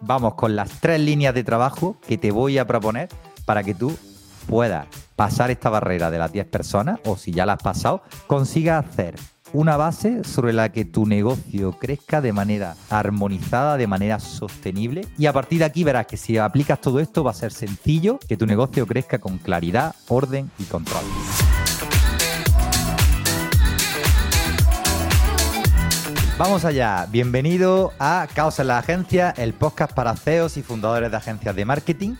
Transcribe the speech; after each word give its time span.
vamos 0.00 0.34
con 0.34 0.56
las 0.56 0.80
tres 0.80 1.00
líneas 1.00 1.34
de 1.34 1.44
trabajo 1.44 1.96
que 2.06 2.18
te 2.18 2.30
voy 2.30 2.58
a 2.58 2.66
proponer 2.66 3.08
para 3.44 3.62
que 3.62 3.74
tú 3.74 3.96
puedas 4.46 4.86
pasar 5.16 5.50
esta 5.50 5.70
barrera 5.70 6.10
de 6.10 6.18
las 6.18 6.32
10 6.32 6.46
personas 6.46 7.00
o 7.04 7.16
si 7.16 7.32
ya 7.32 7.46
la 7.46 7.54
has 7.54 7.62
pasado, 7.62 8.02
consigas 8.26 8.84
hacer 8.84 9.14
una 9.52 9.76
base 9.76 10.24
sobre 10.24 10.52
la 10.52 10.70
que 10.70 10.84
tu 10.84 11.06
negocio 11.06 11.72
crezca 11.72 12.20
de 12.20 12.32
manera 12.32 12.76
armonizada, 12.90 13.76
de 13.76 13.86
manera 13.86 14.20
sostenible. 14.20 15.06
Y 15.16 15.26
a 15.26 15.32
partir 15.32 15.60
de 15.60 15.64
aquí 15.64 15.84
verás 15.84 16.06
que 16.06 16.16
si 16.16 16.36
aplicas 16.36 16.80
todo 16.80 17.00
esto 17.00 17.24
va 17.24 17.30
a 17.30 17.34
ser 17.34 17.52
sencillo 17.52 18.18
que 18.28 18.36
tu 18.36 18.46
negocio 18.46 18.86
crezca 18.86 19.18
con 19.18 19.38
claridad, 19.38 19.94
orden 20.08 20.50
y 20.58 20.64
control. 20.64 21.04
Vamos 26.38 26.66
allá, 26.66 27.06
bienvenido 27.10 27.94
a 27.98 28.28
Caos 28.34 28.58
en 28.58 28.66
la 28.66 28.76
Agencia, 28.76 29.30
el 29.38 29.54
podcast 29.54 29.94
para 29.94 30.14
CEOs 30.14 30.58
y 30.58 30.62
fundadores 30.62 31.10
de 31.10 31.16
agencias 31.16 31.56
de 31.56 31.64
marketing. 31.64 32.16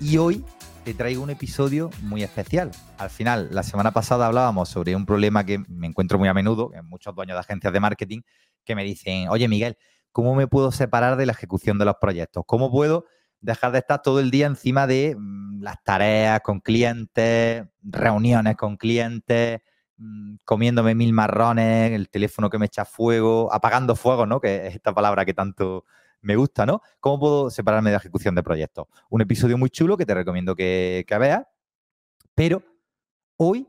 Y 0.00 0.16
hoy 0.16 0.44
te 0.84 0.94
traigo 0.94 1.22
un 1.22 1.30
episodio 1.30 1.88
muy 2.00 2.24
especial. 2.24 2.72
Al 2.98 3.08
final, 3.08 3.50
la 3.52 3.62
semana 3.62 3.92
pasada 3.92 4.26
hablábamos 4.26 4.68
sobre 4.68 4.96
un 4.96 5.06
problema 5.06 5.46
que 5.46 5.60
me 5.68 5.86
encuentro 5.86 6.18
muy 6.18 6.26
a 6.26 6.34
menudo 6.34 6.72
en 6.74 6.86
muchos 6.86 7.14
dueños 7.14 7.36
de 7.36 7.40
agencias 7.40 7.72
de 7.72 7.78
marketing 7.78 8.22
que 8.64 8.74
me 8.74 8.82
dicen, 8.82 9.28
oye 9.28 9.46
Miguel, 9.46 9.78
¿cómo 10.10 10.34
me 10.34 10.48
puedo 10.48 10.72
separar 10.72 11.14
de 11.14 11.26
la 11.26 11.32
ejecución 11.32 11.78
de 11.78 11.84
los 11.84 11.94
proyectos? 12.00 12.42
¿Cómo 12.44 12.68
puedo 12.68 13.04
dejar 13.40 13.70
de 13.70 13.78
estar 13.78 14.02
todo 14.02 14.18
el 14.18 14.32
día 14.32 14.46
encima 14.46 14.88
de 14.88 15.14
mm, 15.16 15.62
las 15.62 15.80
tareas 15.84 16.40
con 16.40 16.58
clientes, 16.58 17.64
reuniones 17.80 18.56
con 18.56 18.76
clientes, 18.76 19.60
Mm, 20.02 20.38
comiéndome 20.44 20.96
mil 20.96 21.12
marrones, 21.12 21.92
el 21.92 22.08
teléfono 22.08 22.50
que 22.50 22.58
me 22.58 22.66
echa 22.66 22.84
fuego, 22.84 23.52
apagando 23.52 23.94
fuego, 23.94 24.26
¿no? 24.26 24.40
Que 24.40 24.66
es 24.66 24.74
esta 24.74 24.92
palabra 24.92 25.24
que 25.24 25.32
tanto 25.32 25.84
me 26.22 26.34
gusta, 26.34 26.66
¿no? 26.66 26.82
¿Cómo 26.98 27.20
puedo 27.20 27.50
separarme 27.50 27.90
de 27.90 27.94
la 27.94 27.98
ejecución 27.98 28.34
de 28.34 28.42
proyectos? 28.42 28.86
Un 29.10 29.20
episodio 29.20 29.56
muy 29.58 29.70
chulo 29.70 29.96
que 29.96 30.04
te 30.04 30.14
recomiendo 30.14 30.56
que, 30.56 31.04
que 31.06 31.18
veas, 31.18 31.44
pero 32.34 32.64
hoy 33.36 33.68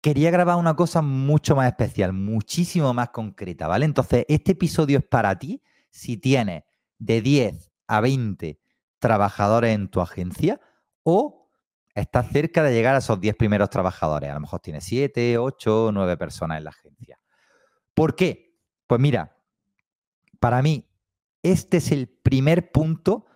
quería 0.00 0.30
grabar 0.30 0.58
una 0.58 0.76
cosa 0.76 1.02
mucho 1.02 1.56
más 1.56 1.66
especial, 1.66 2.12
muchísimo 2.12 2.94
más 2.94 3.10
concreta, 3.10 3.66
¿vale? 3.66 3.84
Entonces, 3.84 4.24
este 4.28 4.52
episodio 4.52 4.98
es 4.98 5.04
para 5.04 5.36
ti 5.36 5.60
si 5.90 6.18
tienes 6.18 6.62
de 6.98 7.20
10 7.20 7.72
a 7.88 8.00
20 8.00 8.60
trabajadores 9.00 9.74
en 9.74 9.88
tu 9.88 10.00
agencia 10.00 10.60
o 11.02 11.45
estás 11.96 12.28
cerca 12.28 12.62
de 12.62 12.72
llegar 12.72 12.94
a 12.94 12.98
esos 12.98 13.18
10 13.20 13.36
primeros 13.36 13.70
trabajadores. 13.70 14.30
A 14.30 14.34
lo 14.34 14.40
mejor 14.40 14.60
tienes 14.60 14.84
7, 14.84 15.38
8, 15.38 15.90
9 15.92 16.16
personas 16.16 16.58
en 16.58 16.64
la 16.64 16.70
agencia. 16.70 17.18
¿Por 17.94 18.14
qué? 18.14 18.54
Pues 18.86 19.00
mira, 19.00 19.36
para 20.38 20.60
mí, 20.62 20.86
este 21.42 21.78
es 21.78 21.90
el 21.90 22.08
primer 22.08 22.70
punto 22.70 23.26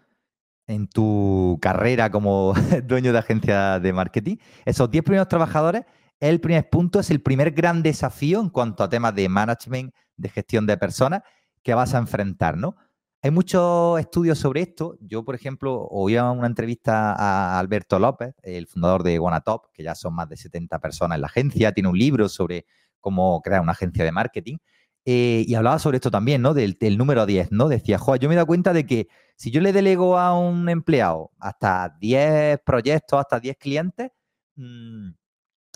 en 0.67 0.89
tu 0.89 1.59
carrera 1.61 2.11
como 2.11 2.53
dueño 2.85 3.13
de 3.13 3.19
agencia 3.19 3.81
de 3.81 3.93
marketing. 3.93 4.37
Esos 4.67 4.91
10 4.91 5.05
primeros 5.05 5.29
trabajadores, 5.29 5.85
el 6.21 6.39
primer 6.41 6.69
punto, 6.69 7.01
es 7.01 7.11
el 7.11 7.23
primer 7.23 7.53
gran 7.53 7.83
desafío 7.83 8.41
en 8.41 8.51
cuanto 8.51 8.85
a 8.85 8.91
temas 8.91 9.15
de 9.15 9.29
management, 9.29 9.95
de 10.17 10.29
gestión 10.29 10.67
de 10.67 10.77
personas 10.77 11.23
que 11.63 11.73
vas 11.73 11.95
a 11.95 11.99
enfrentar, 11.99 12.59
¿no? 12.59 12.77
Hay 13.23 13.31
muchos 13.31 14.01
estudios 14.01 14.39
sobre 14.39 14.63
esto. 14.63 14.97
Yo, 15.01 15.25
por 15.25 15.35
ejemplo, 15.35 15.87
oía 15.91 16.31
una 16.31 16.47
entrevista 16.47 17.13
a 17.13 17.59
Alberto 17.59 17.99
López, 17.99 18.35
el 18.43 18.67
fundador 18.67 19.03
de 19.03 19.21
Top, 19.45 19.71
que 19.75 19.83
ya 19.83 19.95
son 19.95 20.15
más 20.15 20.29
de 20.31 20.39
70 20.39 20.79
personas 20.79 21.17
en 21.17 21.21
la 21.21 21.27
agencia, 21.27 21.73
tiene 21.73 21.91
un 21.91 21.99
libro 21.99 22.31
sobre 22.31 22.65
cómo 22.99 23.43
crear 23.43 23.61
una 23.61 23.73
agencia 23.73 24.05
de 24.05 24.13
marketing. 24.13 24.57
Eh, 25.05 25.45
y 25.47 25.55
hablaba 25.55 25.79
sobre 25.79 25.97
esto 25.97 26.11
también, 26.11 26.41
¿no? 26.41 26.55
Del, 26.55 26.77
número 26.97 27.27
10, 27.27 27.53
¿no? 27.53 27.69
Decía, 27.69 27.99
joder, 27.99 28.21
yo 28.23 28.29
me 28.29 28.35
he 28.35 28.37
dado 28.37 28.47
cuenta 28.47 28.73
de 28.73 28.87
que 28.87 29.09
si 29.37 29.51
yo 29.51 29.61
le 29.61 29.73
delego 29.73 30.19
a 30.19 30.39
un 30.39 30.69
empleado 30.71 31.31
hasta 31.39 31.97
10 32.01 32.61
proyectos, 32.65 33.21
hasta 33.21 33.39
10 33.39 33.57
clientes, 33.59 34.13
mm, 34.57 35.11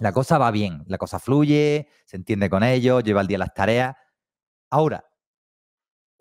la 0.01 0.13
cosa 0.13 0.39
va 0.39 0.51
bien, 0.51 0.85
la 0.87 0.99
cosa 0.99 1.19
fluye, 1.19 1.89
se 2.07 2.17
entiende 2.17 2.51
con 2.51 2.63
ellos, 2.63 3.05
lleva 3.05 3.21
el 3.21 3.27
día 3.27 3.39
las 3.39 3.55
tareas. 3.55 3.97
Ahora, 4.71 5.05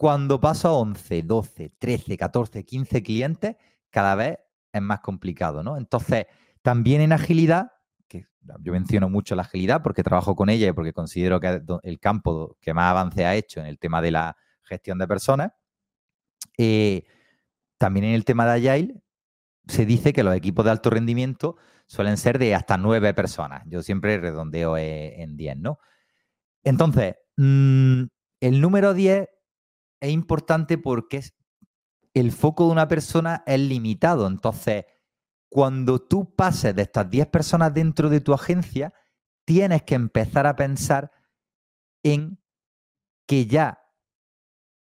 cuando 0.03 0.37
paso 0.37 0.67
a 0.67 0.73
11, 0.73 1.23
12, 1.23 1.69
13, 1.79 2.17
14, 2.17 2.65
15 2.65 3.03
clientes, 3.03 3.55
cada 3.89 4.15
vez 4.15 4.37
es 4.73 4.81
más 4.81 4.99
complicado, 4.99 5.63
¿no? 5.63 5.77
Entonces, 5.77 6.25
también 6.61 6.99
en 6.99 7.13
agilidad, 7.13 7.71
que 8.09 8.27
yo 8.59 8.73
menciono 8.73 9.07
mucho 9.07 9.33
la 9.33 9.43
agilidad 9.43 9.81
porque 9.81 10.03
trabajo 10.03 10.35
con 10.35 10.49
ella 10.49 10.67
y 10.67 10.73
porque 10.73 10.91
considero 10.91 11.39
que 11.39 11.47
es 11.47 11.61
el 11.83 12.01
campo 12.01 12.57
que 12.59 12.73
más 12.73 12.91
avance 12.91 13.25
ha 13.25 13.33
hecho 13.33 13.61
en 13.61 13.67
el 13.67 13.79
tema 13.79 14.01
de 14.01 14.11
la 14.11 14.35
gestión 14.63 14.97
de 14.97 15.07
personas, 15.07 15.53
eh, 16.57 17.05
también 17.77 18.07
en 18.07 18.15
el 18.15 18.25
tema 18.25 18.45
de 18.45 18.71
Agile 18.71 19.01
se 19.69 19.85
dice 19.85 20.11
que 20.11 20.23
los 20.23 20.35
equipos 20.35 20.65
de 20.65 20.71
alto 20.71 20.89
rendimiento 20.89 21.55
suelen 21.87 22.17
ser 22.17 22.39
de 22.39 22.55
hasta 22.55 22.75
nueve 22.75 23.13
personas. 23.13 23.63
Yo 23.67 23.81
siempre 23.81 24.17
redondeo 24.17 24.75
eh, 24.75 25.21
en 25.21 25.37
10, 25.37 25.59
¿no? 25.59 25.79
Entonces, 26.61 27.15
mm, 27.37 28.03
el 28.41 28.59
número 28.59 28.93
10 28.93 29.29
es 30.03 30.11
importante 30.11 30.77
porque 30.77 31.23
el 32.13 32.33
foco 32.33 32.65
de 32.65 32.73
una 32.73 32.89
persona 32.89 33.41
es 33.45 33.59
limitado. 33.59 34.27
Entonces, 34.27 34.83
cuando 35.49 36.01
tú 36.01 36.35
pases 36.35 36.75
de 36.75 36.81
estas 36.81 37.09
10 37.09 37.27
personas 37.27 37.73
dentro 37.73 38.09
de 38.09 38.19
tu 38.19 38.33
agencia, 38.33 38.93
tienes 39.45 39.83
que 39.83 39.95
empezar 39.95 40.45
a 40.45 40.57
pensar 40.57 41.11
en 42.03 42.37
que 43.25 43.45
ya 43.45 43.81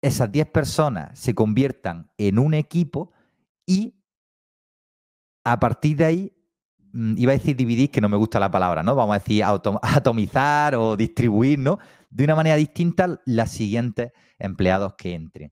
esas 0.02 0.32
10 0.32 0.48
personas 0.52 1.20
se 1.20 1.36
conviertan 1.36 2.10
en 2.18 2.40
un 2.40 2.54
equipo 2.54 3.12
y 3.66 4.02
a 5.44 5.60
partir 5.60 5.98
de 5.98 6.06
ahí, 6.06 6.34
mm, 6.94 7.16
iba 7.18 7.34
a 7.34 7.38
decir 7.38 7.58
dividir, 7.58 7.92
que 7.92 8.00
no 8.00 8.08
me 8.08 8.16
gusta 8.16 8.40
la 8.40 8.50
palabra, 8.50 8.84
¿no? 8.84 8.96
Vamos 8.96 9.18
a 9.18 9.20
decir 9.20 9.44
atomizar 9.84 10.76
o 10.76 10.96
distribuir, 10.96 11.60
¿no? 11.60 11.78
De 12.10 12.24
una 12.24 12.36
manera 12.36 12.56
distinta 12.56 13.20
las 13.26 13.52
siguientes 13.52 14.12
empleados 14.38 14.96
que 14.98 15.14
entren. 15.14 15.52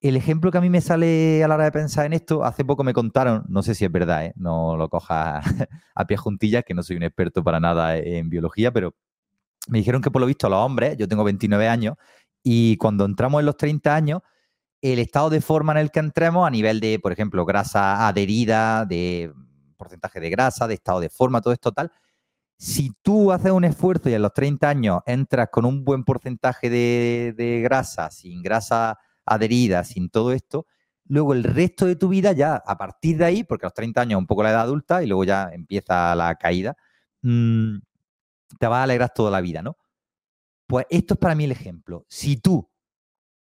El 0.00 0.16
ejemplo 0.16 0.52
que 0.52 0.58
a 0.58 0.60
mí 0.60 0.70
me 0.70 0.80
sale 0.80 1.42
a 1.42 1.48
la 1.48 1.56
hora 1.56 1.64
de 1.64 1.72
pensar 1.72 2.06
en 2.06 2.12
esto, 2.12 2.44
hace 2.44 2.64
poco 2.64 2.84
me 2.84 2.94
contaron, 2.94 3.44
no 3.48 3.62
sé 3.62 3.74
si 3.74 3.84
es 3.84 3.90
verdad, 3.90 4.26
¿eh? 4.26 4.32
no 4.36 4.76
lo 4.76 4.88
cojas 4.88 5.44
a 5.94 6.06
pie 6.06 6.16
juntillas, 6.16 6.62
que 6.64 6.74
no 6.74 6.84
soy 6.84 6.96
un 6.96 7.02
experto 7.02 7.42
para 7.42 7.58
nada 7.58 7.96
en 7.96 8.30
biología, 8.30 8.72
pero 8.72 8.94
me 9.68 9.78
dijeron 9.78 10.00
que 10.00 10.10
por 10.10 10.20
lo 10.20 10.26
visto 10.26 10.48
los 10.48 10.58
hombres, 10.58 10.96
yo 10.96 11.08
tengo 11.08 11.24
29 11.24 11.66
años, 11.66 11.96
y 12.44 12.76
cuando 12.76 13.04
entramos 13.04 13.40
en 13.40 13.46
los 13.46 13.56
30 13.56 13.94
años, 13.94 14.20
el 14.80 15.00
estado 15.00 15.30
de 15.30 15.40
forma 15.40 15.72
en 15.72 15.78
el 15.78 15.90
que 15.90 15.98
entremos 15.98 16.46
a 16.46 16.50
nivel 16.50 16.78
de, 16.78 17.00
por 17.00 17.10
ejemplo, 17.12 17.44
grasa 17.44 18.06
adherida, 18.06 18.86
de 18.86 19.32
porcentaje 19.76 20.20
de 20.20 20.30
grasa, 20.30 20.68
de 20.68 20.74
estado 20.74 21.00
de 21.00 21.08
forma, 21.08 21.40
todo 21.40 21.52
esto 21.52 21.72
tal, 21.72 21.90
si 22.58 22.92
tú 23.02 23.30
haces 23.30 23.52
un 23.52 23.64
esfuerzo 23.64 24.08
y 24.08 24.14
a 24.14 24.18
los 24.18 24.34
30 24.34 24.68
años 24.68 25.00
entras 25.06 25.48
con 25.50 25.64
un 25.64 25.84
buen 25.84 26.02
porcentaje 26.04 26.68
de, 26.68 27.60
grasa, 27.62 28.10
sin 28.10 28.42
grasa 28.42 28.98
adherida, 29.24 29.84
sin 29.84 30.10
todo 30.10 30.32
esto, 30.32 30.66
luego 31.04 31.34
el 31.34 31.44
resto 31.44 31.86
de 31.86 31.94
tu 31.94 32.08
vida 32.08 32.32
ya 32.32 32.56
a 32.56 32.76
partir 32.76 33.16
de 33.18 33.24
ahí, 33.26 33.44
porque 33.44 33.66
a 33.66 33.68
los 33.68 33.74
30 33.74 34.00
años 34.00 34.18
es 34.18 34.22
un 34.22 34.26
poco 34.26 34.42
la 34.42 34.50
edad 34.50 34.62
adulta 34.62 35.02
y 35.04 35.06
luego 35.06 35.24
ya 35.24 35.50
empieza 35.52 36.14
la 36.16 36.34
caída, 36.34 36.76
mm, 37.22 37.78
te 38.58 38.66
va 38.66 38.80
a 38.80 38.82
alegrar 38.84 39.12
toda 39.14 39.30
la 39.30 39.40
vida, 39.40 39.62
¿no? 39.62 39.76
Pues 40.66 40.86
esto 40.90 41.14
es 41.14 41.20
para 41.20 41.34
mí 41.34 41.44
el 41.44 41.52
ejemplo. 41.52 42.06
Si 42.08 42.38
tú 42.38 42.70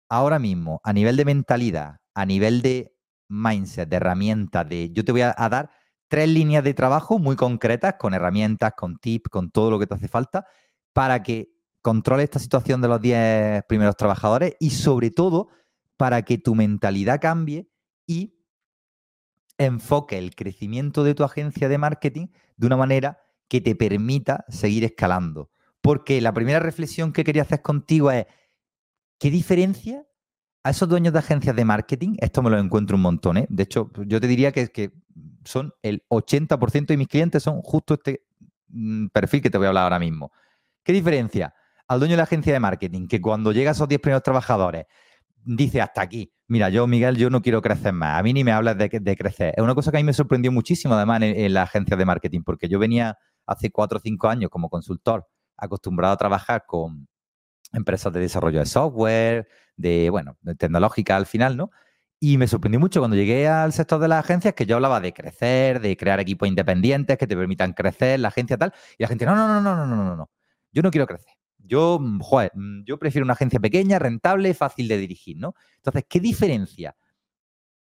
ahora 0.08 0.38
mismo, 0.38 0.80
a 0.84 0.92
nivel 0.92 1.16
de 1.16 1.24
mentalidad, 1.26 1.98
a 2.14 2.26
nivel 2.26 2.62
de 2.62 2.94
mindset, 3.28 3.88
de 3.88 3.96
herramientas, 3.96 4.68
de 4.68 4.90
yo 4.92 5.04
te 5.04 5.12
voy 5.12 5.22
a 5.22 5.34
dar 5.50 5.70
tres 6.12 6.28
líneas 6.28 6.62
de 6.62 6.74
trabajo 6.74 7.18
muy 7.18 7.36
concretas, 7.36 7.94
con 7.98 8.12
herramientas, 8.12 8.74
con 8.76 8.98
tips, 8.98 9.30
con 9.30 9.50
todo 9.50 9.70
lo 9.70 9.78
que 9.78 9.86
te 9.86 9.94
hace 9.94 10.08
falta, 10.08 10.44
para 10.92 11.22
que 11.22 11.54
controles 11.80 12.24
esta 12.24 12.38
situación 12.38 12.82
de 12.82 12.88
los 12.88 13.00
10 13.00 13.62
primeros 13.66 13.96
trabajadores 13.96 14.54
y 14.60 14.72
sobre 14.72 15.10
todo 15.10 15.48
para 15.96 16.20
que 16.20 16.36
tu 16.36 16.54
mentalidad 16.54 17.18
cambie 17.18 17.70
y 18.06 18.34
enfoque 19.56 20.18
el 20.18 20.34
crecimiento 20.34 21.02
de 21.02 21.14
tu 21.14 21.24
agencia 21.24 21.70
de 21.70 21.78
marketing 21.78 22.26
de 22.58 22.66
una 22.66 22.76
manera 22.76 23.18
que 23.48 23.62
te 23.62 23.74
permita 23.74 24.44
seguir 24.50 24.84
escalando. 24.84 25.50
Porque 25.80 26.20
la 26.20 26.34
primera 26.34 26.60
reflexión 26.60 27.14
que 27.14 27.24
quería 27.24 27.40
hacer 27.40 27.62
contigo 27.62 28.10
es, 28.10 28.26
¿qué 29.18 29.30
diferencia 29.30 30.06
a 30.62 30.70
esos 30.72 30.90
dueños 30.90 31.14
de 31.14 31.20
agencias 31.20 31.56
de 31.56 31.64
marketing? 31.64 32.16
Esto 32.18 32.42
me 32.42 32.50
lo 32.50 32.58
encuentro 32.58 32.96
un 32.96 33.02
montón, 33.02 33.38
¿eh? 33.38 33.46
De 33.48 33.62
hecho, 33.62 33.90
yo 34.06 34.20
te 34.20 34.26
diría 34.26 34.52
que, 34.52 34.68
que 34.68 34.92
son 35.44 35.72
el 35.82 36.04
80% 36.08 36.86
de 36.86 36.96
mis 36.96 37.08
clientes 37.08 37.42
son 37.42 37.62
justo 37.62 37.94
este 37.94 38.24
mm, 38.68 39.08
perfil 39.08 39.42
que 39.42 39.50
te 39.50 39.58
voy 39.58 39.66
a 39.66 39.68
hablar 39.68 39.84
ahora 39.84 39.98
mismo. 39.98 40.32
¿Qué 40.82 40.92
diferencia? 40.92 41.54
Al 41.86 41.98
dueño 41.98 42.12
de 42.12 42.18
la 42.18 42.22
agencia 42.24 42.52
de 42.52 42.60
marketing, 42.60 43.06
que 43.06 43.20
cuando 43.20 43.52
llega 43.52 43.70
a 43.70 43.72
esos 43.72 43.88
10 43.88 44.00
primeros 44.00 44.22
trabajadores, 44.22 44.86
dice 45.44 45.80
hasta 45.80 46.02
aquí, 46.02 46.32
mira, 46.48 46.68
yo, 46.68 46.86
Miguel, 46.86 47.16
yo 47.16 47.30
no 47.30 47.42
quiero 47.42 47.62
crecer 47.62 47.92
más, 47.92 48.18
a 48.18 48.22
mí 48.22 48.32
ni 48.32 48.44
me 48.44 48.52
hablas 48.52 48.76
de, 48.78 49.16
crecer. 49.16 49.54
Es 49.56 49.62
una 49.62 49.74
cosa 49.74 49.90
que 49.90 49.98
a 49.98 50.00
mí 50.00 50.04
me 50.04 50.12
sorprendió 50.12 50.52
muchísimo, 50.52 50.94
además, 50.94 51.22
en, 51.22 51.54
la 51.54 51.62
agencia 51.62 51.96
de 51.96 52.04
marketing, 52.04 52.42
porque 52.44 52.68
yo 52.68 52.78
venía 52.78 53.18
hace 53.46 53.70
4 53.70 53.98
o 53.98 54.00
5 54.00 54.28
años 54.28 54.50
como 54.50 54.68
consultor, 54.68 55.26
acostumbrado 55.56 56.14
a 56.14 56.16
trabajar 56.16 56.64
con 56.66 57.08
empresas 57.72 58.12
de 58.12 58.20
desarrollo 58.20 58.60
de 58.60 58.66
software, 58.66 59.48
de, 59.76 60.10
bueno, 60.10 60.36
tecnológica 60.58 61.16
al 61.16 61.26
final, 61.26 61.56
¿no? 61.56 61.70
Y 62.24 62.38
me 62.38 62.46
sorprendió 62.46 62.78
mucho 62.78 63.00
cuando 63.00 63.16
llegué 63.16 63.48
al 63.48 63.72
sector 63.72 63.98
de 63.98 64.06
las 64.06 64.24
agencias 64.24 64.54
que 64.54 64.64
yo 64.64 64.76
hablaba 64.76 65.00
de 65.00 65.12
crecer, 65.12 65.80
de 65.80 65.96
crear 65.96 66.20
equipos 66.20 66.48
independientes 66.48 67.18
que 67.18 67.26
te 67.26 67.36
permitan 67.36 67.72
crecer, 67.72 68.20
la 68.20 68.28
agencia 68.28 68.56
tal. 68.56 68.72
Y 68.96 69.02
la 69.02 69.08
gente, 69.08 69.26
no, 69.26 69.34
no, 69.34 69.48
no, 69.48 69.60
no, 69.60 69.74
no, 69.74 69.86
no, 69.86 70.04
no, 70.04 70.14
no. 70.14 70.30
Yo 70.70 70.82
no 70.82 70.92
quiero 70.92 71.04
crecer. 71.08 71.32
Yo, 71.58 71.98
mm, 72.00 72.20
joder, 72.20 72.52
mm, 72.54 72.84
yo 72.84 72.96
prefiero 72.96 73.24
una 73.24 73.32
agencia 73.32 73.58
pequeña, 73.58 73.98
rentable, 73.98 74.54
fácil 74.54 74.86
de 74.86 74.98
dirigir, 74.98 75.36
¿no? 75.36 75.56
Entonces, 75.78 76.04
¿qué 76.08 76.20
diferencia 76.20 76.94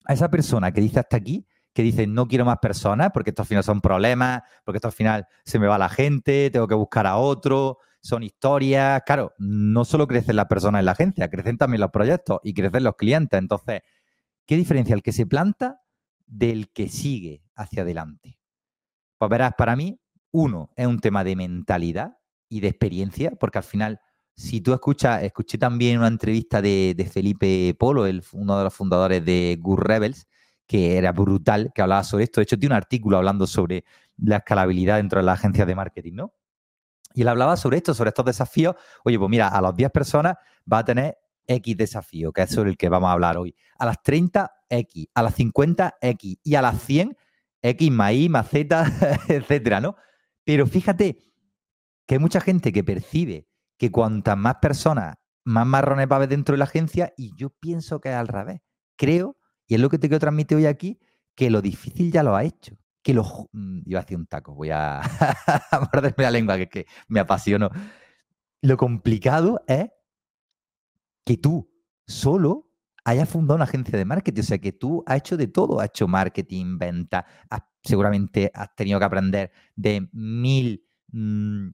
a 0.07 0.15
esa 0.15 0.31
persona 0.31 0.73
que 0.73 0.81
dice 0.81 1.01
hasta 1.01 1.19
aquí, 1.19 1.47
que 1.75 1.83
dice 1.83 2.07
no 2.07 2.27
quiero 2.27 2.47
más 2.47 2.61
personas 2.63 3.11
porque 3.13 3.33
esto 3.33 3.43
al 3.43 3.49
final 3.49 3.63
son 3.63 3.83
problemas, 3.83 4.41
porque 4.65 4.79
esto 4.79 4.89
al 4.89 4.95
final 4.95 5.27
se 5.45 5.59
me 5.59 5.67
va 5.67 5.77
la 5.77 5.91
gente, 5.91 6.49
tengo 6.49 6.67
que 6.67 6.75
buscar 6.75 7.07
a 7.07 7.19
otro, 7.19 7.77
son 8.01 8.23
historias. 8.23 9.03
Claro, 9.05 9.35
no 9.39 9.85
solo 9.85 10.07
crecen 10.07 10.37
las 10.37 10.47
personas 10.47 10.79
en 10.79 10.87
la 10.87 10.93
agencia, 10.93 11.29
crecen 11.29 11.59
también 11.59 11.83
los 11.83 11.91
proyectos 11.91 12.41
y 12.43 12.55
crecen 12.55 12.85
los 12.85 12.97
clientes. 12.97 13.39
Entonces, 13.39 13.83
¿qué 14.51 14.57
diferencia 14.57 14.97
el 14.97 15.03
que 15.05 15.13
se 15.13 15.27
planta 15.27 15.81
del 16.27 16.73
que 16.73 16.89
sigue 16.89 17.45
hacia 17.55 17.83
adelante? 17.83 18.37
Pues 19.17 19.31
verás, 19.31 19.53
para 19.57 19.77
mí, 19.77 20.01
uno, 20.33 20.73
es 20.75 20.89
un 20.89 20.99
tema 20.99 21.23
de 21.23 21.37
mentalidad 21.37 22.19
y 22.49 22.59
de 22.59 22.67
experiencia, 22.67 23.31
porque 23.39 23.59
al 23.59 23.65
final, 23.65 24.01
si 24.35 24.61
tú 24.61 24.73
escuchas, 24.73 25.23
escuché 25.23 25.57
también 25.57 25.99
una 25.99 26.09
entrevista 26.09 26.61
de, 26.61 27.09
Felipe 27.13 27.77
Polo, 27.79 28.07
el, 28.07 28.25
uno 28.33 28.59
de 28.59 28.65
los 28.65 28.75
fundadores 28.75 29.25
de 29.25 29.57
Good 29.61 29.79
Rebels, 29.79 30.27
que 30.67 30.99
era 30.99 31.13
brutal, 31.13 31.71
que 31.73 31.83
hablaba 31.83 32.03
sobre 32.03 32.25
esto. 32.25 32.41
De 32.41 32.43
hecho, 32.43 32.59
tiene 32.59 32.75
un 32.75 32.79
artículo 32.79 33.19
hablando 33.19 33.47
sobre 33.47 33.85
la 34.17 34.39
escalabilidad 34.39 34.97
dentro 34.97 35.21
de 35.21 35.27
las 35.27 35.39
agencias 35.39 35.69
de 35.69 35.77
marketing, 35.77 36.15
¿no? 36.15 36.35
Y 37.15 37.23
él 37.23 37.29
hablaba 37.29 37.57
sobre 37.57 37.77
esto, 37.77 37.95
sobre 37.95 38.09
estos 38.09 38.25
desafíos. 38.25 38.75
Oye, 39.05 39.17
pues 39.17 39.31
mira, 39.31 39.47
a 39.47 39.61
las 39.61 39.77
10 39.77 39.93
personas 39.93 40.35
va 40.71 40.79
a 40.79 40.85
tener 40.85 41.20
X 41.51 41.77
desafío, 41.77 42.33
que 42.33 42.43
es 42.43 42.51
sobre 42.51 42.71
el 42.71 42.77
que 42.77 42.89
vamos 42.89 43.09
a 43.09 43.13
hablar 43.13 43.37
hoy. 43.37 43.57
A 43.79 43.85
las 43.85 44.01
30, 44.03 44.53
X. 44.69 45.07
A 45.15 45.23
las 45.23 45.35
50, 45.35 45.97
X. 46.01 46.39
Y 46.45 46.55
a 46.55 46.63
las 46.63 46.81
100, 46.83 47.17
X 47.61 47.91
más 47.91 48.13
Y 48.13 48.29
más 48.29 48.49
Z, 48.49 48.85
etcétera, 49.29 49.81
¿no? 49.81 49.97
Pero 50.45 50.67
fíjate 50.67 51.19
que 52.07 52.15
hay 52.15 52.19
mucha 52.21 52.41
gente 52.41 52.73
que 52.73 52.85
percibe 52.85 53.49
que 53.77 53.91
cuantas 53.91 54.37
más 54.37 54.57
personas, 54.57 55.17
más 55.45 55.67
marrones 55.67 56.07
va 56.09 56.15
a 56.15 56.19
haber 56.19 56.29
dentro 56.29 56.53
de 56.53 56.59
la 56.59 56.65
agencia 56.65 57.13
y 57.17 57.35
yo 57.37 57.51
pienso 57.51 58.01
que 58.01 58.11
es 58.11 58.15
al 58.15 58.29
revés. 58.29 58.61
Creo, 58.97 59.37
y 59.67 59.75
es 59.75 59.81
lo 59.81 59.89
que 59.89 59.99
te 59.99 60.09
quiero 60.09 60.21
transmitir 60.21 60.57
hoy 60.57 60.67
aquí, 60.67 61.01
que 61.35 61.51
lo 61.51 61.61
difícil 61.61 62.13
ya 62.13 62.23
lo 62.23 62.37
ha 62.37 62.45
hecho. 62.45 62.77
Que 63.03 63.13
lo... 63.13 63.25
Mm, 63.53 63.81
iba 63.87 63.99
a 63.99 64.03
hacer 64.03 64.17
un 64.17 64.27
taco, 64.27 64.55
voy 64.55 64.71
a, 64.71 65.01
morderme 65.93 66.25
la 66.25 66.31
lengua, 66.31 66.57
que, 66.59 66.69
que 66.69 66.87
me 67.09 67.19
apasiono. 67.19 67.71
Lo 68.63 68.77
complicado 68.77 69.65
es 69.67 69.89
que 71.25 71.37
tú 71.37 71.71
solo 72.07 72.71
hayas 73.05 73.29
fundado 73.29 73.57
una 73.57 73.65
agencia 73.65 73.97
de 73.99 74.05
marketing, 74.05 74.41
o 74.41 74.45
sea, 74.45 74.59
que 74.59 74.73
tú 74.73 75.03
has 75.07 75.19
hecho 75.19 75.37
de 75.37 75.49
todo, 75.49 75.81
has 75.81 75.89
hecho 75.89 76.09
marketing, 76.09 76.79
venta, 76.79 77.27
seguramente 77.83 78.51
has 78.55 78.75
tenido 78.75 78.99
que 78.99 79.05
aprender 79.05 79.51
de 79.75 80.09
mil 80.13 80.85
mm, 81.09 81.69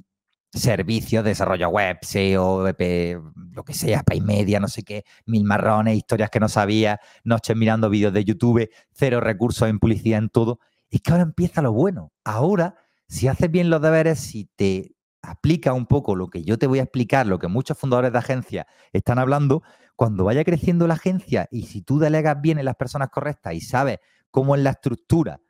servicios, 0.52 1.24
desarrollo 1.24 1.68
web, 1.68 1.98
SEO, 2.02 2.66
EP, 2.68 3.20
lo 3.52 3.64
que 3.64 3.74
sea, 3.74 4.02
pay 4.02 4.20
media, 4.20 4.60
no 4.60 4.68
sé 4.68 4.82
qué, 4.82 5.04
mil 5.26 5.44
marrones, 5.44 5.96
historias 5.96 6.30
que 6.30 6.40
no 6.40 6.48
sabía, 6.48 7.00
noches 7.24 7.56
mirando 7.56 7.90
vídeos 7.90 8.12
de 8.12 8.24
YouTube, 8.24 8.68
cero 8.92 9.20
recursos 9.20 9.68
en 9.68 9.78
publicidad 9.78 10.18
en 10.18 10.28
todo. 10.30 10.60
Es 10.90 11.02
que 11.02 11.10
ahora 11.12 11.24
empieza 11.24 11.62
lo 11.62 11.72
bueno. 11.72 12.12
Ahora, 12.24 12.76
si 13.08 13.28
haces 13.28 13.50
bien 13.50 13.70
los 13.70 13.82
deberes, 13.82 14.20
si 14.20 14.46
te 14.56 14.95
aplica 15.26 15.72
un 15.72 15.86
poco 15.86 16.14
lo 16.14 16.28
que 16.28 16.42
yo 16.42 16.58
te 16.58 16.66
voy 16.66 16.78
a 16.78 16.82
explicar, 16.82 17.26
lo 17.26 17.38
que 17.38 17.48
muchos 17.48 17.76
fundadores 17.76 18.12
de 18.12 18.18
agencias 18.18 18.66
están 18.92 19.18
hablando, 19.18 19.62
cuando 19.96 20.24
vaya 20.24 20.44
creciendo 20.44 20.86
la 20.86 20.94
agencia 20.94 21.48
y 21.50 21.64
si 21.66 21.82
tú 21.82 21.98
delegas 21.98 22.40
bien 22.40 22.58
en 22.58 22.64
las 22.64 22.76
personas 22.76 23.08
correctas 23.10 23.54
y 23.54 23.60
sabes 23.60 23.98
cómo 24.30 24.54
es 24.54 24.62
la 24.62 24.70
estructura, 24.70 25.40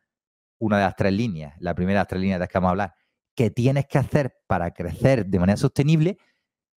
una 0.59 0.79
de 0.79 0.85
las 0.85 0.97
tres 0.97 1.13
líneas, 1.13 1.55
la 1.61 1.75
primera 1.75 1.99
de 1.99 2.03
las 2.03 2.09
tres 2.09 2.21
líneas 2.21 2.39
de 2.39 2.41
las 2.41 2.49
que 2.49 2.59
vamos 2.59 2.69
a 2.69 2.71
hablar, 2.71 2.95
que 3.35 3.51
tienes 3.51 3.87
que 3.87 3.99
hacer 3.99 4.39
para 4.47 4.73
crecer 4.73 5.27
de 5.27 5.39
manera 5.39 5.57
sostenible, 5.57 6.19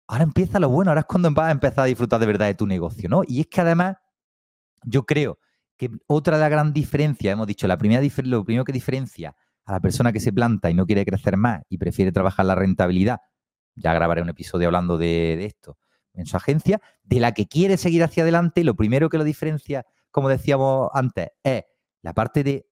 ahora 0.08 0.24
empieza 0.24 0.58
lo 0.58 0.68
bueno, 0.68 0.90
ahora 0.90 1.02
es 1.02 1.06
cuando 1.06 1.30
vas 1.30 1.48
a 1.48 1.52
empezar 1.52 1.80
a 1.80 1.86
disfrutar 1.86 2.18
de 2.18 2.26
verdad 2.26 2.46
de 2.46 2.54
tu 2.54 2.66
negocio, 2.66 3.08
¿no? 3.08 3.22
Y 3.26 3.40
es 3.40 3.46
que 3.46 3.60
además, 3.60 3.96
yo 4.82 5.04
creo 5.04 5.38
que 5.76 5.90
otra 6.06 6.36
de 6.36 6.40
las 6.40 6.50
grandes 6.50 6.74
diferencias, 6.74 7.32
hemos 7.32 7.46
dicho, 7.46 7.68
la 7.68 7.78
primera 7.78 8.02
lo 8.24 8.44
primero 8.44 8.64
que 8.64 8.72
diferencia 8.72 9.36
a 9.68 9.72
la 9.72 9.80
persona 9.80 10.12
que 10.12 10.20
se 10.20 10.32
planta 10.32 10.70
y 10.70 10.74
no 10.74 10.86
quiere 10.86 11.04
crecer 11.04 11.36
más 11.36 11.60
y 11.68 11.76
prefiere 11.76 12.10
trabajar 12.10 12.46
la 12.46 12.54
rentabilidad, 12.54 13.20
ya 13.76 13.92
grabaré 13.92 14.22
un 14.22 14.30
episodio 14.30 14.68
hablando 14.68 14.96
de, 14.96 15.44
esto 15.44 15.76
en 16.14 16.24
su 16.24 16.38
agencia, 16.38 16.80
de 17.02 17.20
la 17.20 17.32
que 17.32 17.46
quiere 17.46 17.76
seguir 17.76 18.02
hacia 18.02 18.22
adelante, 18.22 18.64
lo 18.64 18.74
primero 18.74 19.10
que 19.10 19.18
lo 19.18 19.24
diferencia, 19.24 19.84
como 20.10 20.30
decíamos 20.30 20.88
antes, 20.94 21.28
es 21.44 21.64
la 22.00 22.14
parte 22.14 22.42
de 22.44 22.66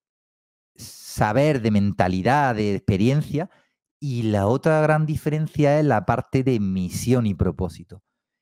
saber, 0.75 1.61
de 1.61 1.69
mentalidad, 1.69 2.55
de 2.55 2.73
experiencia, 2.73 3.51
y 3.99 4.23
la 4.23 4.47
otra 4.47 4.81
gran 4.81 5.05
diferencia 5.05 5.79
es 5.79 5.85
la 5.85 6.03
parte 6.03 6.43
de 6.43 6.59
misión 6.59 7.27
y 7.27 7.35
propósito, 7.35 8.01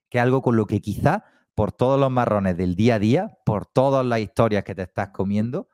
que 0.09 0.19
es 0.19 0.23
algo 0.23 0.41
con 0.41 0.55
lo 0.55 0.65
que 0.65 0.79
quizá 0.79 1.25
por 1.55 1.73
todos 1.73 1.99
los 1.99 2.09
marrones 2.09 2.55
del 2.55 2.75
día 2.75 2.95
a 2.95 2.99
día, 2.99 3.37
por 3.45 3.65
todas 3.65 4.05
las 4.05 4.21
historias 4.21 4.63
que 4.63 4.75
te 4.75 4.83
estás 4.83 5.09
comiendo, 5.09 5.67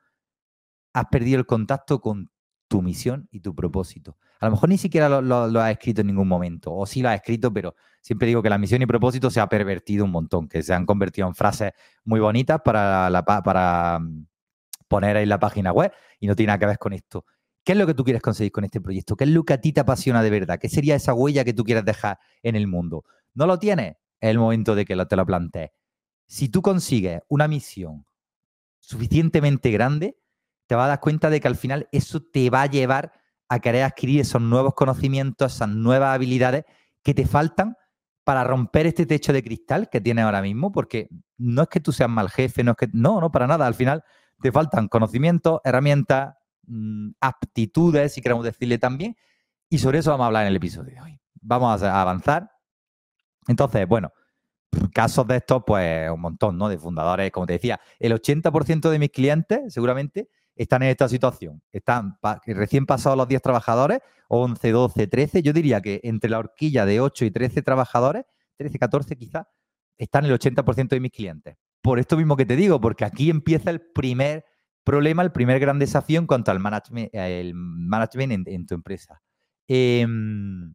has 0.92 1.06
perdido 1.06 1.38
el 1.38 1.46
contacto 1.46 2.00
con 2.00 2.31
tu 2.72 2.80
misión 2.80 3.28
y 3.30 3.40
tu 3.40 3.54
propósito. 3.54 4.16
A 4.40 4.46
lo 4.46 4.52
mejor 4.52 4.70
ni 4.70 4.78
siquiera 4.78 5.20
lo, 5.20 5.60
has 5.60 5.72
escrito 5.72 6.00
en 6.00 6.06
ningún 6.06 6.26
momento, 6.26 6.72
o 6.72 6.86
sí 6.86 7.02
lo 7.02 7.10
has 7.10 7.16
escrito, 7.16 7.52
pero 7.52 7.74
siempre 8.00 8.26
digo 8.26 8.42
que 8.42 8.48
la 8.48 8.56
misión 8.56 8.80
y 8.80 8.86
propósito 8.86 9.30
se 9.30 9.40
ha 9.40 9.46
pervertido 9.46 10.06
un 10.06 10.10
montón, 10.10 10.48
que 10.48 10.62
se 10.62 10.72
han 10.72 10.86
convertido 10.86 11.28
en 11.28 11.34
frases 11.34 11.72
muy 12.02 12.18
bonitas 12.18 12.62
para, 12.64 13.22
para 13.44 13.98
mm, 13.98 14.26
poner 14.88 15.18
en 15.18 15.28
la 15.28 15.38
página 15.38 15.70
web 15.70 15.92
y 16.18 16.26
no 16.26 16.34
tiene 16.34 16.46
nada 16.46 16.60
que 16.60 16.64
ver 16.64 16.78
con 16.78 16.94
esto. 16.94 17.26
¿Qué 17.62 17.72
es 17.72 17.78
lo 17.78 17.86
que 17.86 17.92
tú 17.92 18.04
quieres 18.04 18.22
conseguir 18.22 18.52
con 18.52 18.64
este 18.64 18.80
proyecto? 18.80 19.16
¿Qué 19.16 19.24
es 19.24 19.30
lo 19.30 19.44
que 19.44 19.52
a 19.52 19.60
ti 19.60 19.74
te 19.74 19.80
apasiona 19.80 20.22
de 20.22 20.30
verdad? 20.30 20.58
¿Qué 20.58 20.70
sería 20.70 20.94
esa 20.94 21.12
huella 21.12 21.44
que 21.44 21.52
tú 21.52 21.64
quieres 21.64 21.84
dejar 21.84 22.18
en 22.42 22.56
el 22.56 22.66
mundo? 22.66 23.04
¿No 23.34 23.46
lo 23.46 23.58
tienes? 23.58 23.96
Es 24.18 24.30
el 24.30 24.38
momento 24.38 24.74
de 24.74 24.86
que 24.86 24.96
te 25.04 25.16
lo 25.16 25.26
plantees. 25.26 25.72
Si 26.26 26.48
tú 26.48 26.62
consigues 26.62 27.20
una 27.28 27.48
misión 27.48 28.06
suficientemente 28.78 29.70
grande, 29.70 30.16
te 30.72 30.76
vas 30.76 30.86
a 30.86 30.88
dar 30.88 31.00
cuenta 31.00 31.30
de 31.30 31.40
que 31.40 31.48
al 31.48 31.56
final 31.56 31.88
eso 31.92 32.22
te 32.22 32.50
va 32.50 32.62
a 32.62 32.66
llevar 32.66 33.12
a 33.48 33.60
querer 33.60 33.84
adquirir 33.84 34.20
esos 34.20 34.40
nuevos 34.40 34.74
conocimientos, 34.74 35.54
esas 35.54 35.68
nuevas 35.68 36.14
habilidades 36.14 36.64
que 37.02 37.14
te 37.14 37.26
faltan 37.26 37.76
para 38.24 38.44
romper 38.44 38.86
este 38.86 39.06
techo 39.06 39.32
de 39.32 39.42
cristal 39.42 39.88
que 39.90 40.00
tienes 40.00 40.24
ahora 40.24 40.42
mismo, 40.42 40.72
porque 40.72 41.08
no 41.38 41.62
es 41.62 41.68
que 41.68 41.80
tú 41.80 41.92
seas 41.92 42.08
mal 42.08 42.30
jefe, 42.30 42.64
no 42.64 42.72
es 42.72 42.76
que. 42.76 42.88
No, 42.92 43.20
no, 43.20 43.30
para 43.30 43.46
nada. 43.46 43.66
Al 43.66 43.74
final 43.74 44.04
te 44.40 44.52
faltan 44.52 44.88
conocimientos, 44.88 45.60
herramientas, 45.64 46.34
Mm, 46.66 47.10
aptitudes, 47.20 48.14
si 48.14 48.22
queremos 48.22 48.44
decirle 48.44 48.78
también, 48.78 49.16
y 49.68 49.78
sobre 49.78 49.98
eso 49.98 50.10
vamos 50.10 50.24
a 50.24 50.26
hablar 50.28 50.42
en 50.44 50.48
el 50.48 50.56
episodio 50.56 50.94
de 50.94 51.00
hoy. 51.00 51.20
Vamos 51.40 51.82
a 51.82 52.00
avanzar. 52.00 52.50
Entonces, 53.48 53.86
bueno, 53.88 54.12
casos 54.94 55.26
de 55.26 55.36
estos, 55.38 55.64
pues 55.66 56.10
un 56.10 56.20
montón, 56.20 56.58
¿no? 56.58 56.68
De 56.68 56.78
fundadores, 56.78 57.30
como 57.32 57.46
te 57.46 57.54
decía, 57.54 57.80
el 57.98 58.12
80% 58.12 58.90
de 58.90 58.98
mis 58.98 59.10
clientes 59.10 59.72
seguramente 59.72 60.28
están 60.56 60.82
en 60.82 60.90
esta 60.90 61.08
situación. 61.08 61.62
Están 61.72 62.18
recién 62.46 62.86
pasados 62.86 63.16
los 63.16 63.28
10 63.28 63.42
trabajadores, 63.42 64.00
11, 64.28 64.70
12, 64.70 65.06
13. 65.06 65.42
Yo 65.42 65.52
diría 65.52 65.80
que 65.80 66.00
entre 66.04 66.30
la 66.30 66.38
horquilla 66.38 66.86
de 66.86 67.00
8 67.00 67.24
y 67.24 67.30
13 67.30 67.62
trabajadores, 67.62 68.24
13, 68.56 68.78
14 68.78 69.16
quizás, 69.16 69.46
están 69.98 70.24
el 70.24 70.32
80% 70.32 70.88
de 70.88 71.00
mis 71.00 71.12
clientes. 71.12 71.56
Por 71.80 71.98
esto 71.98 72.16
mismo 72.16 72.36
que 72.36 72.46
te 72.46 72.56
digo, 72.56 72.80
porque 72.80 73.04
aquí 73.04 73.30
empieza 73.30 73.70
el 73.70 73.80
primer 73.80 74.44
problema, 74.84 75.22
el 75.22 75.32
primer 75.32 75.60
gran 75.60 75.78
desafío 75.78 76.18
en 76.18 76.26
cuanto 76.26 76.50
al 76.50 76.60
management, 76.60 77.10
el 77.12 77.54
management 77.54 78.48
en, 78.48 78.66
tu 78.66 78.74
empresa. 78.74 79.22
Em, 79.68 80.74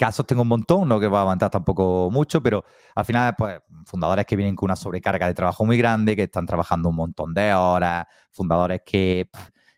casos 0.00 0.26
tengo 0.26 0.40
un 0.40 0.48
montón, 0.48 0.88
no 0.88 0.98
que 0.98 1.08
va 1.08 1.18
a 1.18 1.20
aguantar 1.20 1.50
tampoco 1.50 2.08
mucho, 2.10 2.42
pero 2.42 2.64
al 2.94 3.04
final, 3.04 3.34
pues, 3.36 3.60
fundadores 3.84 4.24
que 4.24 4.34
vienen 4.34 4.56
con 4.56 4.68
una 4.68 4.76
sobrecarga 4.76 5.26
de 5.26 5.34
trabajo 5.34 5.66
muy 5.66 5.76
grande, 5.76 6.16
que 6.16 6.22
están 6.22 6.46
trabajando 6.46 6.88
un 6.88 6.96
montón 6.96 7.34
de 7.34 7.52
horas, 7.52 8.06
fundadores 8.30 8.80
que 8.86 9.28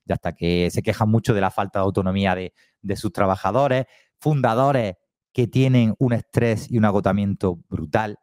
ya 0.04 0.14
hasta 0.14 0.32
que 0.32 0.70
se 0.70 0.80
quejan 0.80 1.10
mucho 1.10 1.34
de 1.34 1.40
la 1.40 1.50
falta 1.50 1.80
de 1.80 1.86
autonomía 1.86 2.36
de, 2.36 2.54
de 2.82 2.96
sus 2.96 3.12
trabajadores, 3.12 3.86
fundadores 4.20 4.94
que 5.32 5.48
tienen 5.48 5.96
un 5.98 6.12
estrés 6.12 6.70
y 6.70 6.78
un 6.78 6.84
agotamiento 6.84 7.58
brutal, 7.68 8.20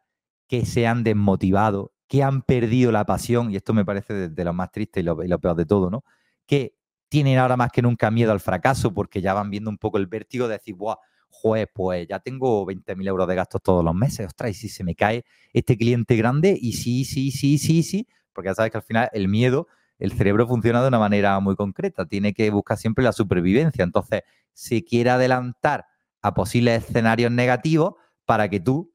que 0.48 0.64
se 0.64 0.86
han 0.86 1.04
desmotivado, 1.04 1.92
que 2.08 2.22
han 2.22 2.40
perdido 2.40 2.92
la 2.92 3.04
pasión, 3.04 3.50
y 3.50 3.56
esto 3.56 3.74
me 3.74 3.84
parece 3.84 4.30
de, 4.30 4.44
lo 4.44 4.54
más 4.54 4.72
triste 4.72 5.00
y 5.00 5.02
lo, 5.02 5.16
peor 5.16 5.54
de 5.54 5.66
todo, 5.66 5.90
¿no? 5.90 6.02
Que 6.46 6.74
tienen 7.10 7.36
ahora 7.36 7.58
más 7.58 7.70
que 7.70 7.82
nunca 7.82 8.10
miedo 8.10 8.32
al 8.32 8.40
fracaso 8.40 8.94
porque 8.94 9.20
ya 9.20 9.34
van 9.34 9.50
viendo 9.50 9.68
un 9.68 9.76
poco 9.76 9.98
el 9.98 10.06
vértigo 10.06 10.48
de 10.48 10.54
decir, 10.54 10.76
Buah, 10.76 10.96
juez, 11.30 11.68
pues 11.72 12.06
ya 12.08 12.18
tengo 12.18 12.66
20.000 12.66 13.08
euros 13.08 13.26
de 13.28 13.34
gastos 13.34 13.62
todos 13.62 13.84
los 13.84 13.94
meses, 13.94 14.26
ostras, 14.26 14.50
y 14.50 14.54
si 14.54 14.68
se 14.68 14.84
me 14.84 14.94
cae 14.94 15.24
este 15.52 15.76
cliente 15.76 16.16
grande, 16.16 16.56
y 16.60 16.74
sí, 16.74 17.04
sí, 17.04 17.30
sí, 17.30 17.58
sí, 17.58 17.82
sí, 17.82 18.06
porque 18.32 18.48
ya 18.50 18.54
sabes 18.54 18.72
que 18.72 18.78
al 18.78 18.84
final 18.84 19.08
el 19.12 19.28
miedo, 19.28 19.68
el 19.98 20.12
cerebro 20.12 20.46
funciona 20.46 20.82
de 20.82 20.88
una 20.88 20.98
manera 20.98 21.38
muy 21.40 21.56
concreta, 21.56 22.06
tiene 22.06 22.34
que 22.34 22.50
buscar 22.50 22.76
siempre 22.76 23.04
la 23.04 23.12
supervivencia, 23.12 23.82
entonces 23.82 24.22
se 24.52 24.84
quiere 24.84 25.10
adelantar 25.10 25.86
a 26.22 26.34
posibles 26.34 26.84
escenarios 26.84 27.30
negativos 27.30 27.94
para 28.24 28.48
que 28.48 28.60
tú 28.60 28.92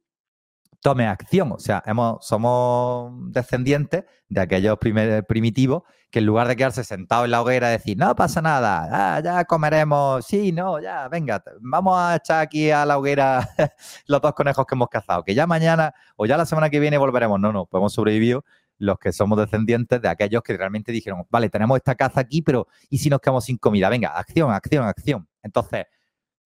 tome 0.82 1.08
acción. 1.08 1.52
O 1.52 1.60
sea, 1.60 1.82
hemos, 1.86 2.26
somos 2.26 3.12
descendientes 3.32 4.04
de 4.30 4.42
aquellos 4.42 4.78
primitivos 5.28 5.84
que 6.16 6.20
en 6.20 6.28
lugar 6.28 6.48
de 6.48 6.56
quedarse 6.56 6.86
sentados 6.86 7.26
en 7.26 7.32
la 7.32 7.42
hoguera 7.42 7.68
decir, 7.68 7.98
no 7.98 8.16
pasa 8.16 8.42
nada, 8.42 8.88
ah, 8.90 9.20
ya 9.20 9.44
comeremos, 9.44 10.26
sí, 10.26 10.54
no, 10.54 10.80
ya, 10.80 11.10
venga, 11.10 11.44
vamos 11.60 11.94
a 11.98 12.16
echar 12.16 12.40
aquí 12.40 12.72
a 12.72 12.86
la 12.86 12.98
hoguera 12.98 13.50
los 14.08 14.22
dos 14.22 14.32
conejos 14.32 14.66
que 14.66 14.76
hemos 14.76 14.88
cazado, 14.88 15.26
que 15.26 15.36
ya 15.36 15.46
mañana 15.46 15.94
o 16.16 16.26
ya 16.26 16.38
la 16.38 16.46
semana 16.46 16.70
que 16.70 16.80
viene 16.80 16.98
volveremos. 16.98 17.38
No, 17.38 17.52
no, 17.52 17.66
pues 17.66 17.82
hemos 17.82 17.92
sobrevivido 17.92 18.46
los 18.78 18.98
que 18.98 19.12
somos 19.12 19.38
descendientes 19.38 20.02
de 20.02 20.08
aquellos 20.08 20.42
que 20.42 20.56
realmente 20.56 20.94
dijeron, 20.94 21.26
vale, 21.30 21.50
tenemos 21.50 21.76
esta 21.76 21.96
caza 21.96 22.22
aquí, 22.22 22.42
pero 22.42 22.70
¿y 22.90 23.00
si 23.00 23.10
nos 23.10 23.20
quedamos 23.20 23.44
sin 23.44 23.58
comida? 23.58 23.90
Venga, 23.90 24.18
acción, 24.18 24.54
acción, 24.54 24.88
acción. 24.88 25.28
Entonces, 25.44 25.84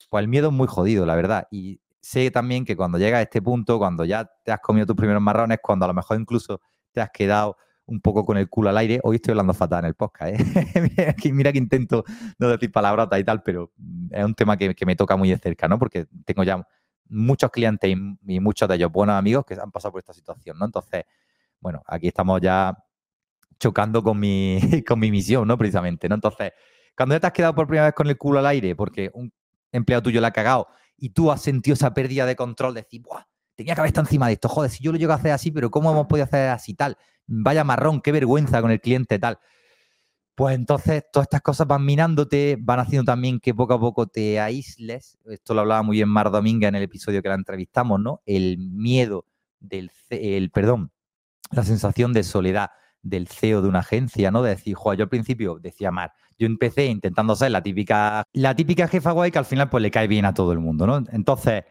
pues 0.09 0.23
el 0.23 0.29
miedo 0.29 0.47
es 0.47 0.53
muy 0.55 0.65
jodido, 0.65 1.05
la 1.05 1.13
verdad. 1.13 1.47
Y 1.51 1.79
sé 2.01 2.31
también 2.31 2.65
que 2.65 2.75
cuando 2.75 2.97
llega 2.97 3.19
a 3.19 3.21
este 3.21 3.39
punto, 3.39 3.77
cuando 3.77 4.03
ya 4.03 4.31
te 4.43 4.51
has 4.51 4.61
comido 4.61 4.88
tus 4.88 4.95
primeros 4.95 5.21
marrones, 5.21 5.59
cuando 5.61 5.85
a 5.85 5.89
lo 5.89 5.93
mejor 5.93 6.19
incluso 6.19 6.59
te 6.91 7.01
has 7.01 7.11
quedado 7.11 7.55
un 7.89 8.01
poco 8.01 8.25
con 8.25 8.38
el 8.38 8.48
culo 8.50 8.69
al 8.69 8.77
aire, 8.77 9.00
hoy 9.03 9.15
estoy 9.17 9.31
hablando 9.31 9.53
fatal 9.53 9.79
en 9.79 9.86
el 9.86 9.96
podcast, 9.96 10.39
¿eh? 10.39 10.84
mira, 11.34 11.51
que, 11.51 11.58
intento 11.58 12.05
no 12.38 12.50
decir 12.50 12.72
palabrotas 12.72 13.19
y 13.19 13.24
tal, 13.24 13.41
pero 13.41 13.72
es 14.12 14.24
un 14.24 14.36
tema 14.36 14.58
que, 14.58 14.75
me 14.86 14.96
toca 14.96 15.15
muy 15.15 15.29
de 15.29 15.38
cerca, 15.38 15.67
¿no? 15.67 15.79
Porque 15.79 16.08
tengo 16.25 16.43
ya 16.43 16.65
muchos 17.10 17.50
clientes 17.50 17.89
y, 17.89 18.39
muchos 18.39 18.69
de 18.69 18.75
ellos 18.75 18.91
buenos 18.91 19.15
amigos 19.15 19.46
que 19.46 19.55
han 19.55 19.72
pasado 19.72 19.91
por 19.91 20.00
esta 20.00 20.13
situación, 20.13 20.58
¿no? 20.60 20.65
Entonces, 20.65 21.03
bueno, 21.60 21.81
aquí 21.88 22.08
estamos 22.08 22.39
ya 22.41 22.77
chocando 23.60 24.03
con 24.03 24.19
mi, 24.19 24.60
con 24.88 25.00
mi 25.00 25.12
misión, 25.12 25.48
¿no? 25.48 25.58
Precisamente, 25.58 26.08
¿no? 26.08 26.15
Entonces, 26.15 26.53
cuando 26.96 27.15
ya 27.15 27.19
te 27.19 27.27
has 27.27 27.34
quedado 27.34 27.55
por 27.55 27.67
primera 27.67 27.86
vez 27.86 27.96
con 27.96 28.08
el 28.08 28.17
culo 28.17 28.39
al 28.39 28.46
aire 28.46 28.75
porque 28.75 29.10
un 29.13 29.34
empleado 29.72 30.03
tuyo 30.03 30.22
le 30.22 30.27
ha 30.27 30.31
cagado 30.31 30.67
y 30.96 31.10
tú 31.10 31.31
has 31.31 31.41
sentido 31.41 31.74
esa 31.74 31.93
pérdida 31.93 32.25
de 32.25 32.36
control, 32.36 32.74
de 32.74 32.81
decir, 32.81 33.01
¡buah! 33.01 33.24
Tenía 33.55 33.75
que 33.75 33.81
haber 33.81 33.89
estado 33.89 34.08
encima 34.08 34.27
de 34.27 34.34
esto, 34.34 34.48
joder, 34.48 34.72
si 34.72 34.84
yo 34.84 34.91
lo 34.91 34.98
llego 34.98 35.12
a 35.12 35.15
hacer 35.15 35.31
así, 35.31 35.51
pero 35.51 35.69
¿cómo 35.69 35.91
hemos 35.91 36.08
podido 36.08 36.24
hacer 36.24 36.50
así 36.50 36.75
tal? 36.75 36.98
Vaya 37.31 37.63
marrón, 37.63 38.01
qué 38.01 38.12
vergüenza 38.12 38.62
con 38.62 38.71
el 38.71 38.81
cliente 38.81 39.19
tal. 39.19 39.38
Pues 40.33 40.55
entonces 40.55 41.03
todas 41.12 41.25
estas 41.25 41.41
cosas 41.41 41.67
van 41.67 41.86
minándote, 41.86 42.57
van 42.59 42.79
haciendo 42.79 43.12
también 43.12 43.39
que 43.39 43.53
poco 43.53 43.74
a 43.74 43.79
poco 43.79 44.07
te 44.07 44.39
aísles. 44.39 45.17
Esto 45.25 45.53
lo 45.53 45.62
hablaba 45.62 45.83
muy 45.83 45.98
bien 45.98 46.09
Mar 46.09 46.31
Dominga 46.31 46.69
en 46.69 46.75
el 46.75 46.83
episodio 46.83 47.21
que 47.21 47.29
la 47.29 47.36
entrevistamos, 47.36 48.00
¿no? 48.00 48.21
El 48.25 48.57
miedo 48.57 49.25
del, 49.59 49.91
el, 50.09 50.50
perdón, 50.50 50.91
la 51.51 51.63
sensación 51.63 52.13
de 52.13 52.24
soledad 52.24 52.71
del 53.01 53.27
CEO 53.27 53.62
de 53.62 53.67
una 53.67 53.79
agencia, 53.79 54.31
¿no? 54.31 54.41
De 54.41 54.51
decir, 54.51 54.75
joder, 54.75 55.00
yo 55.00 55.03
al 55.03 55.09
principio 55.09 55.59
decía 55.59 55.91
Mar, 55.91 56.13
yo 56.38 56.48
empecé 56.48 56.86
intentando 56.86 57.36
ser 57.36 57.51
la 57.51 57.62
típica, 57.62 58.24
la 58.33 58.55
típica 58.55 58.88
jefa 58.88 59.12
guay 59.12 59.31
que 59.31 59.39
al 59.39 59.45
final 59.45 59.69
pues 59.69 59.81
le 59.81 59.91
cae 59.91 60.07
bien 60.07 60.25
a 60.25 60.33
todo 60.33 60.53
el 60.53 60.59
mundo, 60.59 60.88
¿no? 60.88 61.03
Entonces, 61.12 61.65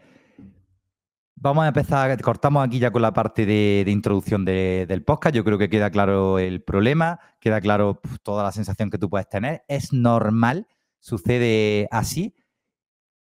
vamos 1.40 1.64
a 1.64 1.68
empezar, 1.68 2.20
cortamos 2.20 2.66
aquí 2.66 2.78
ya 2.78 2.90
con 2.90 3.02
la 3.02 3.12
parte 3.12 3.46
de, 3.46 3.84
introducción 3.86 4.44
del 4.44 5.04
podcast, 5.04 5.34
yo 5.34 5.44
creo 5.44 5.58
que 5.58 5.68
queda 5.68 5.90
claro 5.90 6.38
el 6.38 6.62
problema, 6.62 7.20
queda 7.40 7.60
claro 7.60 8.00
pues, 8.00 8.20
toda 8.22 8.42
la 8.42 8.52
sensación 8.52 8.90
que 8.90 8.98
tú 8.98 9.08
puedes 9.08 9.28
tener, 9.28 9.62
es 9.68 9.92
normal, 9.92 10.66
sucede 10.98 11.88
así, 11.90 12.34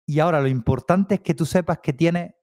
y 0.06 0.20
ahora 0.20 0.40
lo 0.40 0.48
importante 0.48 1.16
es 1.16 1.20
que 1.20 1.34
tú 1.34 1.44
sepas 1.46 1.78
que 1.82 1.92
tienes, 1.92 2.34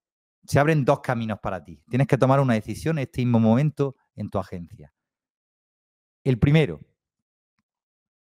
se 0.45 0.59
abren 0.59 0.83
dos 0.83 0.99
caminos 0.99 1.39
para 1.39 1.63
ti, 1.63 1.81
tienes 1.89 2.07
que 2.07 2.17
tomar 2.17 2.39
una 2.39 2.53
decisión 2.53 2.97
en 2.97 3.03
este 3.03 3.21
mismo 3.21 3.39
momento 3.39 3.95
en 4.15 4.29
tu 4.29 4.39
agencia. 4.39 4.93
El 6.23 6.37
primero, 6.37 6.79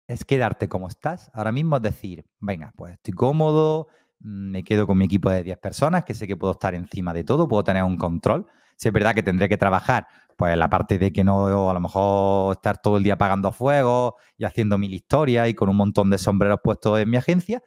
es 0.08 0.24
quedarte 0.24 0.68
como 0.68 0.88
estás. 0.88 1.30
Ahora 1.34 1.52
mismo 1.52 1.76
es 1.76 1.82
decir, 1.82 2.24
venga, 2.38 2.72
pues 2.76 2.94
estoy 2.94 3.14
cómodo, 3.14 3.88
me 4.20 4.64
quedo 4.64 4.86
con 4.86 4.98
mi 4.98 5.04
equipo 5.04 5.30
de 5.30 5.42
10 5.42 5.58
personas, 5.58 6.04
que 6.04 6.14
sé 6.14 6.26
que 6.26 6.36
puedo 6.36 6.52
estar 6.52 6.74
encima 6.74 7.12
de 7.12 7.24
todo, 7.24 7.48
puedo 7.48 7.64
tener 7.64 7.82
un 7.84 7.96
control. 7.96 8.46
Si 8.76 8.88
es 8.88 8.94
verdad 8.94 9.14
que 9.14 9.22
tendré 9.22 9.48
que 9.48 9.56
trabajar, 9.56 10.06
pues 10.36 10.56
la 10.56 10.68
parte 10.68 10.98
de 10.98 11.12
que 11.12 11.24
no 11.24 11.70
a 11.70 11.74
lo 11.74 11.80
mejor 11.80 12.56
estar 12.56 12.78
todo 12.78 12.98
el 12.98 13.02
día 13.02 13.14
apagando 13.14 13.52
fuego 13.52 14.16
y 14.36 14.44
haciendo 14.44 14.78
mil 14.78 14.92
historias 14.92 15.48
y 15.48 15.54
con 15.54 15.68
un 15.68 15.76
montón 15.76 16.10
de 16.10 16.18
sombreros 16.18 16.60
puestos 16.62 16.98
en 17.00 17.08
mi 17.08 17.16
agencia. 17.16 17.62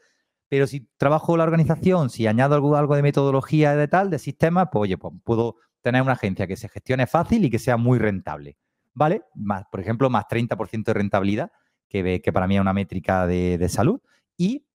Pero 0.50 0.68
si 0.68 0.88
trabajo 0.98 1.38
la 1.38 1.44
organización, 1.44 2.10
si 2.10 2.27
añado 2.27 2.56
algo, 2.56 2.96
de 2.96 3.01
metodología 3.01 3.75
de 3.75 3.88
tal, 3.88 4.10
de 4.10 4.20
sistema, 4.20 4.70
pues 4.70 4.84
oye, 4.84 4.98
pues 4.98 5.13
puedo 5.24 5.58
tener 5.82 6.01
una 6.01 6.13
agencia 6.13 6.48
que 6.48 6.56
se 6.58 6.70
gestione 6.70 7.08
fácil 7.08 7.46
y 7.46 7.50
que 7.50 7.60
sea 7.60 7.77
muy 7.77 8.00
rentable. 8.00 8.58
¿Vale? 8.94 9.24
Más, 9.36 9.65
por 9.72 9.79
ejemplo, 9.79 10.10
más 10.10 10.25
30% 10.27 10.84
de 10.86 10.94
rentabilidad 10.94 11.51
que, 11.89 12.22
que 12.22 12.34
para 12.34 12.48
mí 12.48 12.56
es 12.56 12.62
una 12.62 12.74
métrica 12.74 13.27
de, 13.27 13.68
salud, 13.70 14.00
y 14.38 14.65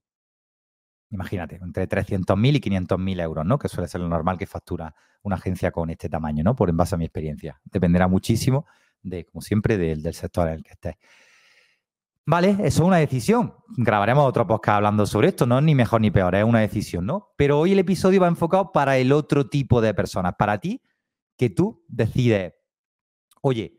imagínate, 1.11 1.56
entre 1.62 1.88
300.000 1.88 2.56
y 2.56 2.61
500.000 2.61 3.20
euros, 3.23 3.46
¿no? 3.46 3.58
Que 3.58 3.68
suele 3.68 3.88
ser 3.88 4.00
lo 4.00 4.08
normal 4.08 4.38
que 4.38 4.46
factura 4.46 4.94
una 5.23 5.37
agencia 5.37 5.70
con 5.70 5.90
este 5.90 6.08
tamaño, 6.08 6.44
¿no? 6.44 6.54
Por 6.54 6.70
en 6.70 6.76
base 6.76 6.94
a 6.94 6.99
mi 6.99 7.04
experiencia. 7.04 7.61
Dependerá 7.64 8.08
muchísimo 8.08 8.66
de, 9.02 9.25
como 9.25 9.40
siempre, 9.40 9.78
del, 9.78 10.02
del 10.02 10.14
sector 10.14 10.49
en 10.49 10.54
el 10.54 10.62
que 10.62 10.73
estés. 10.73 10.96
Vale, 12.26 12.50
eso 12.50 12.64
es 12.64 12.80
una 12.80 12.96
decisión. 12.96 13.54
Grabaremos 13.76 14.26
otro 14.26 14.46
podcast 14.46 14.76
hablando 14.76 15.04
sobre 15.06 15.28
esto, 15.28 15.46
no 15.46 15.61
ni 15.61 15.75
mejor 15.75 16.00
ni 16.00 16.11
peor, 16.11 16.34
es 16.34 16.44
una 16.44 16.61
decisión, 16.61 17.04
¿no? 17.04 17.34
Pero 17.37 17.58
hoy 17.58 17.73
el 17.73 17.78
episodio 17.78 18.20
va 18.20 18.28
enfocado 18.28 18.73
para 18.73 18.96
el 18.96 19.12
otro 19.12 19.49
tipo 19.49 19.82
de 19.82 19.92
personas, 19.92 20.34
para 20.38 20.58
ti, 20.58 20.80
que 21.37 21.50
tú 21.50 21.84
decides, 21.87 22.54
oye, 23.42 23.78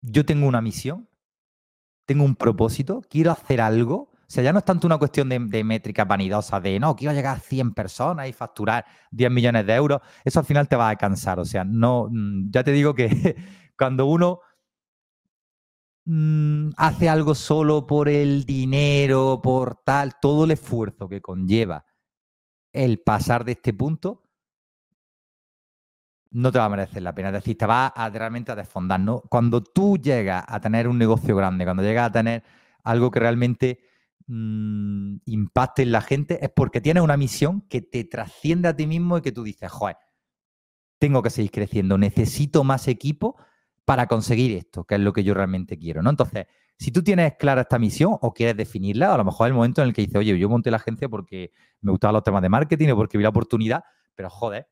yo 0.00 0.24
tengo 0.26 0.48
una 0.48 0.60
misión, 0.60 1.08
tengo 2.04 2.24
un 2.24 2.34
propósito, 2.34 3.02
quiero 3.08 3.30
hacer 3.30 3.60
algo. 3.60 4.12
O 4.26 4.30
sea, 4.30 4.42
ya 4.42 4.52
no 4.52 4.58
es 4.58 4.64
tanto 4.64 4.86
una 4.86 4.98
cuestión 4.98 5.28
de, 5.28 5.64
métricas 5.64 6.08
vanidosas, 6.08 6.62
de 6.62 6.80
no, 6.80 6.96
quiero 6.96 7.14
llegar 7.14 7.36
a 7.36 7.40
100 7.40 7.74
personas 7.74 8.28
y 8.28 8.32
facturar 8.32 8.84
10 9.10 9.30
millones 9.30 9.66
de 9.66 9.74
euros. 9.74 10.00
Eso 10.24 10.40
al 10.40 10.46
final 10.46 10.68
te 10.68 10.76
va 10.76 10.88
a 10.88 10.96
cansar. 10.96 11.38
O 11.38 11.44
sea, 11.44 11.64
no, 11.64 12.08
mm, 12.10 12.50
ya 12.50 12.64
te 12.64 12.72
digo 12.72 12.94
que 12.94 13.08
cuando 13.78 14.06
uno 14.06 14.40
mm, 16.06 16.70
hace 16.76 17.08
algo 17.08 17.34
solo 17.34 17.86
por 17.86 18.08
el 18.08 18.44
dinero, 18.44 19.40
por 19.42 19.76
tal, 19.84 20.18
todo 20.20 20.44
el 20.44 20.52
esfuerzo 20.52 21.08
que 21.08 21.20
conlleva 21.20 21.84
el 22.72 23.00
pasar 23.00 23.44
de 23.44 23.52
este 23.52 23.72
punto, 23.72 24.24
no 26.34 26.50
te 26.50 26.58
va 26.58 26.64
a 26.64 26.68
merecer 26.68 27.02
la 27.02 27.14
pena. 27.14 27.28
Es 27.28 27.34
decir, 27.34 27.56
te 27.56 27.66
va 27.66 27.92
realmente 28.12 28.52
a 28.52 28.56
desfondar. 28.56 29.00
¿no? 29.00 29.20
Cuando 29.20 29.62
tú 29.62 29.96
llegas 29.96 30.44
a 30.46 30.60
tener 30.60 30.88
un 30.88 30.98
negocio 30.98 31.36
grande, 31.36 31.64
cuando 31.64 31.82
llegas 31.82 32.08
a 32.08 32.12
tener 32.12 32.42
algo 32.82 33.10
que 33.10 33.20
realmente 33.20 33.80
mm, 34.26 35.16
impacte 35.26 35.82
en 35.82 35.92
la 35.92 36.00
gente, 36.00 36.44
es 36.44 36.50
porque 36.50 36.80
tienes 36.80 37.02
una 37.02 37.16
misión 37.16 37.62
que 37.68 37.82
te 37.82 38.04
trasciende 38.04 38.68
a 38.68 38.76
ti 38.76 38.86
mismo 38.86 39.18
y 39.18 39.22
que 39.22 39.32
tú 39.32 39.42
dices, 39.42 39.70
joder, 39.70 39.96
tengo 40.98 41.22
que 41.22 41.30
seguir 41.30 41.50
creciendo, 41.50 41.98
necesito 41.98 42.64
más 42.64 42.88
equipo 42.88 43.36
para 43.84 44.06
conseguir 44.06 44.56
esto, 44.56 44.84
que 44.84 44.94
es 44.94 45.00
lo 45.00 45.12
que 45.12 45.24
yo 45.24 45.34
realmente 45.34 45.78
quiero. 45.78 46.02
¿no? 46.02 46.10
Entonces, 46.10 46.46
si 46.78 46.90
tú 46.90 47.02
tienes 47.02 47.34
clara 47.38 47.62
esta 47.62 47.78
misión 47.78 48.16
o 48.20 48.32
quieres 48.32 48.56
definirla, 48.56 49.14
a 49.14 49.18
lo 49.18 49.24
mejor 49.24 49.46
es 49.46 49.50
el 49.50 49.54
momento 49.54 49.82
en 49.82 49.88
el 49.88 49.94
que 49.94 50.02
dices, 50.02 50.16
oye, 50.16 50.38
yo 50.38 50.48
monté 50.48 50.70
la 50.70 50.78
agencia 50.78 51.08
porque 51.08 51.52
me 51.82 51.90
gustaban 51.90 52.14
los 52.14 52.24
temas 52.24 52.42
de 52.42 52.48
marketing 52.48 52.88
o 52.90 52.96
porque 52.96 53.18
vi 53.18 53.22
la 53.22 53.30
oportunidad, 53.30 53.84
pero 54.14 54.30
joder, 54.30 54.68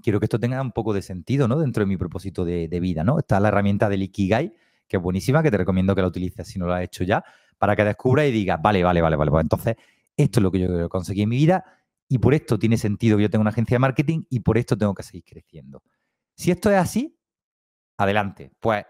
quiero 0.00 0.20
que 0.20 0.26
esto 0.26 0.38
tenga 0.38 0.60
un 0.60 0.72
poco 0.72 0.92
de 0.92 1.02
sentido, 1.02 1.48
¿no? 1.48 1.58
Dentro 1.58 1.82
de 1.82 1.86
mi 1.86 1.96
propósito 1.96 2.44
de, 2.44 2.68
vida, 2.80 3.04
¿no? 3.04 3.18
Está 3.18 3.40
la 3.40 3.48
herramienta 3.48 3.88
del 3.88 4.02
Ikigai, 4.02 4.54
que 4.88 4.96
es 4.96 5.02
buenísima, 5.02 5.42
que 5.42 5.50
te 5.50 5.58
recomiendo 5.58 5.94
que 5.94 6.02
la 6.02 6.08
utilices 6.08 6.46
si 6.46 6.58
no 6.58 6.66
lo 6.66 6.74
has 6.74 6.82
hecho 6.82 7.04
ya, 7.04 7.24
para 7.62 7.76
que 7.76 7.84
descubras 7.84 8.26
y 8.26 8.32
digas, 8.32 8.60
vale, 8.60 8.82
vale, 8.82 9.00
vale, 9.00 9.14
vale, 9.14 9.30
pues 9.30 9.42
entonces 9.42 9.76
esto 10.16 10.40
es 10.40 10.42
lo 10.42 10.50
que 10.50 10.58
yo 10.58 10.66
quiero 10.66 10.88
conseguir 10.88 11.22
en 11.22 11.28
mi 11.28 11.36
vida 11.36 11.64
y 12.08 12.18
por 12.18 12.34
esto 12.34 12.58
tiene 12.58 12.76
sentido 12.76 13.16
que 13.16 13.22
yo 13.22 13.30
tenga 13.30 13.42
una 13.42 13.50
agencia 13.50 13.76
de 13.76 13.78
marketing 13.78 14.24
y 14.30 14.40
por 14.40 14.58
esto 14.58 14.76
tengo 14.76 14.94
que 14.94 15.04
seguir 15.04 15.22
creciendo. 15.22 15.80
Si 16.34 16.50
esto 16.50 16.72
es 16.72 16.76
así, 16.76 17.16
adelante. 17.98 18.50
Pues 18.58 18.84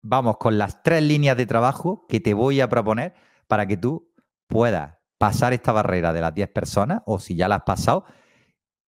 vamos 0.00 0.36
con 0.36 0.58
las 0.58 0.80
tres 0.84 1.02
líneas 1.02 1.36
de 1.36 1.46
trabajo 1.46 2.06
que 2.08 2.20
te 2.20 2.34
voy 2.34 2.60
a 2.60 2.68
proponer 2.68 3.14
para 3.48 3.66
que 3.66 3.76
tú 3.76 4.14
puedas 4.46 4.96
pasar 5.18 5.52
esta 5.52 5.72
barrera 5.72 6.12
de 6.12 6.20
las 6.20 6.32
10 6.32 6.50
personas 6.50 7.02
o 7.04 7.18
si 7.18 7.34
ya 7.34 7.48
la 7.48 7.56
has 7.56 7.64
pasado, 7.64 8.04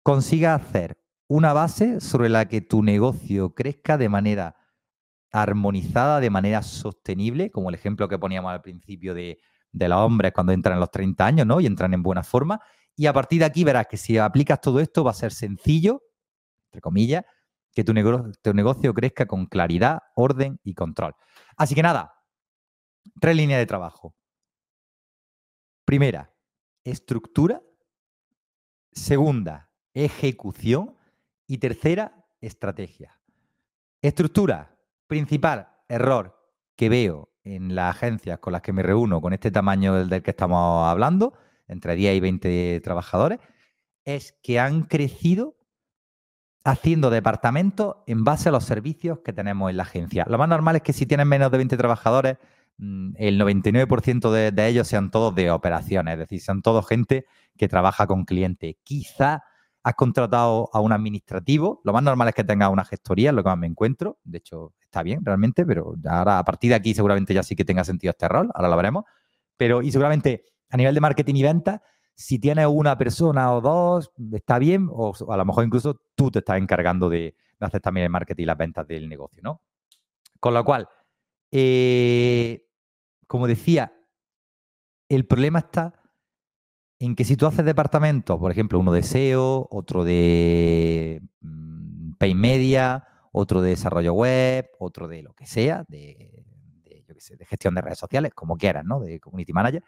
consigas 0.01 0.59
hacer 0.63 0.97
una 1.27 1.53
base 1.53 2.01
sobre 2.01 2.27
la 2.27 2.47
que 2.47 2.61
tu 2.61 2.81
negocio 2.81 3.53
crezca 3.53 3.99
de 3.99 4.09
manera 4.09 4.55
armonizada, 5.31 6.19
de 6.19 6.29
manera 6.29 6.61
sostenible, 6.61 7.51
como 7.51 7.69
el 7.69 7.75
ejemplo 7.75 8.07
que 8.07 8.17
poníamos 8.17 8.51
al 8.51 8.61
principio 8.61 9.13
de, 9.13 9.39
los 9.71 9.99
hombres 9.99 10.31
cuando 10.31 10.53
entran 10.53 10.75
en 10.75 10.79
los 10.79 10.91
30 10.91 11.25
años, 11.25 11.47
¿no? 11.47 11.59
Y 11.59 11.65
entran 11.65 11.93
en 11.93 12.01
buena 12.01 12.23
forma. 12.23 12.61
Y 12.95 13.07
a 13.07 13.13
partir 13.13 13.39
de 13.39 13.45
aquí 13.45 13.63
verás 13.63 13.87
que 13.87 13.97
si 13.97 14.17
aplicas 14.17 14.61
todo 14.61 14.79
esto 14.79 15.03
va 15.03 15.11
a 15.11 15.15
ser 15.15 15.33
sencillo, 15.33 16.01
entre 16.69 16.81
comillas, 16.81 17.25
que 17.73 17.83
tu 17.83 17.93
negocio 17.93 18.93
crezca 18.93 19.25
con 19.25 19.47
claridad, 19.47 19.99
orden 20.15 20.59
y 20.63 20.73
control. 20.73 21.13
Así 21.57 21.75
que 21.75 21.83
nada, 21.83 22.13
tres 23.19 23.35
líneas 23.35 23.59
de 23.59 23.65
trabajo. 23.65 24.15
Primera, 25.83 26.33
estructura. 26.83 27.61
Segunda, 28.91 29.69
ejecución. 29.93 30.97
Y 31.47 31.59
tercera, 31.59 32.25
estrategia. 32.41 33.19
Estructura, 34.01 34.74
principal 35.07 35.69
error 35.87 36.37
que 36.75 36.89
veo 36.89 37.29
en 37.43 37.75
las 37.75 37.95
agencias 37.95 38.39
con 38.39 38.53
las 38.53 38.61
que 38.61 38.73
me 38.73 38.83
reúno 38.83 39.21
con 39.21 39.33
este 39.33 39.51
tamaño 39.51 39.93
del, 39.93 40.21
que 40.23 40.31
estamos 40.31 40.87
hablando, 40.87 41.33
entre 41.67 41.95
10 41.95 42.15
y 42.15 42.19
20 42.19 42.81
trabajadores, 42.83 43.39
es 44.03 44.35
que 44.43 44.59
han 44.59 44.83
crecido 44.83 45.55
haciendo 46.63 47.11
departamentos 47.11 47.97
en 48.07 48.23
base 48.23 48.49
a 48.49 48.51
los 48.51 48.65
servicios 48.65 49.19
que 49.19 49.33
tenemos 49.33 49.69
en 49.69 49.77
la 49.77 49.83
agencia. 49.83 50.25
Lo 50.27 50.39
más 50.39 50.49
normal 50.49 50.77
es 50.77 50.81
que 50.81 50.93
si 50.93 51.05
tienes 51.05 51.27
menos 51.27 51.51
de 51.51 51.57
20 51.57 51.77
trabajadores, 51.77 52.37
mm, 52.77 53.11
el 53.17 53.37
99% 53.37 54.31
de, 54.31 54.51
de, 54.51 54.67
ellos 54.67 54.87
sean 54.87 55.11
todos 55.11 55.33
de 55.35 55.51
operaciones, 55.51 56.13
es 56.13 56.19
decir, 56.19 56.41
sean 56.41 56.63
todos 56.63 56.87
gente 56.87 57.25
que 57.55 57.67
trabaja 57.67 58.07
con 58.07 58.25
clientes. 58.25 58.75
Quizá 58.83 59.43
has 59.83 59.93
contratado 59.93 60.71
a 60.73 60.79
un 60.79 60.91
administrativo, 60.91 61.79
lo 61.83 61.93
más 61.93 62.01
normal 62.01 62.29
es 62.29 62.33
que 62.33 62.43
tengas 62.43 62.71
una 62.71 62.83
gestoría, 62.83 63.29
es 63.29 63.35
lo 63.35 63.43
que 63.43 63.49
más 63.49 63.57
me 63.59 63.67
encuentro. 63.67 64.17
De 64.23 64.39
hecho, 64.39 64.73
está 64.95 65.03
bien 65.03 65.25
realmente, 65.25 65.65
pero 65.65 65.95
ahora 66.05 66.39
a 66.39 66.45
partir 66.45 66.69
de 66.69 66.75
aquí 66.75 66.93
seguramente 66.93 67.33
ya 67.33 67.43
sí 67.43 67.53
que 67.53 67.65
tenga 67.65 67.83
sentido 67.83 68.11
este 68.11 68.29
rol, 68.29 68.49
ahora 68.55 68.69
lo 68.69 68.77
veremos. 68.77 69.03
Pero 69.57 69.81
y 69.81 69.91
seguramente 69.91 70.45
a 70.69 70.77
nivel 70.77 70.95
de 70.95 71.01
marketing 71.01 71.35
y 71.35 71.43
ventas, 71.43 71.81
si 72.13 72.39
tienes 72.39 72.65
una 72.67 72.97
persona 72.97 73.53
o 73.53 73.59
dos, 73.59 74.13
está 74.31 74.57
bien, 74.57 74.87
o 74.89 75.13
a 75.29 75.35
lo 75.35 75.45
mejor 75.45 75.65
incluso 75.65 75.99
tú 76.15 76.31
te 76.31 76.39
estás 76.39 76.59
encargando 76.59 77.09
de, 77.09 77.35
hacer 77.59 77.81
también 77.81 78.05
el 78.05 78.09
marketing 78.09 78.43
y 78.43 78.45
las 78.45 78.57
ventas 78.57 78.87
del 78.87 79.09
negocio, 79.09 79.41
¿no? 79.43 79.61
Con 80.39 80.53
lo 80.53 80.63
cual, 80.63 80.87
eh, 81.51 82.65
como 83.27 83.47
decía, 83.47 83.91
el 85.09 85.25
problema 85.25 85.59
está 85.59 85.93
en 86.99 87.15
que 87.15 87.25
si 87.25 87.35
tú 87.35 87.47
haces 87.47 87.65
departamentos, 87.65 88.39
por 88.39 88.51
ejemplo, 88.51 88.79
uno 88.79 88.93
de 88.93 89.03
SEO, 89.03 89.67
otro 89.71 90.05
de 90.05 91.21
mm, 91.41 92.13
Pay 92.13 92.33
Media, 92.35 93.07
otro 93.37 93.61
de 93.61 93.71
desarrollo 93.71 94.13
web, 94.13 94.69
otro 94.79 95.07
de 95.07 95.21
lo 95.21 95.33
que 95.33 95.45
sea, 95.45 95.83
de, 95.87 96.31
de 96.93 97.45
gestión 97.45 97.75
de 97.75 97.81
redes 97.81 97.99
sociales, 97.99 98.33
como 98.33 98.57
quieras, 98.57 98.85
¿no? 98.85 98.99
De 98.99 99.19
community 99.19 99.53
manager, 99.53 99.83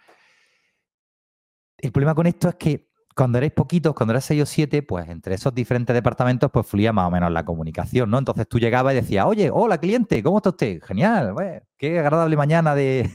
el 1.78 1.92
problema 1.92 2.16
con 2.16 2.28
esto 2.28 2.50
es 2.50 2.56
que 2.56 2.88
cuando 3.16 3.40
erais 3.40 3.52
poquitos, 3.52 3.96
cuando 3.96 4.14
eras 4.14 4.26
seis 4.26 4.44
o 4.44 4.46
siete, 4.46 4.84
pues 4.84 5.10
entre 5.10 5.34
esos 5.34 5.54
diferentes 5.54 5.94
departamentos, 5.94 6.52
pues 6.52 6.68
fluía 6.68 6.94
más 6.94 7.08
o 7.08 7.12
menos 7.12 7.32
la 7.32 7.44
comunicación, 7.44 8.12
¿no? 8.12 8.20
Entonces 8.20 8.48
tú 8.48 8.60
llegabas 8.60 8.94
y 8.94 8.98
decías, 8.98 9.26
oye, 9.26 9.50
hola 9.52 9.80
cliente, 9.80 10.22
¿cómo 10.22 10.38
está 10.38 10.50
usted? 10.50 10.82
Genial, 10.84 11.34
qué 11.78 12.00
agradable 12.00 12.38
mañana 12.38 12.76
de, 12.76 13.10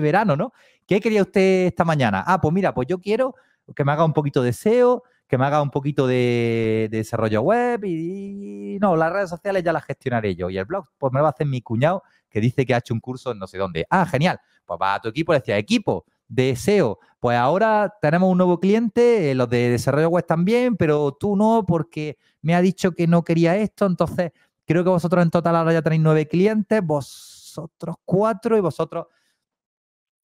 verano, 0.00 0.36
¿no? 0.36 0.52
¿Qué 0.86 1.00
quería 1.00 1.22
usted 1.22 1.66
esta 1.66 1.84
mañana? 1.84 2.24
Ah, 2.26 2.40
pues 2.40 2.52
mira, 2.52 2.74
pues 2.74 2.88
yo 2.88 2.98
quiero 2.98 3.34
que 3.74 3.84
me 3.84 3.92
haga 3.92 4.04
un 4.04 4.12
poquito 4.12 4.42
de 4.42 4.52
SEO, 4.52 5.04
que 5.26 5.38
me 5.38 5.44
haga 5.44 5.60
un 5.60 5.70
poquito 5.70 6.06
de, 6.06 6.88
desarrollo 6.90 7.42
web 7.42 7.84
y, 7.84 8.78
no, 8.80 8.96
las 8.96 9.12
redes 9.12 9.30
sociales 9.30 9.62
ya 9.64 9.72
las 9.72 9.84
gestionaré 9.84 10.34
yo. 10.34 10.50
Y 10.50 10.58
el 10.58 10.64
blog, 10.64 10.86
pues 10.98 11.12
me 11.12 11.18
lo 11.18 11.24
va 11.24 11.30
a 11.30 11.32
hacer 11.32 11.46
mi 11.46 11.62
cuñado 11.62 12.02
que 12.28 12.40
dice 12.40 12.64
que 12.66 12.74
ha 12.74 12.78
hecho 12.78 12.94
un 12.94 13.00
curso 13.00 13.32
en 13.32 13.38
no 13.38 13.46
sé 13.46 13.58
dónde. 13.58 13.86
Ah, 13.90 14.06
genial. 14.06 14.40
Pues 14.64 14.78
va 14.80 14.94
a 14.94 15.00
tu 15.00 15.08
equipo 15.08 15.32
y 15.32 15.38
decía, 15.38 15.58
equipo, 15.58 16.04
de 16.28 16.54
SEO. 16.56 16.98
Pues 17.20 17.38
ahora 17.38 17.94
tenemos 18.00 18.30
un 18.30 18.38
nuevo 18.38 18.60
cliente, 18.60 19.30
eh, 19.30 19.34
los 19.34 19.48
de 19.48 19.70
desarrollo 19.70 20.08
web 20.10 20.26
también, 20.26 20.76
pero 20.76 21.12
tú 21.12 21.36
no, 21.36 21.64
porque 21.66 22.18
me 22.42 22.54
ha 22.54 22.60
dicho 22.60 22.92
que 22.92 23.06
no 23.06 23.24
quería 23.24 23.56
esto. 23.56 23.86
Entonces, 23.86 24.32
creo 24.64 24.84
que 24.84 24.90
vosotros 24.90 25.22
en 25.22 25.30
total 25.30 25.56
ahora 25.56 25.72
ya 25.72 25.82
tenéis 25.82 26.02
nueve 26.02 26.28
clientes, 26.28 26.82
vosotros 26.84 27.96
cuatro 28.04 28.56
y 28.56 28.60
vosotros. 28.60 29.06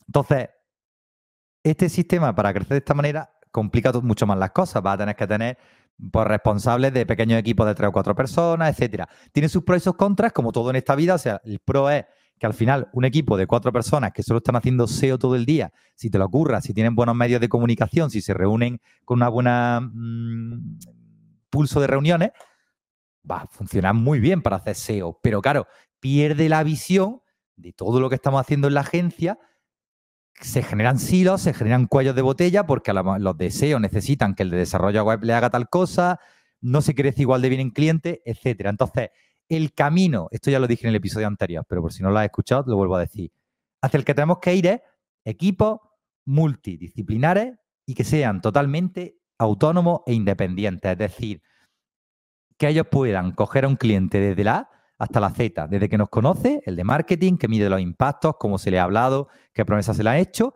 Entonces, 0.06 0.50
este 1.62 1.88
sistema 1.88 2.34
para 2.34 2.52
crecer 2.52 2.70
de 2.70 2.78
esta 2.78 2.94
manera 2.94 3.30
complica 3.52 3.92
mucho 3.92 4.26
más 4.26 4.36
las 4.38 4.50
cosas. 4.50 4.82
Va 4.84 4.92
a 4.92 4.98
tener 4.98 5.14
que 5.14 5.26
tener 5.26 5.58
pues, 6.10 6.26
responsables 6.26 6.92
de 6.92 7.06
pequeños 7.06 7.38
equipos 7.38 7.66
de 7.66 7.74
tres 7.74 7.88
o 7.88 7.92
cuatro 7.92 8.14
personas, 8.14 8.70
etcétera. 8.70 9.08
Tiene 9.30 9.48
sus 9.48 9.62
pros 9.62 9.78
y 9.78 9.84
sus 9.84 9.94
contras, 9.94 10.32
como 10.32 10.50
todo 10.50 10.70
en 10.70 10.76
esta 10.76 10.96
vida. 10.96 11.14
O 11.14 11.18
sea, 11.18 11.40
el 11.44 11.60
pro 11.60 11.88
es 11.90 12.04
que 12.38 12.46
al 12.46 12.54
final 12.54 12.88
un 12.92 13.04
equipo 13.04 13.36
de 13.36 13.46
cuatro 13.46 13.72
personas 13.72 14.12
que 14.12 14.24
solo 14.24 14.38
están 14.38 14.56
haciendo 14.56 14.88
SEO 14.88 15.16
todo 15.16 15.36
el 15.36 15.44
día, 15.44 15.72
si 15.94 16.10
te 16.10 16.18
lo 16.18 16.24
ocurra, 16.24 16.60
si 16.60 16.74
tienen 16.74 16.96
buenos 16.96 17.14
medios 17.14 17.40
de 17.40 17.48
comunicación, 17.48 18.10
si 18.10 18.20
se 18.20 18.34
reúnen 18.34 18.80
con 19.04 19.18
una 19.18 19.28
buena 19.28 19.80
mm, 19.80 20.78
pulso 21.50 21.80
de 21.80 21.86
reuniones, 21.86 22.30
va 23.30 23.42
a 23.42 23.46
funcionar 23.46 23.94
muy 23.94 24.18
bien 24.18 24.42
para 24.42 24.56
hacer 24.56 24.74
SEO. 24.74 25.20
Pero 25.22 25.40
claro, 25.40 25.68
pierde 26.00 26.48
la 26.48 26.64
visión 26.64 27.22
de 27.56 27.72
todo 27.72 28.00
lo 28.00 28.08
que 28.08 28.16
estamos 28.16 28.40
haciendo 28.40 28.66
en 28.66 28.74
la 28.74 28.80
agencia. 28.80 29.38
Se 30.40 30.62
generan 30.62 30.98
silos, 30.98 31.42
se 31.42 31.54
generan 31.54 31.86
cuellos 31.86 32.16
de 32.16 32.22
botella 32.22 32.66
porque 32.66 32.92
los 32.92 33.36
de 33.36 33.50
SEO 33.50 33.78
necesitan 33.78 34.34
que 34.34 34.42
el 34.42 34.50
de 34.50 34.56
desarrollo 34.56 35.04
web 35.04 35.22
le 35.22 35.34
haga 35.34 35.50
tal 35.50 35.68
cosa, 35.68 36.18
no 36.60 36.80
se 36.80 36.94
crece 36.94 37.22
igual 37.22 37.42
de 37.42 37.48
bien 37.48 37.60
en 37.60 37.70
cliente, 37.70 38.22
etcétera. 38.24 38.70
Entonces, 38.70 39.10
el 39.48 39.72
camino, 39.72 40.28
esto 40.30 40.50
ya 40.50 40.58
lo 40.58 40.66
dije 40.66 40.86
en 40.86 40.90
el 40.90 40.96
episodio 40.96 41.26
anterior, 41.26 41.64
pero 41.68 41.82
por 41.82 41.92
si 41.92 42.02
no 42.02 42.10
lo 42.10 42.18
has 42.18 42.24
escuchado, 42.24 42.64
lo 42.66 42.76
vuelvo 42.76 42.96
a 42.96 43.00
decir, 43.00 43.30
hacia 43.82 43.98
el 43.98 44.04
que 44.04 44.14
tenemos 44.14 44.38
que 44.38 44.54
ir 44.54 44.66
es 44.66 44.80
equipos 45.24 45.80
multidisciplinares 46.24 47.54
y 47.86 47.94
que 47.94 48.04
sean 48.04 48.40
totalmente 48.40 49.18
autónomos 49.38 50.00
e 50.06 50.14
independientes. 50.14 50.92
Es 50.92 50.98
decir, 50.98 51.42
que 52.56 52.68
ellos 52.68 52.86
puedan 52.90 53.32
coger 53.32 53.64
a 53.64 53.68
un 53.68 53.76
cliente 53.76 54.18
desde 54.18 54.44
la 54.44 54.70
hasta 55.02 55.18
la 55.18 55.30
Z, 55.30 55.66
desde 55.66 55.88
que 55.88 55.98
nos 55.98 56.08
conoce, 56.08 56.62
el 56.64 56.76
de 56.76 56.84
marketing, 56.84 57.36
que 57.36 57.48
mide 57.48 57.68
los 57.68 57.80
impactos, 57.80 58.36
cómo 58.38 58.56
se 58.56 58.70
le 58.70 58.78
ha 58.78 58.84
hablado, 58.84 59.26
qué 59.52 59.64
promesas 59.64 59.96
se 59.96 60.04
le 60.04 60.10
han 60.10 60.18
hecho, 60.18 60.54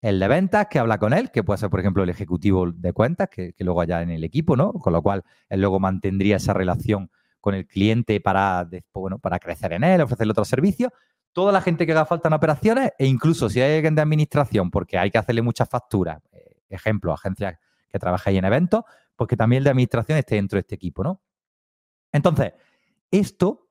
el 0.00 0.18
de 0.18 0.28
ventas, 0.28 0.68
que 0.70 0.78
habla 0.78 0.96
con 0.96 1.12
él, 1.12 1.30
que 1.30 1.44
puede 1.44 1.58
ser, 1.58 1.68
por 1.68 1.78
ejemplo, 1.78 2.02
el 2.02 2.08
ejecutivo 2.08 2.72
de 2.72 2.94
cuentas, 2.94 3.28
que, 3.28 3.52
que 3.52 3.64
luego 3.64 3.82
haya 3.82 4.00
en 4.00 4.08
el 4.08 4.24
equipo, 4.24 4.56
¿no? 4.56 4.72
Con 4.72 4.94
lo 4.94 5.02
cual, 5.02 5.22
él 5.50 5.60
luego 5.60 5.78
mantendría 5.78 6.36
esa 6.36 6.54
relación 6.54 7.10
con 7.38 7.54
el 7.54 7.66
cliente 7.66 8.18
para, 8.18 8.66
pues, 8.66 8.82
bueno, 8.94 9.18
para 9.18 9.38
crecer 9.38 9.74
en 9.74 9.84
él, 9.84 10.00
ofrecerle 10.00 10.30
otros 10.30 10.48
servicios. 10.48 10.90
Toda 11.34 11.52
la 11.52 11.60
gente 11.60 11.84
que 11.84 11.92
haga 11.92 12.06
falta 12.06 12.28
en 12.28 12.32
operaciones 12.32 12.92
e 12.98 13.06
incluso 13.06 13.50
si 13.50 13.60
hay 13.60 13.76
alguien 13.76 13.94
de 13.94 14.00
administración, 14.00 14.70
porque 14.70 14.96
hay 14.96 15.10
que 15.10 15.18
hacerle 15.18 15.42
muchas 15.42 15.68
facturas, 15.68 16.22
eh, 16.32 16.62
ejemplo, 16.70 17.12
agencias 17.12 17.58
que 17.90 17.98
trabajáis 17.98 18.38
en 18.38 18.46
eventos, 18.46 18.84
pues 19.14 19.28
que 19.28 19.36
también 19.36 19.58
el 19.58 19.64
de 19.64 19.70
administración 19.70 20.16
esté 20.16 20.36
dentro 20.36 20.56
de 20.56 20.60
este 20.60 20.76
equipo, 20.76 21.04
¿no? 21.04 21.20
Entonces, 22.10 22.54
esto 23.10 23.61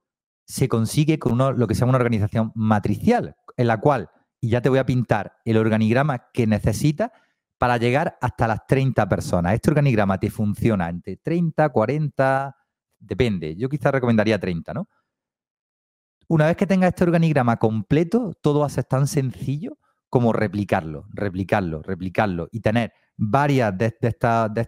se 0.52 0.68
consigue 0.68 1.18
con 1.18 1.32
uno, 1.34 1.54
lo 1.54 1.66
que 1.66 1.76
se 1.76 1.80
llama 1.80 1.92
una 1.92 2.00
organización 2.00 2.52
matricial, 2.56 3.38
en 3.56 3.68
la 3.68 3.80
cual, 3.80 4.10
y 4.42 4.50
ya 4.50 4.62
te 4.62 4.68
voy 4.68 4.80
a 4.80 4.86
pintar 4.86 5.38
el 5.46 5.56
organigrama 5.56 6.30
que 6.34 6.46
necesitas 6.46 7.12
para 7.58 7.78
llegar 7.78 8.18
hasta 8.22 8.48
las 8.48 8.68
30 8.68 9.08
personas. 9.08 9.54
Este 9.54 9.70
organigrama 9.70 10.20
te 10.20 10.30
funciona 10.30 10.90
entre 10.90 11.18
30, 11.18 11.70
40, 11.70 12.56
Depende. 13.02 13.56
Yo 13.56 13.68
quizás 13.68 13.92
recomendaría 13.92 14.40
30, 14.40 14.74
¿no? 14.74 14.88
Una 16.28 16.46
vez 16.46 16.56
que 16.56 16.68
tenga 16.68 16.88
este 16.88 17.04
organigrama 17.04 17.58
completo, 17.58 18.34
todo 18.42 18.60
va 18.60 18.68
a 18.68 18.70
ser 18.70 18.84
tan 18.84 19.08
sencillo 19.08 19.78
como 20.08 20.34
replicarlo, 20.34 21.08
replicarlo, 21.14 21.82
replicarlo 21.82 22.48
y 22.52 22.60
tener 22.60 22.94
varias 23.18 23.78
de, 23.78 23.96
estas 24.02 24.54
de 24.54 24.62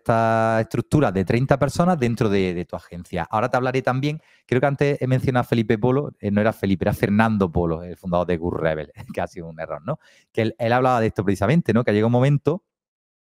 estructuras 0.61 1.13
de 1.13 1.25
30 1.25 1.57
personas 1.57 1.99
dentro 1.99 2.29
de, 2.29 2.65
tu 2.65 2.75
agencia. 2.75 3.27
Ahora 3.29 3.49
te 3.49 3.57
hablaré 3.57 3.81
también, 3.81 4.21
creo 4.45 4.61
que 4.61 4.67
antes 4.67 5.01
he 5.01 5.07
mencionado 5.07 5.41
a 5.41 5.43
Felipe 5.45 5.77
Polo, 5.77 6.11
eh, 6.19 6.29
no 6.29 6.39
era 6.39 6.53
Felipe, 6.53 6.85
era 6.85 6.93
Fernando 6.93 7.51
Polo, 7.51 7.83
el 7.83 7.97
fundador 7.97 8.27
de 8.27 8.37
Good 8.37 8.55
Rebel, 8.55 8.91
que 9.13 9.21
ha 9.21 9.27
sido 9.27 9.47
un 9.47 9.59
error, 9.59 9.81
¿no? 9.85 9.99
Que 10.31 10.43
él, 10.43 10.55
él 10.59 10.73
hablaba 10.73 11.01
de 11.01 11.07
esto 11.07 11.23
precisamente, 11.23 11.73
¿no? 11.73 11.83
Que 11.83 11.93
llega 11.93 12.05
un 12.05 12.11
momento 12.11 12.63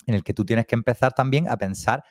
en 0.06 0.16
el 0.16 0.24
que 0.24 0.34
tú 0.34 0.46
tienes 0.46 0.66
que 0.66 0.76
empezar 0.76 1.14
también 1.14 1.50
a 1.50 1.58
pensar 1.58 2.04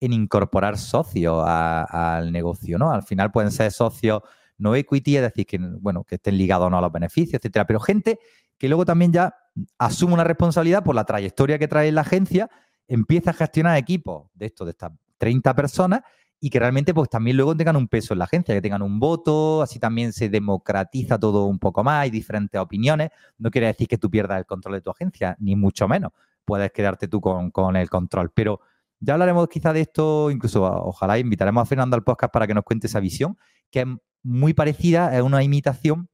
en 0.00 0.12
incorporar 0.12 0.76
socios 0.76 1.42
al 1.46 2.32
negocio, 2.32 2.78
¿no? 2.78 2.92
Al 2.92 3.02
final 3.02 3.30
pueden 3.30 3.50
ser 3.50 3.70
socios 3.72 4.22
no 4.58 4.74
equity, 4.74 5.16
es 5.16 5.22
decir, 5.22 5.46
que, 5.46 5.58
bueno, 5.58 6.04
que 6.04 6.16
estén 6.16 6.36
ligados 6.38 6.66
o 6.66 6.70
no 6.70 6.78
a 6.78 6.80
los 6.80 6.92
beneficios, 6.92 7.34
etcétera, 7.34 7.66
pero 7.66 7.80
gente 7.80 8.18
que 8.58 8.68
luego 8.68 8.84
también 8.84 9.12
ya 9.12 9.34
asume 9.78 10.14
una 10.14 10.24
responsabilidad 10.24 10.84
por 10.84 10.94
la 10.94 11.04
trayectoria 11.04 11.58
que 11.58 11.68
trae 11.68 11.90
la 11.92 12.02
agencia, 12.02 12.50
empieza 12.88 13.30
a 13.30 13.34
gestionar 13.34 13.76
equipos 13.76 14.28
de 14.34 14.46
esto, 14.46 14.64
de 14.64 14.72
estas 14.72 14.92
30 15.18 15.54
personas 15.54 16.02
y 16.38 16.50
que 16.50 16.58
realmente 16.58 16.92
pues 16.92 17.08
también 17.08 17.36
luego 17.36 17.56
tengan 17.56 17.76
un 17.76 17.88
peso 17.88 18.14
en 18.14 18.18
la 18.18 18.26
agencia, 18.26 18.54
que 18.54 18.60
tengan 18.60 18.82
un 18.82 19.00
voto, 19.00 19.62
así 19.62 19.78
también 19.78 20.12
se 20.12 20.28
democratiza 20.28 21.18
todo 21.18 21.46
un 21.46 21.58
poco 21.58 21.82
más, 21.82 22.02
hay 22.02 22.10
diferentes 22.10 22.60
opiniones, 22.60 23.10
no 23.38 23.50
quiere 23.50 23.68
decir 23.68 23.88
que 23.88 23.98
tú 23.98 24.10
pierdas 24.10 24.38
el 24.38 24.46
control 24.46 24.74
de 24.74 24.80
tu 24.82 24.90
agencia, 24.90 25.36
ni 25.40 25.56
mucho 25.56 25.88
menos, 25.88 26.12
puedes 26.44 26.70
quedarte 26.72 27.08
tú 27.08 27.20
con, 27.20 27.50
con 27.50 27.74
el 27.76 27.88
control, 27.88 28.30
pero 28.34 28.60
ya 29.00 29.14
hablaremos 29.14 29.48
quizá 29.48 29.72
de 29.72 29.82
esto, 29.82 30.30
incluso 30.30 30.62
ojalá 30.62 31.18
invitaremos 31.18 31.62
a 31.62 31.66
Fernando 31.66 31.96
al 31.96 32.04
podcast 32.04 32.32
para 32.32 32.46
que 32.46 32.54
nos 32.54 32.64
cuente 32.64 32.86
esa 32.86 33.00
visión, 33.00 33.38
que 33.70 33.80
es 33.80 33.86
muy 34.22 34.54
parecida, 34.54 35.16
es 35.16 35.22
una 35.22 35.42
imitación 35.42 36.08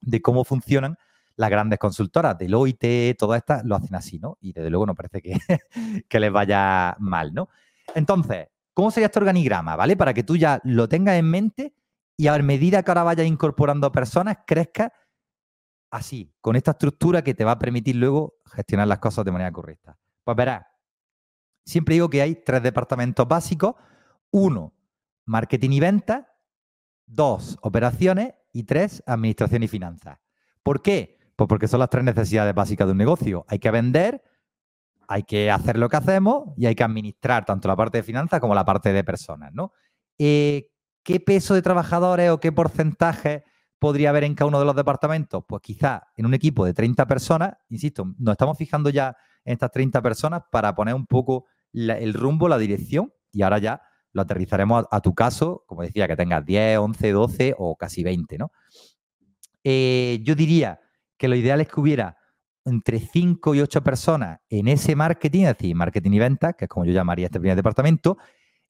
de 0.00 0.22
cómo 0.22 0.44
funcionan 0.44 0.96
las 1.38 1.48
grandes 1.48 1.78
consultoras, 1.78 2.36
Deloitte, 2.36 3.16
todas 3.18 3.38
estas 3.38 3.64
lo 3.64 3.76
hacen 3.76 3.94
así, 3.94 4.18
¿no? 4.18 4.36
Y 4.40 4.52
desde 4.52 4.68
luego 4.68 4.84
no 4.84 4.94
parece 4.94 5.22
que, 5.22 5.38
que 6.08 6.20
les 6.20 6.30
vaya 6.30 6.94
mal, 6.98 7.32
¿no? 7.32 7.48
Entonces, 7.94 8.48
¿cómo 8.74 8.90
sería 8.90 9.06
este 9.06 9.20
organigrama, 9.20 9.74
¿vale? 9.74 9.96
Para 9.96 10.12
que 10.12 10.22
tú 10.22 10.36
ya 10.36 10.60
lo 10.64 10.86
tengas 10.88 11.16
en 11.16 11.30
mente 11.30 11.74
y 12.16 12.26
a 12.26 12.36
medida 12.38 12.82
que 12.82 12.90
ahora 12.90 13.04
vayas 13.04 13.26
incorporando 13.26 13.90
personas, 13.90 14.38
crezca 14.46 14.92
así, 15.90 16.34
con 16.42 16.56
esta 16.56 16.72
estructura 16.72 17.22
que 17.22 17.32
te 17.32 17.44
va 17.44 17.52
a 17.52 17.58
permitir 17.58 17.96
luego 17.96 18.34
gestionar 18.44 18.86
las 18.86 18.98
cosas 18.98 19.24
de 19.24 19.32
manera 19.32 19.50
correcta. 19.50 19.96
Pues 20.24 20.36
verás, 20.36 20.66
Siempre 21.68 21.96
digo 21.96 22.08
que 22.08 22.22
hay 22.22 22.34
tres 22.34 22.62
departamentos 22.62 23.28
básicos. 23.28 23.74
Uno, 24.30 24.72
marketing 25.26 25.68
y 25.72 25.80
venta. 25.80 26.34
Dos, 27.04 27.58
operaciones. 27.60 28.32
Y 28.54 28.62
tres, 28.62 29.02
administración 29.04 29.62
y 29.62 29.68
finanzas. 29.68 30.18
¿Por 30.62 30.80
qué? 30.80 31.17
Pues 31.38 31.46
porque 31.46 31.68
son 31.68 31.78
las 31.78 31.88
tres 31.88 32.02
necesidades 32.02 32.52
básicas 32.52 32.88
de 32.88 32.90
un 32.90 32.98
negocio. 32.98 33.44
Hay 33.46 33.60
que 33.60 33.70
vender, 33.70 34.24
hay 35.06 35.22
que 35.22 35.52
hacer 35.52 35.78
lo 35.78 35.88
que 35.88 35.96
hacemos 35.96 36.48
y 36.56 36.66
hay 36.66 36.74
que 36.74 36.82
administrar 36.82 37.44
tanto 37.44 37.68
la 37.68 37.76
parte 37.76 37.98
de 37.98 38.02
finanzas 38.02 38.40
como 38.40 38.56
la 38.56 38.64
parte 38.64 38.92
de 38.92 39.04
personas, 39.04 39.52
¿no? 39.52 39.70
Eh, 40.18 40.72
¿Qué 41.04 41.20
peso 41.20 41.54
de 41.54 41.62
trabajadores 41.62 42.30
o 42.30 42.40
qué 42.40 42.50
porcentaje 42.50 43.44
podría 43.78 44.10
haber 44.10 44.24
en 44.24 44.34
cada 44.34 44.48
uno 44.48 44.58
de 44.58 44.64
los 44.64 44.74
departamentos? 44.74 45.44
Pues 45.46 45.62
quizá 45.62 46.08
en 46.16 46.26
un 46.26 46.34
equipo 46.34 46.64
de 46.64 46.74
30 46.74 47.06
personas, 47.06 47.54
insisto, 47.68 48.04
nos 48.18 48.32
estamos 48.32 48.58
fijando 48.58 48.90
ya 48.90 49.16
en 49.44 49.52
estas 49.52 49.70
30 49.70 50.02
personas 50.02 50.42
para 50.50 50.74
poner 50.74 50.96
un 50.96 51.06
poco 51.06 51.46
el 51.72 52.14
rumbo, 52.14 52.48
la 52.48 52.58
dirección 52.58 53.12
y 53.30 53.42
ahora 53.42 53.58
ya 53.58 53.80
lo 54.10 54.22
aterrizaremos 54.22 54.86
a, 54.90 55.00
tu 55.00 55.14
caso, 55.14 55.62
como 55.68 55.82
decía, 55.82 56.08
que 56.08 56.16
tengas 56.16 56.44
10, 56.44 56.78
11, 56.78 57.12
12 57.12 57.54
o 57.58 57.76
casi 57.76 58.02
20, 58.02 58.38
¿no? 58.38 58.50
Eh, 59.62 60.18
yo 60.24 60.34
diría 60.34 60.80
que 61.18 61.28
lo 61.28 61.36
ideal 61.36 61.60
es 61.60 61.68
que 61.68 61.80
hubiera 61.80 62.16
entre 62.64 63.00
5 63.00 63.54
y 63.54 63.60
8 63.60 63.82
personas 63.82 64.40
en 64.48 64.68
ese 64.68 64.94
marketing, 64.94 65.42
es 65.42 65.56
decir, 65.56 65.74
marketing 65.74 66.12
y 66.12 66.18
ventas, 66.18 66.54
que 66.56 66.66
es 66.66 66.68
como 66.68 66.86
yo 66.86 66.92
llamaría 66.92 67.26
este 67.26 67.40
primer 67.40 67.56
departamento, 67.56 68.18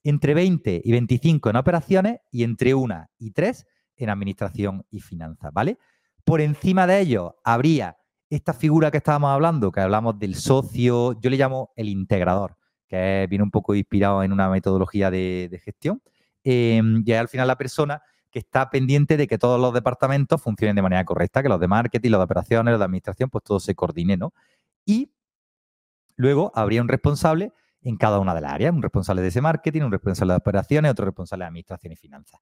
entre 0.05 0.35
20 0.35 0.83
y 0.85 0.93
25 0.93 1.51
en 1.51 1.57
operaciones 1.57 2.21
y 2.31 2.45
entre 2.45 2.75
1 2.75 3.11
y 3.19 3.33
3 3.33 3.67
en 3.97 4.11
administración 4.11 4.87
y 4.91 5.01
finanzas, 5.01 5.53
¿vale? 5.53 5.79
Por 6.25 6.41
encima 6.41 6.87
de 6.87 7.01
ello 7.01 7.37
habría 7.45 7.97
esta 8.31 8.53
figura 8.53 8.91
que 8.91 8.99
estábamos 8.99 9.31
hablando, 9.31 9.73
que 9.73 9.81
hablamos 9.81 10.19
del 10.19 10.35
socio, 10.35 11.19
yo 11.21 11.31
le 11.31 11.37
llamo 11.37 11.73
el 11.77 11.89
integrador, 11.89 12.57
que 12.87 13.27
viene 13.29 13.43
un 13.43 13.51
poco 13.51 13.75
inspirado 13.75 14.23
en 14.23 14.33
una 14.33 14.49
metodología 14.49 15.11
de, 15.11 15.61
gestión, 15.65 16.03
eh, 16.45 16.81
y 17.05 17.13
al 17.13 17.29
final 17.29 17.49
la 17.49 17.57
persona 17.57 18.03
que 18.31 18.39
está 18.39 18.71
pendiente 18.71 19.17
de 19.17 19.27
que 19.27 19.39
todos 19.39 19.61
los 19.61 19.73
departamentos 19.73 20.43
funcionen 20.43 20.77
de 20.77 20.83
manera 20.83 21.05
correcta, 21.05 21.43
que 21.43 21.49
los 21.49 21.61
de 21.61 21.69
marketing, 21.69 22.11
los 22.11 22.21
de 22.21 22.25
operaciones, 22.25 22.73
los 22.73 22.79
de 22.79 22.85
administración, 22.85 23.31
pues 23.31 23.45
todo 23.45 23.61
se 23.61 23.75
coordine, 23.75 24.17
¿no? 24.17 24.33
Y 24.85 25.13
luego 26.17 26.53
habría 26.55 26.83
un 26.83 26.89
responsable 26.89 27.53
en 27.83 27.97
cada 27.97 28.19
una 28.19 28.35
de 28.35 28.41
las 28.41 28.53
áreas, 28.53 28.75
un 28.75 28.83
responsable 28.83 29.23
de 29.23 29.29
ese 29.29 29.41
marketing, 29.41 29.83
un 29.83 29.93
responsable 29.93 30.33
de 30.35 30.39
operaciones, 30.39 30.91
otro 30.91 31.07
responsable 31.07 31.45
de 31.45 31.49
administración 31.49 31.93
y 31.93 31.97
finanzas. 31.97 32.41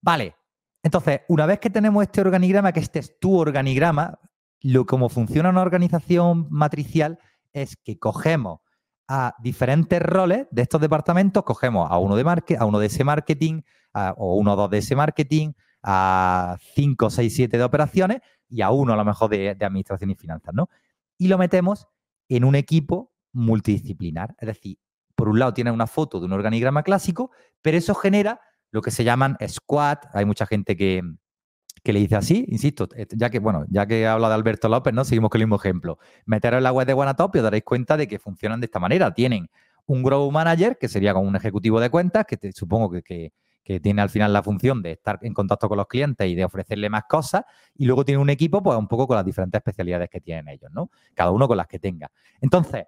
Vale, 0.00 0.36
entonces, 0.82 1.22
una 1.28 1.46
vez 1.46 1.58
que 1.58 1.70
tenemos 1.70 2.02
este 2.02 2.20
organigrama, 2.20 2.72
que 2.72 2.80
este 2.80 3.00
es 3.00 3.18
tu 3.18 3.36
organigrama, 3.36 4.18
lo 4.60 4.86
como 4.86 5.08
funciona 5.08 5.50
una 5.50 5.62
organización 5.62 6.46
matricial 6.50 7.18
es 7.52 7.76
que 7.76 7.98
cogemos 7.98 8.60
a 9.08 9.34
diferentes 9.38 10.00
roles 10.00 10.46
de 10.50 10.62
estos 10.62 10.80
departamentos, 10.80 11.44
cogemos 11.44 11.90
a 11.90 11.98
uno 11.98 12.16
de 12.16 12.24
marketing, 12.24 12.60
a 12.60 12.64
uno 12.64 12.78
de 12.78 12.86
ese 12.86 13.04
marketing, 13.04 13.62
o 14.16 14.36
uno 14.36 14.52
o 14.52 14.56
dos 14.56 14.70
de 14.70 14.78
ese 14.78 14.94
marketing, 14.94 15.52
a 15.82 16.58
cinco, 16.74 17.10
seis, 17.10 17.34
siete 17.34 17.56
de 17.56 17.64
operaciones 17.64 18.20
y 18.48 18.62
a 18.62 18.70
uno 18.70 18.92
a 18.92 18.96
lo 18.96 19.04
mejor 19.04 19.30
de, 19.30 19.50
administración 19.50 20.10
y 20.10 20.14
finanzas, 20.14 20.54
¿no? 20.54 20.68
Y 21.18 21.28
lo 21.28 21.38
metemos 21.38 21.88
en 22.28 22.44
un 22.44 22.54
equipo 22.54 23.12
multidisciplinar. 23.32 24.34
Es 24.38 24.48
decir, 24.48 24.78
por 25.14 25.28
un 25.28 25.38
lado 25.38 25.54
tiene 25.54 25.70
una 25.70 25.86
foto 25.86 26.20
de 26.20 26.26
un 26.26 26.32
organigrama 26.32 26.82
clásico, 26.82 27.30
pero 27.62 27.78
eso 27.78 27.94
genera 27.94 28.40
lo 28.70 28.82
que 28.82 28.90
se 28.90 29.04
llaman 29.04 29.36
squad. 29.48 29.98
Hay 30.12 30.24
mucha 30.24 30.46
gente 30.46 30.76
que, 30.76 31.02
que 31.86 31.92
le 31.92 32.00
dice 32.00 32.16
así, 32.16 32.44
insisto, 32.48 32.88
ya 33.10 33.30
que, 33.30 33.38
bueno, 33.38 33.64
ya 33.68 33.86
que 33.86 34.08
habla 34.08 34.26
de 34.26 34.34
Alberto 34.34 34.68
López, 34.68 34.92
¿no? 34.92 35.04
Seguimos 35.04 35.30
con 35.30 35.40
el 35.40 35.46
mismo 35.46 35.54
ejemplo. 35.54 36.00
Meteros 36.24 36.58
en 36.58 36.64
la 36.64 36.72
web 36.72 36.84
de 36.84 36.94
y 36.94 37.38
os 37.38 37.42
daréis 37.44 37.62
cuenta 37.62 37.96
de 37.96 38.08
que 38.08 38.18
funcionan 38.18 38.58
de 38.58 38.64
esta 38.64 38.80
manera. 38.80 39.14
Tienen 39.14 39.48
un 39.86 40.02
Grow 40.02 40.28
Manager, 40.32 40.78
que 40.78 40.88
sería 40.88 41.14
como 41.14 41.28
un 41.28 41.36
ejecutivo 41.36 41.78
de 41.78 41.88
cuentas, 41.88 42.26
que 42.26 42.50
supongo 42.50 42.90
que, 42.90 43.32
que, 43.62 43.78
tiene 43.78 44.02
al 44.02 44.10
final 44.10 44.32
la 44.32 44.42
función 44.42 44.82
de 44.82 44.90
estar 44.92 45.20
en 45.22 45.32
contacto 45.32 45.68
con 45.68 45.78
los 45.78 45.86
clientes 45.86 46.28
y 46.28 46.34
de 46.34 46.44
ofrecerle 46.44 46.90
más 46.90 47.04
cosas. 47.08 47.44
Y 47.76 47.86
luego 47.86 48.04
tiene 48.04 48.20
un 48.20 48.30
equipo, 48.30 48.64
pues 48.64 48.76
un 48.76 48.88
poco 48.88 49.06
con 49.06 49.14
las 49.14 49.24
diferentes 49.24 49.56
especialidades 49.56 50.10
que 50.10 50.20
tienen 50.20 50.48
ellos, 50.48 50.72
¿no? 50.72 50.90
Cada 51.14 51.30
uno 51.30 51.46
con 51.46 51.56
las 51.56 51.68
que 51.68 51.78
tenga. 51.78 52.10
Entonces, 52.40 52.86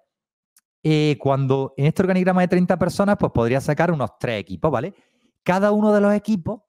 eh, 0.83 1.15
cuando 1.21 1.73
en 1.77 1.85
este 1.85 2.01
organigrama 2.01 2.41
de 2.41 2.49
30 2.49 2.77
personas, 2.77 3.15
pues 3.17 3.31
podría 3.31 3.61
sacar 3.61 3.93
unos 3.93 4.19
tres 4.19 4.41
equipos, 4.41 4.69
¿vale? 4.69 4.93
Cada 5.41 5.71
uno 5.71 5.93
de 5.93 6.01
los 6.01 6.13
equipos 6.13 6.63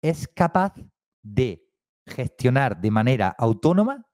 es 0.00 0.28
capaz 0.28 0.74
de 1.24 1.63
gestionar 2.06 2.80
de 2.80 2.90
manera 2.90 3.34
autónoma 3.38 4.06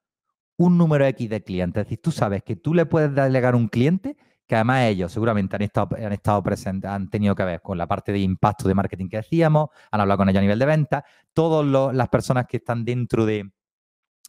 un 0.56 0.76
número 0.76 1.06
X 1.06 1.30
de 1.30 1.42
clientes. 1.42 1.80
Es 1.80 1.86
decir, 1.86 2.00
tú 2.02 2.12
sabes 2.12 2.42
que 2.42 2.56
tú 2.56 2.74
le 2.74 2.86
puedes 2.86 3.14
delegar 3.14 3.54
un 3.54 3.68
cliente, 3.68 4.16
que 4.46 4.56
además 4.56 4.84
ellos 4.84 5.10
seguramente 5.10 5.56
han 5.56 5.62
estado, 5.62 5.96
han 5.96 6.12
estado 6.12 6.42
presentes, 6.42 6.90
han 6.90 7.08
tenido 7.08 7.34
que 7.34 7.44
ver 7.44 7.62
con 7.62 7.78
la 7.78 7.86
parte 7.86 8.12
de 8.12 8.18
impacto 8.18 8.68
de 8.68 8.74
marketing 8.74 9.08
que 9.08 9.18
decíamos, 9.18 9.70
han 9.90 10.00
hablado 10.00 10.18
con 10.18 10.28
ellos 10.28 10.40
a 10.40 10.42
nivel 10.42 10.58
de 10.58 10.66
venta, 10.66 11.04
todas 11.32 11.94
las 11.94 12.08
personas 12.08 12.46
que 12.46 12.58
están 12.58 12.84
dentro 12.84 13.24
de, 13.24 13.50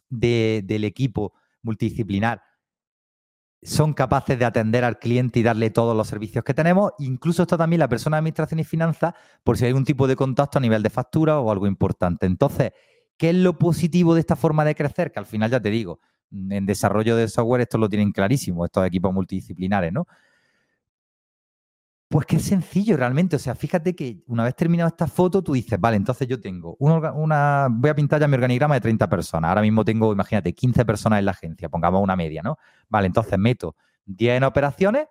del 0.08 0.84
equipo 0.84 1.34
multidisciplinar 1.62 2.42
son 3.62 3.92
capaces 3.92 4.38
de 4.38 4.44
atender 4.44 4.84
al 4.84 4.98
cliente 4.98 5.38
y 5.38 5.42
darle 5.42 5.70
todos 5.70 5.96
los 5.96 6.08
servicios 6.08 6.42
que 6.44 6.54
tenemos. 6.54 6.92
Incluso 6.98 7.42
está 7.42 7.56
también 7.56 7.78
la 7.78 7.88
persona 7.88 8.16
de 8.16 8.18
administración 8.18 8.58
y 8.58 8.64
finanzas 8.64 9.14
por 9.44 9.56
si 9.56 9.66
hay 9.66 9.72
un 9.72 9.84
tipo 9.84 10.08
de 10.08 10.16
contacto 10.16 10.58
a 10.58 10.60
nivel 10.60 10.82
de 10.82 10.90
factura 10.90 11.38
o 11.38 11.50
algo 11.50 11.68
importante. 11.68 12.26
Entonces, 12.26 12.72
¿qué 13.22 13.30
es 13.30 13.36
lo 13.36 13.56
positivo 13.56 14.14
de 14.14 14.20
esta 14.20 14.34
forma 14.34 14.64
de 14.64 14.74
crecer? 14.74 15.12
Que 15.12 15.20
al 15.20 15.26
final 15.26 15.48
ya 15.48 15.60
te 15.60 15.70
digo, 15.70 16.00
en 16.32 16.66
desarrollo 16.66 17.14
de 17.14 17.28
software 17.28 17.60
esto 17.60 17.78
lo 17.78 17.88
tienen 17.88 18.10
clarísimo, 18.10 18.64
estos 18.64 18.84
equipos 18.84 19.14
multidisciplinares, 19.14 19.92
¿no? 19.92 20.08
Pues 22.08 22.26
que 22.26 22.34
es 22.34 22.42
sencillo 22.42 22.96
realmente. 22.96 23.36
O 23.36 23.38
sea, 23.38 23.54
fíjate 23.54 23.94
que 23.94 24.24
una 24.26 24.42
vez 24.42 24.56
terminado 24.56 24.88
esta 24.88 25.06
foto, 25.06 25.40
tú 25.40 25.52
dices, 25.52 25.78
vale, 25.78 25.98
entonces 25.98 26.26
yo 26.26 26.40
tengo 26.40 26.74
una, 26.80 27.68
voy 27.70 27.90
a 27.90 27.94
pintar 27.94 28.20
ya 28.20 28.26
mi 28.26 28.34
organigrama 28.34 28.74
de 28.74 28.80
30 28.80 29.08
personas. 29.08 29.50
Ahora 29.50 29.62
mismo 29.62 29.84
tengo, 29.84 30.12
imagínate, 30.12 30.52
15 30.52 30.84
personas 30.84 31.20
en 31.20 31.26
la 31.26 31.30
agencia, 31.30 31.68
pongamos 31.68 32.02
una 32.02 32.16
media, 32.16 32.42
¿no? 32.42 32.58
Vale, 32.88 33.06
entonces 33.06 33.38
meto 33.38 33.76
10 34.04 34.38
en 34.38 34.42
operaciones, 34.42 35.06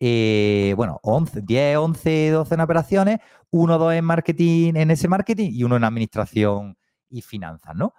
eh, 0.00 0.74
bueno, 0.76 0.98
11, 1.04 1.42
10, 1.42 1.76
11, 1.76 2.30
12 2.30 2.54
en 2.56 2.60
operaciones, 2.60 3.18
uno, 3.50 3.78
dos 3.78 3.94
en 3.94 4.04
marketing, 4.04 4.72
en 4.74 4.90
ese 4.90 5.06
marketing 5.06 5.50
y 5.52 5.62
uno 5.62 5.76
en 5.76 5.84
administración 5.84 6.76
y 7.08 7.22
finanzas, 7.22 7.74
¿no? 7.74 7.94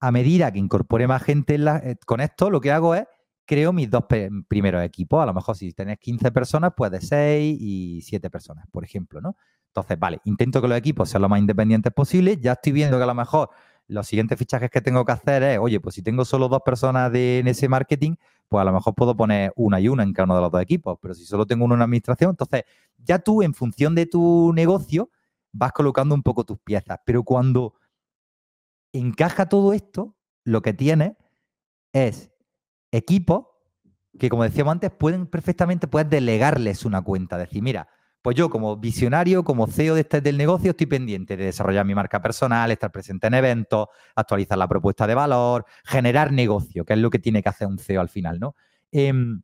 A 0.00 0.10
medida 0.10 0.52
que 0.52 0.58
incorpore 0.58 1.06
más 1.06 1.22
gente 1.22 1.56
eh, 1.56 1.96
con 2.04 2.20
esto, 2.20 2.50
lo 2.50 2.60
que 2.60 2.72
hago 2.72 2.94
es 2.94 3.06
creo 3.46 3.72
mis 3.72 3.90
dos 3.90 4.04
primeros 4.48 4.82
equipos. 4.82 5.22
A 5.22 5.26
lo 5.26 5.34
mejor 5.34 5.56
si 5.56 5.72
tenés 5.72 5.98
15 5.98 6.32
personas, 6.32 6.72
pues 6.76 6.90
de 6.90 7.00
6 7.00 7.56
y 7.60 8.00
7 8.02 8.30
personas, 8.30 8.66
por 8.70 8.84
ejemplo, 8.84 9.20
¿no? 9.20 9.36
Entonces, 9.68 9.98
vale, 9.98 10.20
intento 10.24 10.62
que 10.62 10.68
los 10.68 10.78
equipos 10.78 11.08
sean 11.08 11.22
lo 11.22 11.28
más 11.28 11.40
independientes 11.40 11.92
posible. 11.92 12.38
Ya 12.40 12.52
estoy 12.52 12.72
viendo 12.72 12.96
que 12.96 13.02
a 13.02 13.06
lo 13.06 13.14
mejor 13.14 13.50
los 13.88 14.06
siguientes 14.06 14.38
fichajes 14.38 14.70
que 14.70 14.80
tengo 14.80 15.04
que 15.04 15.12
hacer 15.12 15.42
es, 15.42 15.58
oye, 15.58 15.80
pues 15.80 15.96
si 15.96 16.02
tengo 16.02 16.24
solo 16.24 16.48
dos 16.48 16.62
personas 16.64 17.12
de, 17.12 17.40
en 17.40 17.48
ese 17.48 17.68
marketing, 17.68 18.14
pues 18.48 18.62
a 18.62 18.64
lo 18.64 18.72
mejor 18.72 18.94
puedo 18.94 19.16
poner 19.16 19.52
una 19.56 19.80
y 19.80 19.88
una 19.88 20.04
en 20.04 20.12
cada 20.12 20.26
uno 20.26 20.36
de 20.36 20.42
los 20.42 20.52
dos 20.52 20.62
equipos. 20.62 20.98
Pero 21.02 21.14
si 21.14 21.24
solo 21.24 21.44
tengo 21.46 21.64
uno 21.64 21.74
en 21.74 21.82
administración, 21.82 22.30
entonces 22.30 22.62
ya 22.98 23.18
tú, 23.18 23.42
en 23.42 23.52
función 23.52 23.94
de 23.94 24.06
tu 24.06 24.52
negocio, 24.54 25.10
vas 25.52 25.72
colocando 25.72 26.14
un 26.14 26.22
poco 26.22 26.44
tus 26.44 26.58
piezas. 26.60 26.98
Pero 27.04 27.24
cuando 27.24 27.74
encaja 28.94 29.48
todo 29.48 29.72
esto, 29.72 30.16
lo 30.44 30.62
que 30.62 30.72
tienes 30.72 31.12
es 31.92 32.30
equipos 32.90 33.46
que, 34.18 34.28
como 34.28 34.44
decíamos 34.44 34.72
antes, 34.72 34.90
pueden 34.90 35.26
perfectamente 35.26 35.88
puedes 35.88 36.08
delegarles 36.08 36.84
una 36.84 37.02
cuenta. 37.02 37.36
Decir, 37.36 37.62
mira, 37.62 37.88
pues 38.22 38.36
yo 38.36 38.48
como 38.48 38.76
visionario, 38.76 39.44
como 39.44 39.66
CEO 39.66 39.94
de 39.94 40.02
este, 40.02 40.20
del 40.20 40.36
negocio, 40.36 40.70
estoy 40.70 40.86
pendiente 40.86 41.36
de 41.36 41.46
desarrollar 41.46 41.84
mi 41.84 41.94
marca 41.94 42.22
personal, 42.22 42.70
estar 42.70 42.92
presente 42.92 43.26
en 43.26 43.34
eventos, 43.34 43.88
actualizar 44.14 44.56
la 44.56 44.68
propuesta 44.68 45.06
de 45.06 45.14
valor, 45.14 45.66
generar 45.84 46.32
negocio, 46.32 46.84
que 46.84 46.94
es 46.94 46.98
lo 46.98 47.10
que 47.10 47.18
tiene 47.18 47.42
que 47.42 47.48
hacer 47.48 47.66
un 47.66 47.78
CEO 47.78 48.00
al 48.00 48.08
final, 48.08 48.38
¿no? 48.38 48.54
Em, 48.92 49.42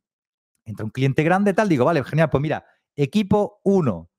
entre 0.65 0.85
un 0.85 0.91
cliente 0.91 1.23
grande, 1.23 1.53
tal, 1.53 1.67
digo, 1.67 1.85
vale, 1.85 2.03
genial, 2.03 2.29
pues 2.29 2.41
mira, 2.41 2.65
equipo 2.95 3.59
1, 3.63 4.09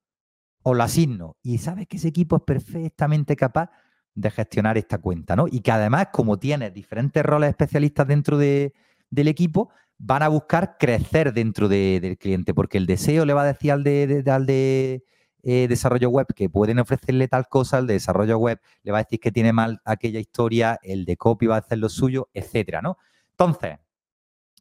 o 0.65 0.75
lo 0.75 0.83
asigno, 0.83 1.37
y 1.43 1.59
sabes 1.59 1.89
que 1.89 1.97
ese 1.97 2.09
equipo 2.09 2.37
es 2.37 2.43
perfectamente 2.43 3.35
capaz 3.37 3.71
de 4.15 4.31
gestionar 4.31 4.79
esta 4.79 4.99
cuenta, 4.99 5.37
¿no? 5.37 5.47
Y 5.51 5.61
que 5.61 5.73
además, 5.73 6.09
como 6.13 6.39
tienes 6.39 6.73
diferentes 6.75 7.25
roles 7.25 7.51
especialistas 7.51 8.07
dentro 8.07 8.39
de, 8.39 8.73
del 9.11 9.29
equipo 9.29 9.71
van 9.99 10.23
a 10.23 10.29
buscar 10.29 10.77
crecer 10.79 11.33
dentro 11.33 11.69
del 11.69 12.19
cliente, 12.19 12.55
porque 12.55 12.79
el 12.79 12.87
deseo 12.87 13.25
le 13.25 13.35
va 13.35 13.43
a 13.43 13.53
decir 13.53 13.71
al 13.71 13.85
de, 13.85 14.25
al 14.27 14.47
de 14.47 15.05
eh, 15.45 15.69
desarrollo 15.69 16.11
web 16.11 16.27
que 16.35 16.51
pueden 16.51 16.81
ofrecerle 16.81 17.29
tal 17.29 17.47
cosa, 17.49 17.79
el 17.79 17.87
de 17.87 17.95
desarrollo 17.95 18.39
web 18.39 18.61
le 18.83 18.93
va 18.93 18.99
a 18.99 19.03
decir 19.05 19.21
que 19.21 19.31
tiene 19.31 19.53
mal 19.53 19.81
aquella 19.85 20.19
historia, 20.19 20.79
el 20.83 21.05
de 21.05 21.17
copy 21.17 21.47
va 21.47 21.57
a 21.57 21.59
hacer 21.59 21.79
lo 21.79 21.89
suyo, 21.89 22.29
etcétera, 22.35 22.83
¿no? 22.83 22.99
Entonces, 23.31 23.79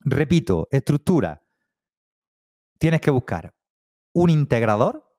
repito, 0.01 0.67
estructura. 0.71 1.41
Tienes 2.77 3.01
que 3.01 3.11
buscar 3.11 3.53
un 4.13 4.29
integrador, 4.29 5.11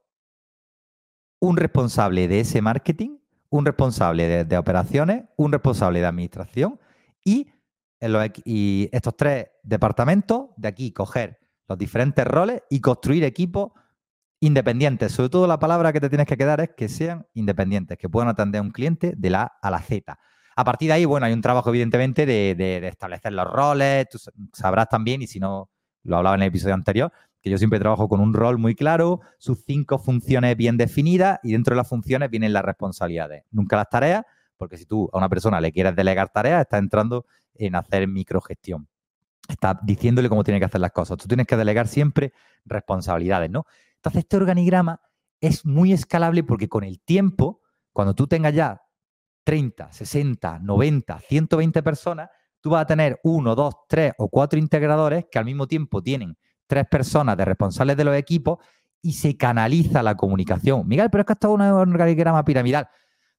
un 1.41 1.57
responsable 1.57 2.29
de 2.29 2.41
ese 2.41 2.61
marketing, 2.63 3.19
un 3.53 3.65
responsable 3.65 4.45
de 4.45 4.59
operaciones, 4.59 5.25
un 5.37 5.53
responsable 5.53 6.01
de 6.01 6.07
administración 6.07 6.81
y 7.25 7.49
y 8.45 8.89
estos 8.93 9.17
tres 9.17 9.47
departamentos, 9.63 10.49
de 10.57 10.69
aquí 10.69 10.93
coger 10.93 11.39
los 11.69 11.79
diferentes 11.79 12.27
roles 12.27 12.63
y 12.69 12.81
construir 12.81 13.25
equipos 13.25 13.73
independientes. 14.41 15.13
Sobre 15.13 15.29
todo 15.29 15.47
la 15.47 15.59
palabra 15.59 15.93
que 15.93 16.01
te 16.01 16.09
tienes 16.09 16.27
que 16.27 16.37
quedar 16.37 16.61
es 16.61 16.71
que 16.77 16.89
sean 16.89 17.27
independientes, 17.35 17.97
que 17.99 18.09
puedan 18.09 18.29
atender 18.29 18.59
a 18.59 18.63
un 18.63 18.73
cliente 18.73 19.15
de 19.17 19.31
la 19.31 19.43
A 19.43 19.59
a 19.63 19.71
la 19.71 19.79
Z. 19.81 20.19
A 20.55 20.65
partir 20.65 20.89
de 20.89 20.95
ahí, 20.95 21.05
bueno, 21.05 21.27
hay 21.27 21.33
un 21.33 21.41
trabajo 21.41 21.71
evidentemente 21.71 22.27
de, 22.27 22.87
establecer 22.89 23.33
los 23.33 23.47
roles, 23.47 24.09
tú 24.09 24.19
sabrás 24.53 24.89
también, 24.89 25.23
y 25.23 25.27
si 25.27 25.39
no 25.39 25.71
lo 26.03 26.17
hablaba 26.17 26.35
en 26.37 26.43
el 26.43 26.49
episodio 26.49 26.75
anterior, 26.75 27.13
que 27.43 27.51
yo 27.51 27.59
siempre 27.59 27.81
trabajo 27.81 28.09
con 28.09 28.21
un 28.21 28.33
rol 28.33 28.57
muy 28.57 28.75
claro, 28.75 29.21
sus 29.39 29.65
cinco 29.67 29.99
funciones 29.99 30.57
bien 30.57 30.77
definidas 30.77 31.41
y 31.43 31.53
dentro 31.53 31.75
de 31.75 31.79
las 31.79 31.89
funciones 31.89 32.31
vienen 32.31 32.53
las 32.53 32.65
responsabilidades. 32.65 33.45
Nunca 33.51 33.77
las 33.77 33.91
tareas, 33.91 34.25
porque 34.57 34.79
si 34.79 34.87
tú 34.87 35.11
a 35.13 35.19
una 35.19 35.29
persona 35.29 35.61
le 35.61 35.73
quieres 35.73 35.97
delegar 35.97 36.31
tareas, 36.33 36.63
estás 36.63 36.79
entrando 36.79 37.27
en 37.55 37.75
hacer 37.75 38.07
microgestión. 38.07 38.89
Estás 39.49 39.77
diciéndole 39.83 40.29
cómo 40.29 40.45
tiene 40.45 40.61
que 40.61 40.67
hacer 40.67 40.81
las 40.81 40.93
cosas. 40.93 41.19
Tú 41.19 41.27
tienes 41.27 41.49
que 41.49 41.57
delegar 41.57 41.89
siempre 41.89 42.33
responsabilidades, 42.65 43.51
¿no? 43.51 43.67
Entonces, 43.97 44.21
este 44.21 44.37
organigrama 44.37 45.01
es 45.41 45.67
muy 45.67 45.93
escalable 45.93 46.45
porque 46.45 46.69
con 46.69 46.85
el 46.85 47.01
tiempo, 47.01 47.61
cuando 47.93 48.15
tú 48.15 48.29
tengas 48.29 48.55
ya 48.55 48.83
30, 49.43 49.91
60, 49.91 50.61
90, 50.61 51.19
120 51.19 51.83
personas, 51.83 52.31
tú 52.61 52.71
vas 52.71 52.83
a 52.83 52.87
tener 52.87 53.19
uno, 53.25 53.57
dos, 53.57 53.75
tres 53.89 54.13
o 54.19 54.29
cuatro 54.29 54.61
integradores 54.61 55.27
que 55.29 55.41
al 55.41 55.45
mismo 55.45 55.67
tiempo 55.67 56.01
tienen 56.01 56.37
tres 56.73 56.87
personas 56.87 57.37
de 57.37 57.45
responsables 57.45 57.99
de 57.99 58.05
los 58.05 58.17
equipos 58.17 58.57
y 59.03 59.13
se 59.13 59.37
canaliza 59.37 60.03
la 60.03 60.17
comunicación. 60.17 60.89
Miguel, 60.89 61.11
pero 61.11 61.21
es 61.21 61.27
que 61.27 61.35
esto 61.35 61.49
es 61.49 61.55
un 61.55 61.61
organigrama 61.61 62.43
piramidal. 62.47 62.89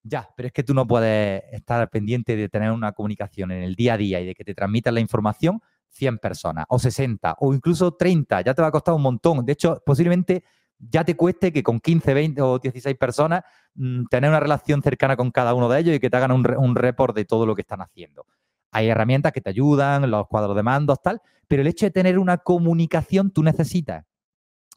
Ya, 0.04 0.30
pero 0.38 0.46
es 0.46 0.54
que 0.54 0.62
tú 0.62 0.76
no 0.76 0.86
puedes 0.86 1.42
estar 1.52 1.90
pendiente 1.90 2.36
de 2.36 2.48
tener 2.48 2.70
una 2.70 2.92
comunicación 2.92 3.50
en 3.50 3.64
el 3.64 3.74
día 3.74 3.96
a 3.96 3.98
día 3.98 4.22
y 4.22 4.28
de 4.28 4.36
que 4.36 4.44
te 4.44 4.54
transmitan 4.54 4.94
la 4.94 5.00
información 5.00 5.60
100 5.90 6.20
personas 6.20 6.66
o 6.70 6.78
60 6.78 7.38
o 7.40 7.56
incluso 7.56 7.96
30. 7.96 8.42
Ya 8.42 8.54
te 8.54 8.62
va 8.62 8.68
a 8.68 8.72
costar 8.72 8.94
un 8.94 9.02
montón. 9.02 9.44
De 9.44 9.54
hecho, 9.54 9.82
posiblemente 9.84 10.44
ya 10.78 11.04
te 11.04 11.16
cueste 11.16 11.52
que 11.52 11.64
con 11.64 11.80
15, 11.80 12.14
20 12.14 12.42
o 12.44 12.60
16 12.60 12.96
personas 12.98 13.42
mm, 13.74 14.06
tener 14.12 14.30
una 14.30 14.42
relación 14.42 14.84
cercana 14.84 15.18
con 15.18 15.32
cada 15.32 15.56
uno 15.56 15.68
de 15.70 15.80
ellos 15.80 15.96
y 15.96 16.00
que 16.00 16.12
te 16.12 16.18
hagan 16.18 16.34
un, 16.34 16.48
un 16.56 16.76
report 16.76 17.16
de 17.16 17.26
todo 17.26 17.48
lo 17.48 17.56
que 17.56 17.62
están 17.62 17.82
haciendo. 17.82 18.28
Hay 18.74 18.90
herramientas 18.90 19.32
que 19.32 19.42
te 19.42 19.50
ayudan, 19.50 20.10
los 20.10 20.28
cuadros 20.28 20.56
de 20.56 20.64
mandos, 20.64 21.02
tal, 21.02 21.22
pero 21.48 21.62
el 21.62 21.68
hecho 21.68 21.86
de 21.86 21.92
tener 21.92 22.20
una 22.20 22.38
comunicación, 22.38 23.32
tú 23.32 23.44
necesitas, 23.44 24.04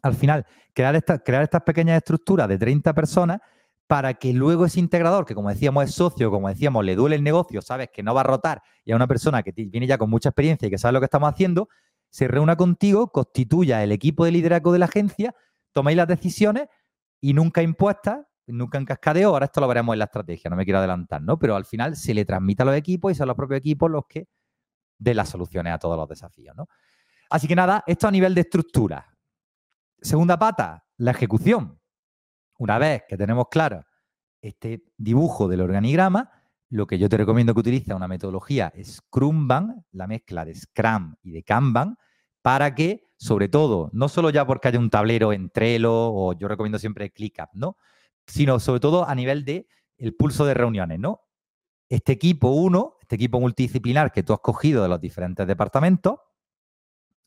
al 0.02 0.14
final, 0.14 0.46
crear, 0.72 1.02
crear 1.24 1.42
estas 1.42 1.62
pequeñas 1.62 1.96
estructuras 1.96 2.48
de 2.48 2.58
30 2.58 2.94
personas 2.94 3.40
para 3.86 4.14
que 4.14 4.32
luego 4.32 4.66
ese 4.66 4.80
integrador, 4.80 5.24
que 5.24 5.34
como 5.34 5.48
decíamos 5.48 5.84
es 5.84 5.94
socio, 5.94 6.30
como 6.30 6.48
decíamos, 6.48 6.84
le 6.84 6.96
duele 6.96 7.16
el 7.16 7.22
negocio, 7.22 7.62
sabes 7.62 7.88
que 7.92 8.02
no 8.02 8.14
va 8.14 8.22
a 8.22 8.24
rotar, 8.24 8.62
y 8.84 8.92
a 8.92 8.96
una 8.96 9.06
persona 9.06 9.42
que 9.42 9.52
viene 9.52 9.86
ya 9.86 9.98
con 9.98 10.10
mucha 10.10 10.30
experiencia 10.30 10.66
y 10.66 10.70
que 10.70 10.78
sabe 10.78 10.92
lo 10.92 11.00
que 11.00 11.06
estamos 11.06 11.30
haciendo, 11.32 11.68
se 12.10 12.28
reúna 12.28 12.56
contigo, 12.56 13.08
constituya 13.12 13.82
el 13.82 13.92
equipo 13.92 14.24
de 14.24 14.32
liderazgo 14.32 14.72
de 14.72 14.80
la 14.80 14.86
agencia, 14.86 15.34
toméis 15.72 15.96
las 15.96 16.08
decisiones 16.08 16.68
y 17.20 17.34
nunca 17.34 17.62
impuestas, 17.62 18.26
nunca 18.46 18.78
en 18.78 18.84
cascadeo, 18.84 19.30
ahora 19.30 19.46
esto 19.46 19.60
lo 19.60 19.68
veremos 19.68 19.92
en 19.94 19.98
la 19.98 20.04
estrategia, 20.06 20.50
no 20.50 20.56
me 20.56 20.64
quiero 20.64 20.78
adelantar, 20.78 21.22
¿no? 21.22 21.38
Pero 21.38 21.56
al 21.56 21.64
final 21.64 21.96
se 21.96 22.14
le 22.14 22.24
transmite 22.24 22.62
a 22.62 22.66
los 22.66 22.76
equipos 22.76 23.12
y 23.12 23.14
son 23.14 23.28
los 23.28 23.36
propios 23.36 23.58
equipos 23.58 23.90
los 23.90 24.04
que 24.08 24.28
den 24.98 25.16
las 25.16 25.28
soluciones 25.28 25.72
a 25.72 25.78
todos 25.78 25.96
los 25.96 26.08
desafíos, 26.08 26.56
¿no? 26.56 26.68
Así 27.30 27.48
que 27.48 27.56
nada, 27.56 27.82
esto 27.86 28.06
a 28.06 28.10
nivel 28.10 28.34
de 28.34 28.42
estructura. 28.42 29.16
Segunda 30.00 30.38
pata, 30.38 30.86
la 30.98 31.10
ejecución. 31.10 31.80
Una 32.58 32.78
vez 32.78 33.02
que 33.08 33.16
tenemos 33.16 33.46
claro 33.50 33.84
este 34.40 34.84
dibujo 34.96 35.48
del 35.48 35.60
organigrama, 35.60 36.30
lo 36.68 36.86
que 36.86 36.98
yo 36.98 37.08
te 37.08 37.16
recomiendo 37.16 37.54
que 37.54 37.60
utilices 37.60 37.88
es 37.88 37.94
una 37.94 38.08
metodología 38.08 38.72
Scrumban, 38.82 39.84
la 39.92 40.06
mezcla 40.06 40.44
de 40.44 40.54
Scrum 40.54 41.16
y 41.22 41.32
de 41.32 41.42
Kanban, 41.42 41.96
para 42.42 42.74
que, 42.74 43.08
sobre 43.16 43.48
todo, 43.48 43.90
no 43.92 44.08
solo 44.08 44.30
ya 44.30 44.46
porque 44.46 44.68
haya 44.68 44.78
un 44.78 44.90
tablero 44.90 45.32
en 45.32 45.50
Trello 45.50 45.92
o 45.92 46.32
yo 46.32 46.48
recomiendo 46.48 46.78
siempre 46.78 47.10
ClickUp, 47.10 47.48
¿no? 47.54 47.76
Sino 48.26 48.60
sobre 48.60 48.80
todo 48.80 49.08
a 49.08 49.14
nivel 49.14 49.44
de 49.44 49.68
el 49.98 50.14
pulso 50.14 50.44
de 50.44 50.54
reuniones, 50.54 50.98
¿no? 50.98 51.22
Este 51.88 52.12
equipo 52.12 52.48
1, 52.48 52.96
este 53.00 53.14
equipo 53.14 53.40
multidisciplinar 53.40 54.12
que 54.12 54.22
tú 54.22 54.32
has 54.32 54.40
cogido 54.40 54.82
de 54.82 54.88
los 54.88 55.00
diferentes 55.00 55.46
departamentos, 55.46 56.18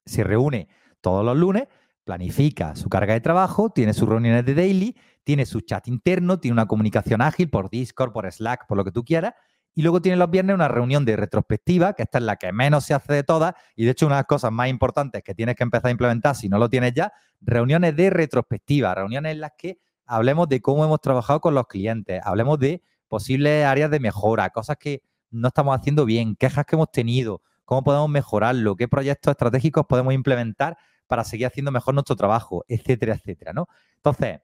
se 0.06 0.24
reúne 0.24 0.68
todos 1.02 1.24
los 1.24 1.38
lunes, 1.38 1.68
planifica 2.04 2.76
su 2.76 2.90
carga 2.90 3.14
de 3.14 3.22
trabajo, 3.22 3.70
tiene 3.70 3.94
sus 3.94 4.10
reuniones 4.10 4.46
de 4.46 4.56
daily, 4.56 4.98
tiene 5.24 5.46
su 5.46 5.62
chat 5.62 5.88
interno, 5.88 6.40
tiene 6.40 6.54
una 6.54 6.68
comunicación 6.68 7.22
ágil 7.22 7.50
por 7.50 7.70
Discord, 7.70 8.12
por 8.12 8.30
Slack, 8.30 8.68
por 8.68 8.78
lo 8.78 8.84
que 8.84 8.92
tú 8.92 9.06
quieras, 9.06 9.34
y 9.76 9.82
luego 9.82 10.02
tiene 10.02 10.18
los 10.18 10.30
viernes 10.30 10.56
una 10.56 10.68
reunión 10.68 11.06
de 11.06 11.16
retrospectiva, 11.16 11.94
que 11.94 12.04
esta 12.04 12.18
es 12.18 12.24
la 12.24 12.36
que 12.36 12.52
menos 12.52 12.84
se 12.84 12.94
hace 12.94 13.14
de 13.14 13.24
todas, 13.24 13.54
y 13.76 13.86
de 13.86 13.92
hecho 13.92 14.08
una 14.08 14.16
de 14.16 14.22
las 14.22 14.28
cosas 14.28 14.52
más 14.52 14.68
importantes 14.68 15.24
que 15.24 15.36
tienes 15.36 15.56
que 15.56 15.64
empezar 15.64 15.88
a 15.88 15.92
implementar 15.92 16.36
si 16.36 16.50
no 16.50 16.58
lo 16.58 16.70
tienes 16.70 16.94
ya, 16.94 17.14
reuniones 17.40 17.96
de 17.96 18.10
retrospectiva, 18.10 18.94
reuniones 18.96 19.34
en 19.34 19.42
las 19.42 19.52
que 19.58 19.80
hablemos 20.10 20.50
de 20.50 20.60
cómo 20.60 20.84
hemos 20.84 21.00
trabajado 21.00 21.40
con 21.40 21.54
los 21.54 21.68
clientes, 21.68 22.20
hablemos 22.24 22.60
de 22.60 22.82
posibles 23.08 23.64
áreas 23.64 23.92
de 23.92 24.00
mejora, 24.00 24.50
cosas 24.50 24.78
que 24.78 25.04
no 25.30 25.50
estamos 25.50 25.78
haciendo 25.78 26.04
bien, 26.04 26.36
quejas 26.36 26.66
que 26.66 26.76
hemos 26.76 26.92
tenido, 26.92 27.44
cómo 27.64 27.84
podemos 27.84 28.10
mejorarlo, 28.10 28.76
qué 28.76 28.88
proyectos 28.88 29.32
estratégicos 29.32 29.86
podemos 29.88 30.14
implementar 30.14 30.78
para 31.06 31.24
seguir 31.24 31.46
haciendo 31.46 31.72
mejor 31.72 31.94
nuestro 31.94 32.16
trabajo, 32.16 32.66
etcétera, 32.68 33.14
etcétera, 33.14 33.54
¿no? 33.54 33.68
Entonces, 33.98 34.40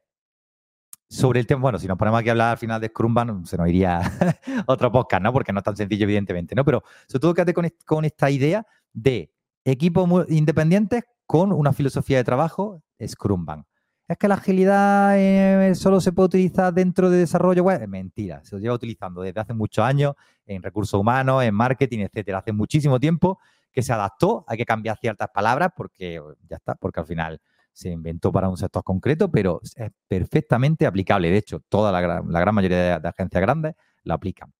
sobre 1.09 1.39
el 1.39 1.47
tema, 1.47 1.61
bueno, 1.61 1.79
si 1.79 1.87
nos 1.87 1.97
ponemos 1.97 2.19
aquí 2.19 2.29
a 2.29 2.33
hablar 2.33 2.51
al 2.51 2.57
final 2.57 2.79
de 2.79 2.87
Scrumban, 2.87 3.45
se 3.45 3.57
nos 3.57 3.67
iría 3.67 4.01
otro 4.67 4.91
podcast, 4.91 5.23
¿no? 5.23 5.33
Porque 5.33 5.51
no 5.51 5.59
es 5.59 5.63
tan 5.63 5.75
sencillo, 5.75 6.03
evidentemente, 6.03 6.53
¿no? 6.53 6.63
Pero 6.63 6.83
sobre 7.07 7.21
todo 7.21 7.33
quédate 7.33 7.53
con, 7.55 7.67
con 7.85 8.05
esta 8.05 8.29
idea 8.29 8.65
de 8.93 9.31
equipos 9.63 10.29
independientes 10.29 11.03
con 11.25 11.51
una 11.51 11.73
filosofía 11.73 12.17
de 12.17 12.23
trabajo 12.23 12.83
Scrumban 13.03 13.65
es 14.07 14.17
que 14.17 14.27
la 14.27 14.35
agilidad 14.35 15.17
eh, 15.17 15.73
solo 15.75 15.99
se 15.99 16.11
puede 16.11 16.27
utilizar 16.27 16.73
dentro 16.73 17.09
de 17.09 17.17
desarrollo 17.17 17.63
web. 17.63 17.81
Es 17.81 17.89
mentira, 17.89 18.43
se 18.43 18.55
lo 18.55 18.61
lleva 18.61 18.75
utilizando 18.75 19.21
desde 19.21 19.39
hace 19.39 19.53
muchos 19.53 19.83
años 19.83 20.15
en 20.45 20.61
recursos 20.61 20.99
humanos, 20.99 21.43
en 21.43 21.55
marketing, 21.55 21.99
etcétera. 21.99 22.39
Hace 22.39 22.51
muchísimo 22.51 22.99
tiempo 22.99 23.39
que 23.71 23.81
se 23.81 23.91
adaptó, 23.91 24.45
hay 24.47 24.57
que 24.57 24.65
cambiar 24.65 24.97
ciertas 24.99 25.29
palabras 25.33 25.71
porque 25.75 26.21
ya 26.47 26.57
está, 26.57 26.75
porque 26.75 26.99
al 26.99 27.07
final 27.07 27.41
se 27.73 27.89
inventó 27.89 28.31
para 28.31 28.47
un 28.47 28.55
sector 28.55 28.83
concreto, 28.83 29.29
pero 29.29 29.59
es 29.61 29.91
perfectamente 30.07 30.85
aplicable. 30.85 31.29
De 31.29 31.37
hecho, 31.37 31.59
toda 31.67 31.91
la, 31.91 31.99
gran 31.99 32.55
mayoría 32.55 32.99
de, 32.99 33.07
agencias 33.07 33.41
grandes 33.41 33.75
lo 34.03 34.13
aplican. 34.13 34.53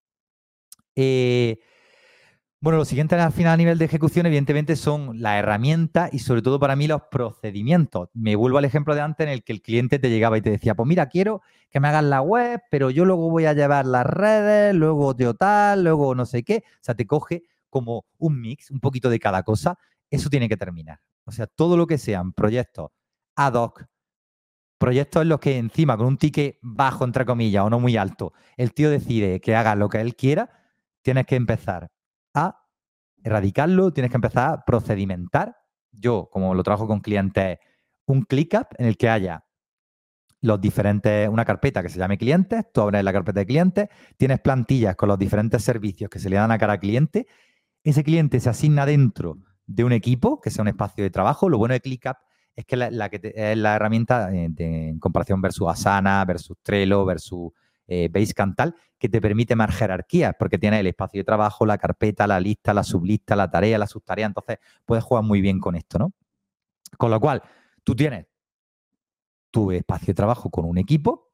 Eh, 0.95 1.59
bueno, 2.65 2.79
lo 2.79 2.85
siguiente 2.85 3.13
al 3.13 3.31
final 3.31 3.53
a 3.53 3.57
nivel 3.57 3.77
de 3.77 3.85
ejecución, 3.85 4.25
evidentemente, 4.25 4.75
son 4.75 5.21
las 5.21 5.37
herramientas 5.37 6.11
y 6.11 6.17
sobre 6.17 6.41
todo 6.41 6.59
para 6.59 6.75
mí 6.75 6.87
los 6.87 7.03
procedimientos. 7.11 8.09
Me 8.15 8.35
vuelvo 8.35 8.57
al 8.57 8.65
ejemplo 8.65 8.95
de 8.95 9.01
antes 9.01 9.27
en 9.27 9.31
el 9.31 9.43
que 9.43 9.53
el 9.53 9.61
cliente 9.61 9.99
te 9.99 10.09
llegaba 10.09 10.35
y 10.39 10.41
te 10.41 10.49
decía, 10.49 10.73
pues 10.73 10.87
mira, 10.87 11.07
quiero 11.07 11.43
que 11.69 11.79
me 11.79 11.89
hagas 11.89 12.05
la 12.05 12.21
web, 12.21 12.59
pero 12.71 12.89
yo 12.89 13.05
luego 13.05 13.29
voy 13.29 13.45
a 13.45 13.53
llevar 13.53 13.85
las 13.85 14.07
redes, 14.07 14.73
luego 14.73 15.15
yo 15.15 15.35
tal, 15.35 15.83
luego 15.83 16.15
no 16.15 16.25
sé 16.25 16.41
qué. 16.41 16.63
O 16.65 16.77
sea, 16.81 16.95
te 16.95 17.05
coge 17.05 17.43
como 17.69 18.07
un 18.17 18.41
mix, 18.41 18.71
un 18.71 18.79
poquito 18.79 19.11
de 19.11 19.19
cada 19.19 19.43
cosa. 19.43 19.77
Eso 20.09 20.31
tiene 20.31 20.49
que 20.49 20.57
terminar. 20.57 20.99
O 21.25 21.31
sea, 21.31 21.45
todo 21.45 21.77
lo 21.77 21.85
que 21.85 21.99
sean 21.99 22.33
proyectos 22.33 22.89
ad 23.35 23.53
hoc, 23.53 23.85
proyectos 24.79 25.21
en 25.21 25.29
los 25.29 25.39
que 25.39 25.59
encima 25.59 25.97
con 25.97 26.07
un 26.07 26.17
ticket 26.17 26.57
bajo, 26.63 27.05
entre 27.05 27.25
comillas, 27.25 27.63
o 27.63 27.69
no 27.69 27.79
muy 27.79 27.95
alto, 27.95 28.33
el 28.57 28.73
tío 28.73 28.89
decide 28.89 29.39
que 29.39 29.55
haga 29.55 29.75
lo 29.75 29.87
que 29.87 30.01
él 30.01 30.15
quiera, 30.15 30.49
tienes 31.03 31.27
que 31.27 31.35
empezar 31.35 31.91
a 32.35 32.61
erradicarlo, 33.23 33.91
tienes 33.91 34.11
que 34.11 34.17
empezar 34.17 34.51
a 34.51 34.65
procedimentar. 34.65 35.55
Yo, 35.91 36.29
como 36.31 36.53
lo 36.53 36.63
trabajo 36.63 36.87
con 36.87 36.99
clientes, 36.99 37.57
un 38.05 38.21
ClickUp 38.23 38.67
en 38.77 38.87
el 38.87 38.97
que 38.97 39.09
haya 39.09 39.43
los 40.41 40.61
diferentes, 40.61 41.27
una 41.27 41.43
carpeta 41.43 41.81
que 41.81 41.89
se 41.89 41.97
llame 41.97 42.17
clientes, 42.17 42.65
tú 42.71 42.81
abres 42.81 43.03
la 43.03 43.11
carpeta 43.11 43.39
de 43.39 43.45
clientes, 43.47 43.89
tienes 44.17 44.39
plantillas 44.41 44.95
con 44.95 45.09
los 45.09 45.17
diferentes 45.17 45.63
servicios 45.63 46.09
que 46.09 46.19
se 46.19 46.29
le 46.29 46.35
dan 46.35 46.51
a 46.51 46.59
cada 46.59 46.77
cliente, 46.77 47.25
ese 47.83 48.03
cliente 48.03 48.39
se 48.39 48.49
asigna 48.49 48.85
dentro 48.85 49.37
de 49.65 49.83
un 49.83 49.91
equipo, 49.91 50.39
que 50.39 50.51
sea 50.51 50.61
un 50.61 50.67
espacio 50.67 51.03
de 51.03 51.09
trabajo. 51.09 51.49
Lo 51.49 51.57
bueno 51.57 51.73
de 51.73 51.81
ClickUp 51.81 52.17
es 52.55 52.65
que, 52.65 52.77
la, 52.77 52.87
es 52.87 53.57
la 53.57 53.75
herramienta 53.75 54.33
eh, 54.33 54.49
en 54.57 54.99
comparación 54.99 55.41
versus 55.41 55.67
Asana, 55.67 56.23
versus 56.25 56.57
Trello, 56.61 57.05
versus 57.05 57.51
eh, 57.87 58.09
Basecamp 58.11 58.55
tal, 58.55 58.75
que 58.97 59.09
te 59.09 59.21
permite 59.21 59.55
más 59.55 59.75
jerarquías, 59.75 60.33
porque 60.37 60.57
tiene 60.57 60.79
el 60.79 60.87
espacio 60.87 61.19
de 61.19 61.23
trabajo, 61.23 61.65
la 61.65 61.77
carpeta, 61.77 62.27
la 62.27 62.39
lista, 62.39 62.73
la 62.73 62.83
sublista, 62.83 63.35
la 63.35 63.49
tarea, 63.49 63.77
la 63.77 63.87
subtarea. 63.87 64.25
Entonces, 64.25 64.59
puedes 64.85 65.03
jugar 65.03 65.23
muy 65.23 65.41
bien 65.41 65.59
con 65.59 65.75
esto, 65.75 65.99
¿no? 65.99 66.13
Con 66.97 67.11
lo 67.11 67.19
cual, 67.19 67.41
tú 67.83 67.95
tienes 67.95 68.25
tu 69.51 69.71
espacio 69.71 70.07
de 70.07 70.13
trabajo 70.13 70.49
con 70.49 70.65
un 70.65 70.77
equipo, 70.77 71.31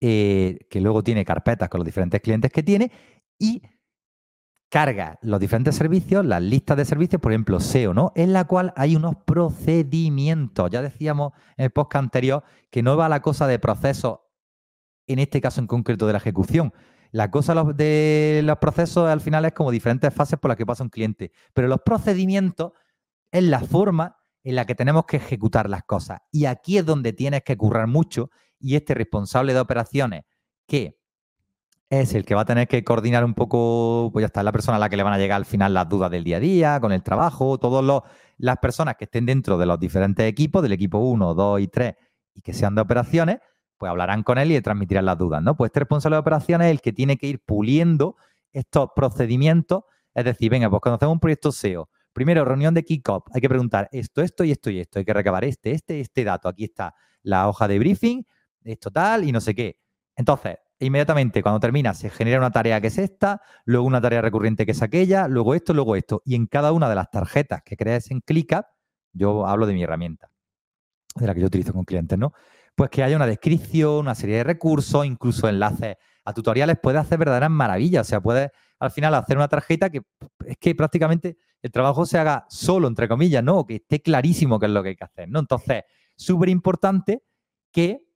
eh, 0.00 0.58
que 0.70 0.80
luego 0.80 1.02
tiene 1.02 1.24
carpetas 1.24 1.68
con 1.68 1.78
los 1.78 1.86
diferentes 1.86 2.20
clientes 2.20 2.52
que 2.52 2.62
tiene 2.62 2.92
y 3.38 3.62
carga 4.68 5.18
los 5.22 5.40
diferentes 5.40 5.74
servicios, 5.74 6.24
las 6.24 6.42
listas 6.42 6.76
de 6.76 6.84
servicios, 6.84 7.20
por 7.20 7.32
ejemplo, 7.32 7.60
SEO, 7.60 7.94
¿no? 7.94 8.12
En 8.14 8.32
la 8.32 8.44
cual 8.44 8.72
hay 8.76 8.94
unos 8.94 9.16
procedimientos. 9.24 10.70
Ya 10.70 10.82
decíamos 10.82 11.32
en 11.56 11.64
el 11.64 11.70
podcast 11.70 12.04
anterior 12.04 12.44
que 12.70 12.82
no 12.82 12.96
va 12.96 13.08
la 13.08 13.20
cosa 13.20 13.46
de 13.46 13.58
procesos 13.58 14.18
en 15.06 15.18
este 15.18 15.40
caso 15.40 15.60
en 15.60 15.66
concreto 15.66 16.06
de 16.06 16.12
la 16.12 16.18
ejecución. 16.18 16.72
La 17.12 17.30
cosa 17.30 17.54
de 17.74 18.40
los 18.44 18.58
procesos 18.58 19.08
al 19.08 19.20
final 19.20 19.44
es 19.44 19.52
como 19.52 19.70
diferentes 19.70 20.12
fases 20.12 20.38
por 20.38 20.48
las 20.48 20.56
que 20.56 20.66
pasa 20.66 20.82
un 20.82 20.90
cliente, 20.90 21.32
pero 21.54 21.68
los 21.68 21.80
procedimientos 21.84 22.72
es 23.30 23.44
la 23.44 23.60
forma 23.60 24.16
en 24.42 24.56
la 24.56 24.64
que 24.64 24.74
tenemos 24.74 25.06
que 25.06 25.16
ejecutar 25.16 25.68
las 25.68 25.84
cosas. 25.84 26.20
Y 26.30 26.46
aquí 26.46 26.78
es 26.78 26.86
donde 26.86 27.12
tienes 27.12 27.42
que 27.42 27.56
currar 27.56 27.86
mucho 27.86 28.30
y 28.60 28.76
este 28.76 28.94
responsable 28.94 29.54
de 29.54 29.60
operaciones 29.60 30.24
que 30.66 30.98
es 31.88 32.14
el 32.14 32.24
que 32.24 32.34
va 32.34 32.40
a 32.40 32.44
tener 32.44 32.66
que 32.66 32.82
coordinar 32.82 33.24
un 33.24 33.34
poco, 33.34 34.10
pues 34.12 34.22
ya 34.22 34.26
está, 34.26 34.42
la 34.42 34.50
persona 34.50 34.76
a 34.76 34.80
la 34.80 34.88
que 34.88 34.96
le 34.96 35.04
van 35.04 35.12
a 35.12 35.18
llegar 35.18 35.36
al 35.36 35.44
final 35.44 35.72
las 35.72 35.88
dudas 35.88 36.10
del 36.10 36.24
día 36.24 36.38
a 36.38 36.40
día, 36.40 36.80
con 36.80 36.90
el 36.92 37.02
trabajo, 37.02 37.58
todos 37.58 37.84
los 37.84 38.02
las 38.38 38.58
personas 38.58 38.96
que 38.96 39.04
estén 39.04 39.26
dentro 39.26 39.56
de 39.56 39.66
los 39.66 39.78
diferentes 39.80 40.28
equipos, 40.28 40.62
del 40.62 40.72
equipo 40.72 40.98
1, 40.98 41.34
2 41.34 41.60
y 41.60 41.68
3, 41.68 41.94
y 42.34 42.40
que 42.42 42.52
sean 42.52 42.74
de 42.74 42.82
operaciones, 42.82 43.38
pues 43.78 43.90
hablarán 43.90 44.22
con 44.22 44.38
él 44.38 44.50
y 44.50 44.54
le 44.54 44.62
transmitirán 44.62 45.04
las 45.04 45.18
dudas, 45.18 45.42
¿no? 45.42 45.56
Pues 45.56 45.70
este 45.70 45.80
responsable 45.80 46.16
de 46.16 46.20
operaciones 46.20 46.66
es 46.66 46.70
el 46.72 46.80
que 46.80 46.92
tiene 46.92 47.16
que 47.16 47.26
ir 47.26 47.40
puliendo 47.44 48.16
estos 48.52 48.90
procedimientos, 48.94 49.84
es 50.14 50.24
decir, 50.24 50.50
venga, 50.50 50.70
pues 50.70 50.80
cuando 50.80 50.96
hacemos 50.96 51.12
un 51.14 51.20
proyecto 51.20 51.52
SEO, 51.52 51.90
primero 52.12 52.44
reunión 52.44 52.72
de 52.72 52.82
kick-off, 52.82 53.24
hay 53.34 53.40
que 53.40 53.48
preguntar 53.48 53.88
esto, 53.92 54.22
esto 54.22 54.44
y 54.44 54.50
esto 54.50 54.70
y 54.70 54.80
esto, 54.80 54.98
hay 54.98 55.04
que 55.04 55.12
recabar 55.12 55.44
este, 55.44 55.72
este, 55.72 56.00
este 56.00 56.24
dato, 56.24 56.48
aquí 56.48 56.64
está 56.64 56.94
la 57.22 57.48
hoja 57.48 57.68
de 57.68 57.78
briefing, 57.78 58.24
esto 58.64 58.90
tal 58.90 59.24
y 59.24 59.32
no 59.32 59.40
sé 59.40 59.54
qué. 59.54 59.78
Entonces, 60.16 60.56
inmediatamente 60.78 61.42
cuando 61.42 61.60
termina 61.60 61.94
se 61.94 62.10
genera 62.10 62.38
una 62.38 62.50
tarea 62.50 62.80
que 62.80 62.86
es 62.88 62.98
esta, 62.98 63.42
luego 63.64 63.86
una 63.86 64.00
tarea 64.00 64.22
recurrente 64.22 64.64
que 64.64 64.72
es 64.72 64.82
aquella, 64.82 65.28
luego 65.28 65.54
esto, 65.54 65.74
luego 65.74 65.96
esto. 65.96 66.22
Y 66.24 66.34
en 66.34 66.46
cada 66.46 66.72
una 66.72 66.88
de 66.88 66.94
las 66.94 67.10
tarjetas 67.10 67.62
que 67.62 67.76
crees 67.76 68.10
en 68.10 68.20
ClickUp, 68.20 68.64
yo 69.12 69.46
hablo 69.46 69.66
de 69.66 69.74
mi 69.74 69.82
herramienta, 69.82 70.30
de 71.14 71.26
la 71.26 71.34
que 71.34 71.40
yo 71.40 71.46
utilizo 71.46 71.72
con 71.72 71.84
clientes, 71.84 72.18
¿no? 72.18 72.32
Pues 72.76 72.90
que 72.90 73.02
haya 73.02 73.16
una 73.16 73.26
descripción, 73.26 73.94
una 73.94 74.14
serie 74.14 74.36
de 74.36 74.44
recursos, 74.44 75.04
incluso 75.04 75.48
enlaces 75.48 75.96
a 76.24 76.32
tutoriales, 76.32 76.78
puede 76.80 76.98
hacer 76.98 77.18
verdaderas 77.18 77.50
maravillas. 77.50 78.06
O 78.06 78.08
sea, 78.08 78.20
puedes 78.20 78.50
al 78.78 78.90
final 78.90 79.14
hacer 79.14 79.36
una 79.36 79.48
tarjeta 79.48 79.90
que 79.90 80.02
es 80.44 80.58
que 80.58 80.74
prácticamente 80.74 81.38
el 81.62 81.72
trabajo 81.72 82.04
se 82.04 82.18
haga 82.18 82.46
solo, 82.48 82.86
entre 82.86 83.08
comillas, 83.08 83.42
¿no? 83.42 83.64
Que 83.66 83.76
esté 83.76 84.02
clarísimo 84.02 84.60
qué 84.60 84.66
es 84.66 84.72
lo 84.72 84.82
que 84.82 84.90
hay 84.90 84.96
que 84.96 85.04
hacer, 85.04 85.28
¿no? 85.28 85.40
Entonces, 85.40 85.84
súper 86.14 86.50
importante 86.50 87.22
que 87.72 88.06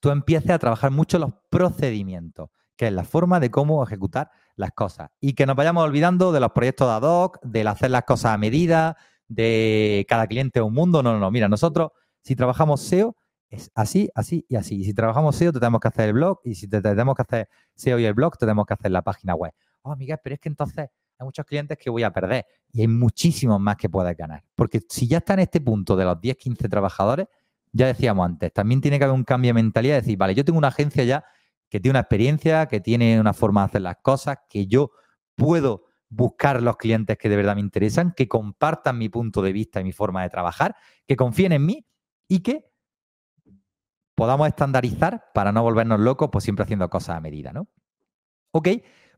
tú 0.00 0.10
empieces 0.10 0.50
a 0.50 0.58
trabajar 0.58 0.90
mucho 0.90 1.18
los 1.18 1.30
procedimientos, 1.50 2.48
que 2.76 2.86
es 2.86 2.92
la 2.92 3.04
forma 3.04 3.40
de 3.40 3.50
cómo 3.50 3.84
ejecutar 3.84 4.30
las 4.56 4.72
cosas. 4.72 5.10
Y 5.20 5.34
que 5.34 5.46
nos 5.46 5.54
vayamos 5.54 5.84
olvidando 5.84 6.32
de 6.32 6.40
los 6.40 6.52
proyectos 6.52 6.88
de 6.88 6.94
ad 6.94 7.02
hoc, 7.02 7.38
del 7.42 7.68
hacer 7.68 7.90
las 7.90 8.04
cosas 8.04 8.32
a 8.32 8.38
medida, 8.38 8.96
de 9.28 10.06
cada 10.08 10.26
cliente 10.26 10.60
un 10.60 10.72
mundo. 10.72 11.02
No, 11.02 11.12
no, 11.12 11.18
no. 11.18 11.30
Mira, 11.30 11.48
nosotros, 11.48 11.90
si 12.22 12.34
trabajamos 12.34 12.80
SEO, 12.80 13.16
es 13.48 13.70
así, 13.74 14.10
así 14.14 14.44
y 14.48 14.56
así. 14.56 14.80
Y 14.80 14.84
si 14.84 14.94
trabajamos 14.94 15.36
SEO, 15.36 15.52
tenemos 15.52 15.80
que 15.80 15.88
hacer 15.88 16.08
el 16.08 16.14
blog. 16.14 16.40
Y 16.44 16.54
si 16.54 16.68
tenemos 16.68 17.14
que 17.14 17.22
hacer 17.22 17.48
SEO 17.74 17.98
y 17.98 18.04
el 18.04 18.14
blog, 18.14 18.36
tenemos 18.36 18.66
que 18.66 18.74
hacer 18.74 18.90
la 18.90 19.02
página 19.02 19.34
web. 19.34 19.52
Oh, 19.82 19.94
Miguel, 19.96 20.18
pero 20.22 20.34
es 20.34 20.40
que 20.40 20.48
entonces 20.48 20.88
hay 21.18 21.24
muchos 21.24 21.46
clientes 21.46 21.78
que 21.78 21.88
voy 21.90 22.02
a 22.02 22.12
perder. 22.12 22.44
Y 22.72 22.80
hay 22.82 22.88
muchísimos 22.88 23.60
más 23.60 23.76
que 23.76 23.88
puedes 23.88 24.16
ganar. 24.16 24.42
Porque 24.54 24.80
si 24.88 25.06
ya 25.06 25.18
está 25.18 25.34
en 25.34 25.40
este 25.40 25.60
punto 25.60 25.96
de 25.96 26.04
los 26.04 26.20
10, 26.20 26.36
15 26.36 26.68
trabajadores, 26.68 27.26
ya 27.72 27.86
decíamos 27.86 28.24
antes, 28.24 28.52
también 28.52 28.80
tiene 28.80 28.98
que 28.98 29.04
haber 29.04 29.14
un 29.14 29.24
cambio 29.24 29.50
de 29.50 29.54
mentalidad, 29.54 29.96
decir, 29.96 30.16
vale, 30.16 30.34
yo 30.34 30.44
tengo 30.44 30.58
una 30.58 30.68
agencia 30.68 31.04
ya 31.04 31.24
que 31.68 31.80
tiene 31.80 31.92
una 31.92 32.00
experiencia, 32.00 32.66
que 32.66 32.80
tiene 32.80 33.20
una 33.20 33.32
forma 33.32 33.62
de 33.62 33.66
hacer 33.66 33.82
las 33.82 33.96
cosas, 34.02 34.38
que 34.48 34.66
yo 34.66 34.92
puedo 35.34 35.84
buscar 36.08 36.62
los 36.62 36.76
clientes 36.76 37.18
que 37.18 37.28
de 37.28 37.36
verdad 37.36 37.56
me 37.56 37.60
interesan, 37.60 38.12
que 38.16 38.28
compartan 38.28 38.96
mi 38.98 39.08
punto 39.08 39.42
de 39.42 39.52
vista 39.52 39.80
y 39.80 39.84
mi 39.84 39.92
forma 39.92 40.22
de 40.22 40.30
trabajar, 40.30 40.76
que 41.06 41.16
confíen 41.16 41.52
en 41.52 41.66
mí 41.66 41.86
y 42.28 42.40
que 42.40 42.64
podamos 44.16 44.48
estandarizar 44.48 45.26
para 45.32 45.52
no 45.52 45.62
volvernos 45.62 46.00
locos, 46.00 46.30
pues 46.32 46.42
siempre 46.42 46.64
haciendo 46.64 46.90
cosas 46.90 47.16
a 47.16 47.20
medida, 47.20 47.52
¿no? 47.52 47.68
Ok, 48.50 48.68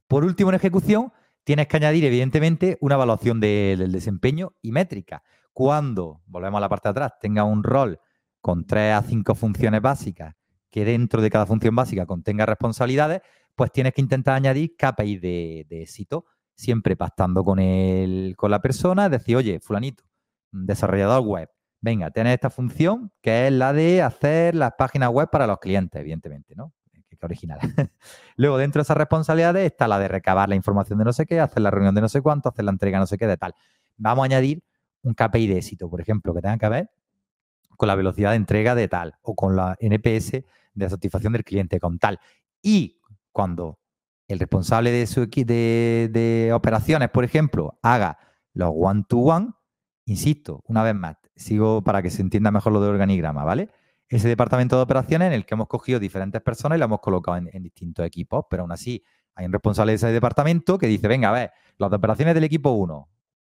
por 0.07 0.25
último 0.25 0.51
en 0.51 0.57
ejecución, 0.57 1.13
tienes 1.45 1.69
que 1.69 1.77
añadir 1.79 2.05
evidentemente 2.05 2.77
una 2.81 2.97
evaluación 2.97 3.41
del 3.41 3.93
desempeño 3.93 4.53
y 4.61 4.73
métrica. 4.73 5.23
Cuando, 5.53 6.21
volvemos 6.27 6.59
a 6.59 6.61
la 6.61 6.69
parte 6.69 6.89
de 6.89 6.91
atrás, 6.91 7.13
tenga 7.21 7.45
un 7.45 7.63
rol 7.63 8.01
con 8.41 8.67
tres 8.67 8.95
a 8.95 9.03
cinco 9.03 9.35
funciones 9.35 9.81
básicas, 9.81 10.35
que 10.71 10.85
dentro 10.85 11.23
de 11.23 11.31
cada 11.31 11.47
función 11.47 11.75
básica 11.75 12.05
contenga 12.05 12.45
responsabilidades, 12.45 13.23
pues 13.55 13.73
tienes 13.73 13.95
que 13.95 14.01
intentar 14.01 14.35
añadir 14.35 14.77
KPI 14.77 15.17
de, 15.19 15.67
de 15.69 15.83
éxito, 15.83 16.27
siempre 16.55 16.97
pactando 16.97 17.45
con, 17.45 17.61
el, 17.61 18.35
con 18.37 18.51
la 18.51 18.61
persona, 18.61 19.09
decir, 19.09 19.37
oye, 19.37 19.61
fulanito, 19.61 20.05
desarrollador 20.51 21.23
web, 21.23 21.49
venga, 21.81 22.11
tienes 22.11 22.35
esta 22.35 22.51
función 22.51 23.13
que 23.21 23.47
es 23.47 23.53
la 23.53 23.73
de 23.73 24.03
hacer 24.03 24.55
las 24.55 24.73
páginas 24.77 25.11
web 25.11 25.29
para 25.31 25.47
los 25.47 25.59
clientes, 25.59 26.01
evidentemente, 26.01 26.55
¿no? 26.57 26.73
Qué 27.09 27.27
original. 27.27 27.59
Luego, 28.37 28.59
dentro 28.59 28.81
de 28.81 28.85
esas 28.85 28.97
responsabilidades 28.97 29.67
está 29.67 29.89
la 29.89 29.99
de 29.99 30.09
recabar 30.09 30.49
la 30.49 30.55
información 30.55 30.99
de 30.99 31.05
no 31.05 31.13
sé 31.13 31.27
qué, 31.27 31.41
hacer 31.41 31.63
la 31.63 31.71
reunión 31.71 31.95
de 31.95 32.01
no 32.01 32.09
sé 32.09 32.23
cuánto, 32.23 32.49
hacer 32.49 32.65
la 32.65 32.71
entrega 32.71 32.99
no 32.99 33.07
sé 33.07 33.19
qué, 33.19 33.27
de 33.27 33.37
tal. 33.37 33.55
Vamos 33.97 34.23
a 34.23 34.27
añadir 34.27 34.63
un 35.03 35.15
KPI 35.15 35.49
de 35.49 35.59
éxito, 35.59 35.91
por 35.91 36.01
ejemplo, 36.01 36.33
que 36.33 36.41
tenga 36.41 36.59
que 36.59 36.69
ver 36.69 36.91
con 37.77 37.89
la 37.89 37.95
velocidad 37.95 38.31
de 38.31 38.37
entrega 38.37 38.75
de 38.75 38.89
tal 38.89 39.17
o 39.23 39.35
con 39.35 39.57
la 39.57 39.77
NPS 39.81 40.45
de 40.75 40.91
satisfacción 40.91 41.33
del 41.33 41.45
cliente 41.45 41.81
con 41.81 41.99
tal. 41.99 42.21
Y 42.63 43.01
cuando 43.33 43.79
el 44.29 44.39
responsable 44.39 44.91
de 44.91 45.07
su 45.07 45.27
de, 45.27 46.11
de 46.13 46.53
operaciones, 46.53 47.11
por 47.11 47.25
ejemplo, 47.25 47.79
haga 47.83 48.19
los 48.53 48.73
one-to-one, 48.75 49.53
insisto, 50.05 50.63
una 50.67 50.83
vez 50.83 50.95
más, 50.95 51.17
sigo 51.39 51.83
para 51.83 52.03
que 52.03 52.11
se 52.11 52.23
entienda 52.23 52.51
mejor 52.51 52.73
lo 52.73 52.81
de 52.81 52.89
organigrama, 52.89 53.45
¿vale? 53.45 53.71
Ese 54.09 54.29
departamento 54.29 54.77
de 54.77 54.83
operaciones 54.83 55.29
en 55.29 55.33
el 55.35 55.47
que 55.47 55.55
hemos 55.55 55.69
cogido 55.69 56.01
diferentes 56.01 56.41
personas 56.43 56.77
y 56.77 56.79
lo 56.79 56.87
hemos 56.87 57.01
colocado 57.01 57.37
en, 57.37 57.63
distintos 57.63 58.05
equipos, 58.05 58.47
pero 58.51 58.63
aún 58.63 58.73
así 58.73 59.03
hay 59.35 59.47
un 59.47 59.53
responsable 59.53 59.93
de 59.93 59.97
ese 59.97 60.09
departamento 60.09 60.79
que 60.79 60.87
dice, 60.87 61.07
venga, 61.07 61.29
a 61.29 61.33
ver, 61.33 61.51
las 61.77 61.93
operaciones 61.93 62.35
del 62.35 62.45
equipo 62.45 62.71
1, 62.71 63.09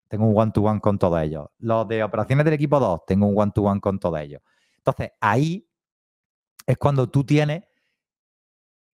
tengo 0.09 0.27
un 0.27 0.39
one-to-one 0.39 0.81
con 0.81 0.99
todos 0.99 1.21
ellos. 1.23 1.47
Los 1.59 1.87
de 1.89 2.03
operaciones 2.03 2.45
del 2.45 2.55
equipo 2.55 2.79
2, 2.79 3.07
tengo 3.07 3.27
un 3.27 3.39
one-to-one 3.39 3.81
con 3.81 3.99
todos 3.99 4.21
ellos. 4.21 4.43
Entonces, 4.77 5.13
ahí 5.21 5.67
es 6.67 6.77
cuando 6.77 7.09
tú 7.09 7.25
tienes 7.25 7.65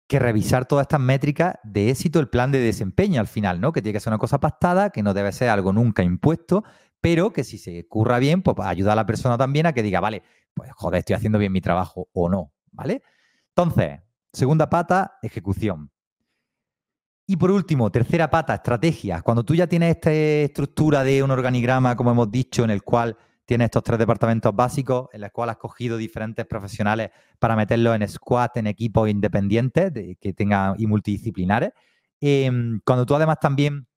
que 0.06 0.18
revisar 0.18 0.66
todas 0.66 0.84
estas 0.84 1.00
métricas 1.00 1.54
de 1.62 1.90
éxito, 1.90 2.20
el 2.20 2.28
plan 2.28 2.52
de 2.52 2.58
desempeño 2.58 3.20
al 3.20 3.28
final, 3.28 3.60
¿no? 3.60 3.72
Que 3.72 3.80
tiene 3.80 3.94
que 3.94 4.00
ser 4.00 4.10
una 4.10 4.18
cosa 4.18 4.40
pactada, 4.40 4.90
que 4.90 5.02
no 5.02 5.14
debe 5.14 5.32
ser 5.32 5.48
algo 5.48 5.72
nunca 5.72 6.02
impuesto, 6.02 6.64
pero 7.02 7.32
que 7.32 7.44
si 7.44 7.58
se 7.58 7.86
curra 7.88 8.18
bien, 8.20 8.42
pues 8.42 8.56
ayuda 8.60 8.92
a 8.92 8.96
la 8.96 9.04
persona 9.04 9.36
también 9.36 9.66
a 9.66 9.74
que 9.74 9.82
diga, 9.82 10.00
vale, 10.00 10.22
pues 10.54 10.70
joder, 10.72 11.00
estoy 11.00 11.16
haciendo 11.16 11.38
bien 11.38 11.52
mi 11.52 11.60
trabajo 11.60 12.08
o 12.12 12.30
no, 12.30 12.52
¿vale? 12.70 13.02
Entonces, 13.48 14.00
segunda 14.32 14.70
pata, 14.70 15.18
ejecución. 15.20 15.90
Y 17.26 17.36
por 17.36 17.50
último, 17.50 17.90
tercera 17.90 18.30
pata, 18.30 18.54
estrategia. 18.54 19.20
Cuando 19.22 19.44
tú 19.44 19.54
ya 19.54 19.66
tienes 19.66 19.96
esta 19.96 20.12
estructura 20.12 21.02
de 21.02 21.22
un 21.22 21.32
organigrama, 21.32 21.96
como 21.96 22.12
hemos 22.12 22.30
dicho, 22.30 22.62
en 22.62 22.70
el 22.70 22.82
cual 22.82 23.16
tienes 23.44 23.66
estos 23.66 23.82
tres 23.82 23.98
departamentos 23.98 24.54
básicos, 24.54 25.08
en 25.12 25.24
el 25.24 25.32
cual 25.32 25.50
has 25.50 25.56
cogido 25.56 25.96
diferentes 25.96 26.46
profesionales 26.46 27.10
para 27.40 27.56
meterlos 27.56 27.96
en 27.96 28.08
squad, 28.08 28.50
en 28.54 28.68
equipos 28.68 29.08
independientes 29.08 29.92
que 30.20 30.32
tengan 30.32 30.76
y 30.78 30.86
multidisciplinares. 30.86 31.72
Em, 32.20 32.80
cuando 32.84 33.04
tú 33.04 33.16
además 33.16 33.38
también 33.40 33.88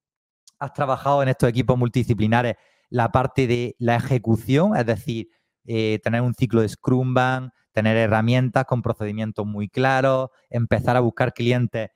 has 0.58 0.74
trabajado 0.74 1.22
en 1.22 1.30
estos 1.30 1.48
equipos 1.50 1.78
multidisciplinares 1.78 2.56
la 2.90 3.12
parte 3.12 3.48
de 3.48 3.76
la 3.80 3.96
ejecución, 3.96 4.76
es 4.76 4.86
decir, 4.86 5.30
eh, 5.66 6.00
tener 6.04 6.22
un 6.22 6.34
ciclo 6.34 6.62
de 6.62 6.70
Scrum 6.70 7.14
Band, 7.14 7.52
tener 7.72 7.98
herramientas 7.98 8.66
con 8.66 8.82
procedimientos 8.82 9.46
muy 9.46 9.68
claros, 9.68 10.30
empezar 10.50 10.96
a 10.96 11.02
buscar 11.02 11.34
clientes 11.34 11.90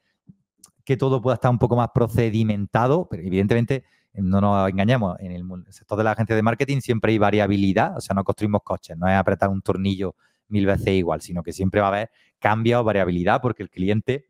que 0.84 0.98
todo 0.98 1.22
pueda 1.22 1.36
estar 1.36 1.52
un 1.52 1.60
poco 1.60 1.76
más 1.76 1.90
procedimentado, 1.94 3.08
pero 3.10 3.24
evidentemente 3.24 3.84
no 4.14 4.42
nos 4.42 4.70
engañemos, 4.70 5.18
en 5.20 5.32
el 5.32 5.46
sector 5.70 5.98
de 5.98 6.04
la 6.04 6.12
agencia 6.12 6.36
de 6.36 6.42
marketing 6.42 6.82
siempre 6.82 7.12
hay 7.12 7.18
variabilidad, 7.20 7.96
o 7.96 8.02
sea, 8.02 8.16
no 8.16 8.24
construimos 8.24 8.62
coches, 8.64 8.98
no 8.98 9.08
es 9.08 9.16
apretar 9.16 9.50
un 9.50 9.62
tornillo 9.62 10.16
mil 10.48 10.66
veces 10.66 10.90
igual, 10.90 11.22
sino 11.22 11.44
que 11.44 11.54
siempre 11.54 11.80
va 11.80 11.88
a 11.88 11.90
haber 11.90 12.12
cambios 12.40 12.82
o 12.82 12.84
variabilidad 12.84 13.40
porque 13.42 13.64
el 13.64 13.70
cliente 13.70 14.26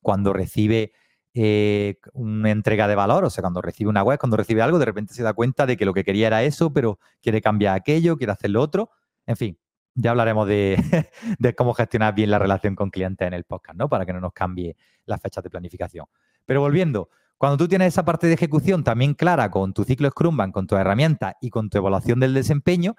cuando 0.00 0.32
recibe 0.32 0.92
eh, 1.34 1.96
una 2.12 2.50
entrega 2.50 2.86
de 2.88 2.94
valor, 2.94 3.24
o 3.24 3.30
sea, 3.30 3.42
cuando 3.42 3.62
recibe 3.62 3.88
una 3.88 4.02
web, 4.02 4.18
cuando 4.18 4.36
recibe 4.36 4.62
algo, 4.62 4.78
de 4.78 4.84
repente 4.84 5.14
se 5.14 5.22
da 5.22 5.32
cuenta 5.32 5.66
de 5.66 5.76
que 5.76 5.84
lo 5.84 5.94
que 5.94 6.04
quería 6.04 6.26
era 6.26 6.42
eso, 6.42 6.72
pero 6.72 6.98
quiere 7.22 7.40
cambiar 7.40 7.74
aquello, 7.74 8.16
quiere 8.16 8.32
hacer 8.32 8.50
lo 8.50 8.60
otro, 8.60 8.90
en 9.26 9.36
fin, 9.36 9.58
ya 9.94 10.10
hablaremos 10.10 10.46
de, 10.46 10.76
cómo 11.56 11.74
gestionar 11.74 12.14
bien 12.14 12.30
la 12.30 12.38
relación 12.38 12.74
con 12.74 12.90
clientes 12.90 13.26
en 13.26 13.34
el 13.34 13.44
podcast, 13.44 13.78
¿no? 13.78 13.88
Para 13.88 14.06
que 14.06 14.12
no 14.12 14.20
nos 14.20 14.32
cambie 14.32 14.76
las 15.06 15.20
fechas 15.20 15.42
de 15.44 15.50
planificación. 15.50 16.06
Pero 16.44 16.60
volviendo, 16.60 17.08
cuando 17.38 17.56
tú 17.56 17.68
tienes 17.68 17.88
esa 17.88 18.04
parte 18.04 18.26
de 18.26 18.34
ejecución 18.34 18.84
también 18.84 19.14
clara 19.14 19.50
con 19.50 19.72
tu 19.72 19.84
ciclo 19.84 20.08
Scrumban, 20.10 20.52
con 20.52 20.66
tu 20.66 20.76
herramienta 20.76 21.36
y 21.40 21.50
con 21.50 21.70
tu 21.70 21.78
evaluación 21.78 22.20
del 22.20 22.34
desempeño, 22.34 22.94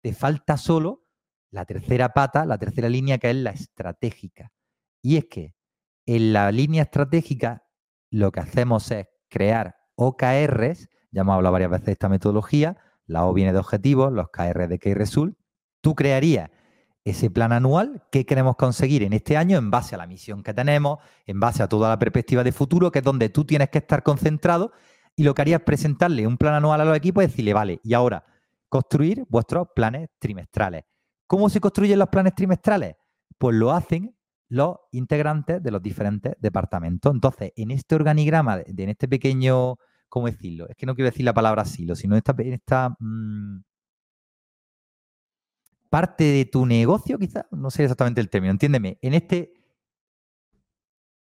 te 0.00 0.12
falta 0.12 0.56
solo 0.56 1.04
la 1.50 1.64
tercera 1.64 2.10
pata, 2.10 2.44
la 2.44 2.58
tercera 2.58 2.88
línea, 2.88 3.18
que 3.18 3.30
es 3.30 3.36
la 3.36 3.50
estratégica. 3.50 4.52
Y 5.02 5.16
es 5.16 5.26
que 5.26 5.54
en 6.06 6.32
la 6.32 6.50
línea 6.52 6.82
estratégica 6.82 7.64
lo 8.10 8.32
que 8.32 8.40
hacemos 8.40 8.90
es 8.90 9.06
crear 9.28 9.76
OKRs, 9.96 10.88
ya 11.10 11.22
hemos 11.22 11.34
hablado 11.34 11.52
varias 11.52 11.70
veces 11.70 11.86
de 11.86 11.92
esta 11.92 12.08
metodología, 12.08 12.76
la 13.06 13.26
O 13.26 13.32
viene 13.32 13.52
de 13.52 13.58
objetivos, 13.58 14.12
los 14.12 14.28
KR 14.30 14.68
de 14.68 14.78
Key 14.78 14.94
Result, 14.94 15.36
tú 15.80 15.94
crearías 15.94 16.50
ese 17.04 17.30
plan 17.30 17.52
anual 17.52 18.04
que 18.10 18.26
queremos 18.26 18.56
conseguir 18.56 19.02
en 19.02 19.14
este 19.14 19.36
año 19.36 19.56
en 19.56 19.70
base 19.70 19.94
a 19.94 19.98
la 19.98 20.06
misión 20.06 20.42
que 20.42 20.52
tenemos, 20.52 20.98
en 21.26 21.40
base 21.40 21.62
a 21.62 21.68
toda 21.68 21.88
la 21.88 21.98
perspectiva 21.98 22.44
de 22.44 22.52
futuro, 22.52 22.92
que 22.92 22.98
es 22.98 23.04
donde 23.04 23.30
tú 23.30 23.44
tienes 23.44 23.70
que 23.70 23.78
estar 23.78 24.02
concentrado 24.02 24.72
y 25.16 25.24
lo 25.24 25.34
que 25.34 25.42
harías 25.42 25.60
es 25.60 25.64
presentarle 25.64 26.26
un 26.26 26.36
plan 26.36 26.54
anual 26.54 26.80
a 26.80 26.84
los 26.84 26.96
equipos 26.96 27.24
y 27.24 27.26
decirle, 27.28 27.54
vale, 27.54 27.80
y 27.82 27.94
ahora 27.94 28.24
construir 28.68 29.24
vuestros 29.28 29.68
planes 29.74 30.10
trimestrales. 30.18 30.84
¿Cómo 31.26 31.48
se 31.48 31.60
construyen 31.60 31.98
los 31.98 32.08
planes 32.08 32.34
trimestrales? 32.34 32.96
Pues 33.38 33.56
lo 33.56 33.72
hacen 33.72 34.16
los 34.48 34.76
integrantes 34.92 35.62
de 35.62 35.70
los 35.70 35.82
diferentes 35.82 36.34
departamentos. 36.40 37.12
Entonces, 37.12 37.52
en 37.56 37.70
este 37.70 37.94
organigrama, 37.94 38.60
en 38.64 38.88
este 38.88 39.08
pequeño 39.08 39.76
¿cómo 40.08 40.26
decirlo? 40.26 40.68
Es 40.68 40.76
que 40.76 40.86
no 40.86 40.94
quiero 40.94 41.10
decir 41.10 41.24
la 41.24 41.34
palabra 41.34 41.64
silo, 41.64 41.94
sino 41.94 42.16
esta, 42.16 42.34
esta 42.38 42.96
mm, 42.98 43.62
parte 45.90 46.24
de 46.24 46.44
tu 46.46 46.66
negocio, 46.66 47.18
quizás, 47.18 47.44
no 47.50 47.70
sé 47.70 47.84
exactamente 47.84 48.20
el 48.20 48.30
término, 48.30 48.52
entiéndeme, 48.52 48.98
en 49.02 49.14
este 49.14 49.54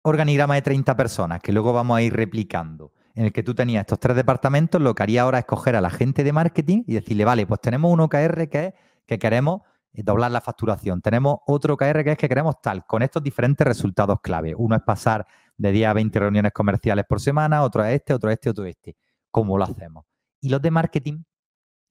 organigrama 0.02 0.54
de 0.54 0.62
30 0.62 0.96
personas 0.96 1.40
que 1.40 1.52
luego 1.52 1.72
vamos 1.72 1.98
a 1.98 2.02
ir 2.02 2.14
replicando, 2.14 2.92
en 3.14 3.26
el 3.26 3.32
que 3.32 3.42
tú 3.42 3.54
tenías 3.54 3.82
estos 3.82 3.98
tres 3.98 4.16
departamentos, 4.16 4.80
lo 4.80 4.94
que 4.94 5.02
haría 5.02 5.22
ahora 5.22 5.40
es 5.40 5.44
coger 5.44 5.76
a 5.76 5.80
la 5.80 5.90
gente 5.90 6.24
de 6.24 6.32
marketing 6.32 6.84
y 6.86 6.94
decirle, 6.94 7.24
vale, 7.24 7.46
pues 7.46 7.60
tenemos 7.60 7.92
un 7.92 8.00
OKR 8.00 8.48
que 8.48 8.74
que 9.08 9.18
queremos 9.18 9.62
doblar 10.04 10.30
la 10.30 10.40
facturación, 10.40 11.00
tenemos 11.00 11.38
otro 11.46 11.74
OKR 11.74 12.04
que 12.04 12.12
es 12.12 12.18
que 12.18 12.28
queremos 12.28 12.60
tal, 12.62 12.86
con 12.86 13.02
estos 13.02 13.22
diferentes 13.22 13.66
resultados 13.66 14.20
clave. 14.20 14.54
Uno 14.56 14.76
es 14.76 14.82
pasar 14.82 15.26
de 15.56 15.72
10 15.72 15.88
a 15.88 15.92
20 15.92 16.18
reuniones 16.18 16.52
comerciales 16.52 17.04
por 17.08 17.20
semana, 17.20 17.62
otro 17.62 17.84
es 17.84 17.94
este, 17.94 18.14
otro 18.14 18.30
este, 18.30 18.50
otro 18.50 18.64
este. 18.64 18.96
¿Cómo 19.30 19.58
lo 19.58 19.64
hacemos? 19.64 20.04
Y 20.40 20.48
los 20.48 20.62
de 20.62 20.70
marketing 20.70 21.22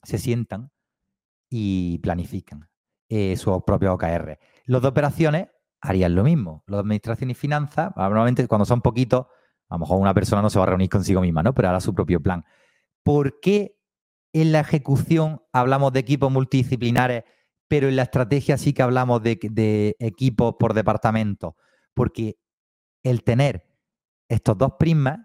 se 0.04 0.18
sientan 0.18 0.72
y 1.50 2.00
planifican 2.00 2.70
eh, 3.10 3.36
sus 3.38 3.64
propios 3.64 3.94
OKR. 3.94 4.40
Los 4.66 4.82
de 4.82 4.88
operaciones 4.88 5.48
harían 5.82 6.16
lo 6.16 6.24
mismo. 6.24 6.64
Los 6.68 6.78
de 6.78 6.82
administración 6.82 7.30
y 7.30 7.34
finanzas, 7.34 7.92
normalmente 7.96 8.48
cuando 8.48 8.66
son 8.66 8.82
poquitos, 8.82 9.28
a 9.70 9.76
lo 9.76 9.80
mejor 9.80 10.00
una 10.00 10.14
persona 10.14 10.42
no 10.42 10.50
se 10.50 10.60
va 10.60 10.64
a 10.64 10.68
reunir 10.70 10.90
consigo 10.90 11.22
misma, 11.22 11.44
¿no? 11.44 11.54
Pero 11.54 11.70
hará 11.70 11.80
su 11.80 11.94
propio 11.94 12.22
plan. 12.22 12.46
¿Por 13.04 13.40
qué 13.40 13.78
en 14.34 14.52
la 14.52 14.60
ejecución 14.60 15.42
hablamos 15.52 15.94
de 15.94 16.00
equipos 16.00 16.32
multidisciplinares, 16.32 17.24
pero 17.68 17.88
en 17.90 17.96
la 17.96 18.04
estrategia 18.04 18.58
sí 18.58 18.74
que 18.74 18.82
hablamos 18.82 19.22
de, 19.24 19.40
de 19.42 19.96
equipos 20.00 20.56
por 20.60 20.74
departamento? 20.74 21.56
Porque 21.94 22.38
el 23.04 23.24
tener 23.24 23.68
estos 24.30 24.58
dos 24.58 24.74
prismas 24.80 25.20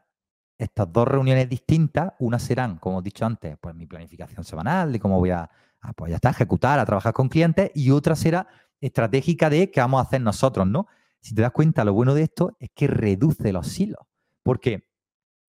estas 0.62 0.93
dos 0.93 1.09
reuniones 1.09 1.49
distintas, 1.49 2.12
unas 2.20 2.43
serán, 2.43 2.78
como 2.78 3.01
he 3.01 3.03
dicho 3.03 3.26
antes, 3.26 3.57
pues 3.61 3.74
mi 3.74 3.86
planificación 3.86 4.45
semanal, 4.45 4.93
de 4.93 5.01
cómo 5.01 5.18
voy 5.18 5.30
a, 5.30 5.51
pues 5.97 6.11
ya 6.11 6.16
está, 6.16 6.30
ejecutar, 6.30 6.78
a 6.78 6.86
trabajar 6.86 7.12
con 7.12 7.28
clientes, 7.28 7.70
y 7.74 7.90
otra 7.90 8.14
será 8.14 8.47
estratégica 8.80 9.51
de 9.51 9.70
qué 9.70 9.80
vamos 9.80 9.99
a 9.99 10.07
hacer 10.07 10.20
nosotros, 10.20 10.66
¿no? 10.66 10.86
Si 11.20 11.34
te 11.34 11.43
das 11.43 11.53
cuenta, 11.53 11.84
lo 11.84 11.93
bueno 11.93 12.14
de 12.14 12.22
esto 12.22 12.57
es 12.61 12.70
que 12.74 12.86
reduce 12.86 13.53
los 13.53 13.68
silos, 13.68 14.07
porque 14.43 14.88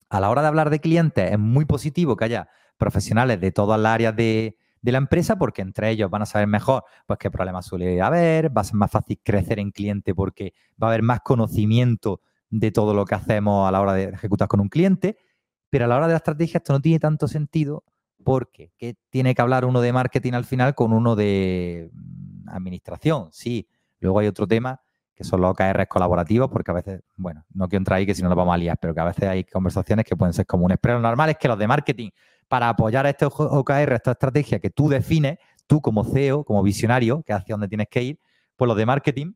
a 0.09 0.19
la 0.19 0.29
hora 0.29 0.41
de 0.41 0.47
hablar 0.47 0.69
de 0.69 0.79
clientes 0.79 1.31
es 1.31 1.39
muy 1.39 1.65
positivo 1.65 2.15
que 2.15 2.25
haya 2.25 2.49
profesionales 2.77 3.39
de 3.39 3.51
todas 3.51 3.79
las 3.79 3.93
áreas 3.93 4.15
de, 4.15 4.57
de 4.83 4.91
la 4.91 4.97
empresa, 4.99 5.37
porque 5.37 5.61
entre 5.61 5.89
ellos 5.89 6.11
van 6.11 6.21
a 6.21 6.25
saber 6.25 6.45
mejor 6.47 6.83
pues, 7.07 7.17
qué 7.17 7.31
problemas 7.31 7.65
suele 7.65 8.01
haber, 8.01 8.55
va 8.55 8.61
a 8.61 8.65
ser 8.65 8.75
más 8.75 8.91
fácil 8.91 9.19
crecer 9.23 9.57
en 9.59 9.71
cliente 9.71 10.13
porque 10.13 10.53
va 10.81 10.87
a 10.87 10.91
haber 10.91 11.01
más 11.01 11.21
conocimiento 11.21 12.21
de 12.49 12.69
todo 12.71 12.93
lo 12.93 13.05
que 13.05 13.15
hacemos 13.15 13.67
a 13.67 13.71
la 13.71 13.81
hora 13.81 13.93
de 13.93 14.03
ejecutar 14.09 14.49
con 14.49 14.59
un 14.59 14.67
cliente, 14.67 15.17
pero 15.69 15.85
a 15.85 15.87
la 15.87 15.95
hora 15.95 16.07
de 16.07 16.13
la 16.13 16.17
estrategia 16.17 16.57
esto 16.57 16.73
no 16.73 16.81
tiene 16.81 16.99
tanto 16.99 17.29
sentido 17.29 17.85
porque 18.25 18.71
¿qué 18.77 18.95
tiene 19.09 19.33
que 19.33 19.41
hablar 19.41 19.63
uno 19.65 19.79
de 19.79 19.93
marketing 19.93 20.33
al 20.33 20.45
final 20.45 20.75
con 20.75 20.91
uno 20.91 21.15
de 21.15 21.89
mm, 21.93 22.49
administración? 22.49 23.29
Sí, 23.31 23.69
luego 23.99 24.19
hay 24.19 24.27
otro 24.27 24.47
tema 24.47 24.81
que 25.15 25.23
son 25.23 25.41
los 25.41 25.51
OKRs 25.51 25.87
colaborativos, 25.87 26.49
porque 26.49 26.71
a 26.71 26.73
veces, 26.73 27.01
bueno, 27.15 27.45
no 27.53 27.67
quiero 27.69 27.81
entrar 27.81 27.99
ahí 27.99 28.05
que 28.05 28.15
si 28.15 28.23
no 28.23 28.29
nos 28.29 28.35
vamos 28.35 28.53
a 28.53 28.57
liar, 28.57 28.77
pero 28.81 28.93
que 28.93 28.99
a 28.99 29.05
veces 29.05 29.29
hay 29.29 29.43
conversaciones 29.43 30.05
que 30.05 30.15
pueden 30.15 30.33
ser 30.33 30.45
comunes. 30.45 30.79
Pero 30.81 30.95
lo 30.95 31.01
normal 31.01 31.29
es 31.29 31.37
que 31.37 31.47
los 31.47 31.57
de 31.57 31.67
marketing, 31.67 32.09
para 32.47 32.69
apoyar 32.69 33.05
a 33.05 33.09
este 33.09 33.25
OKR, 33.25 33.93
esta 33.93 34.11
estrategia 34.11 34.59
que 34.59 34.69
tú 34.69 34.89
defines, 34.89 35.37
tú 35.67 35.81
como 35.81 36.03
CEO, 36.03 36.43
como 36.43 36.61
visionario, 36.63 37.23
que 37.23 37.33
hacia 37.33 37.53
dónde 37.53 37.67
tienes 37.67 37.87
que 37.89 38.03
ir, 38.03 38.19
pues 38.55 38.67
los 38.67 38.77
de 38.77 38.85
marketing 38.85 39.33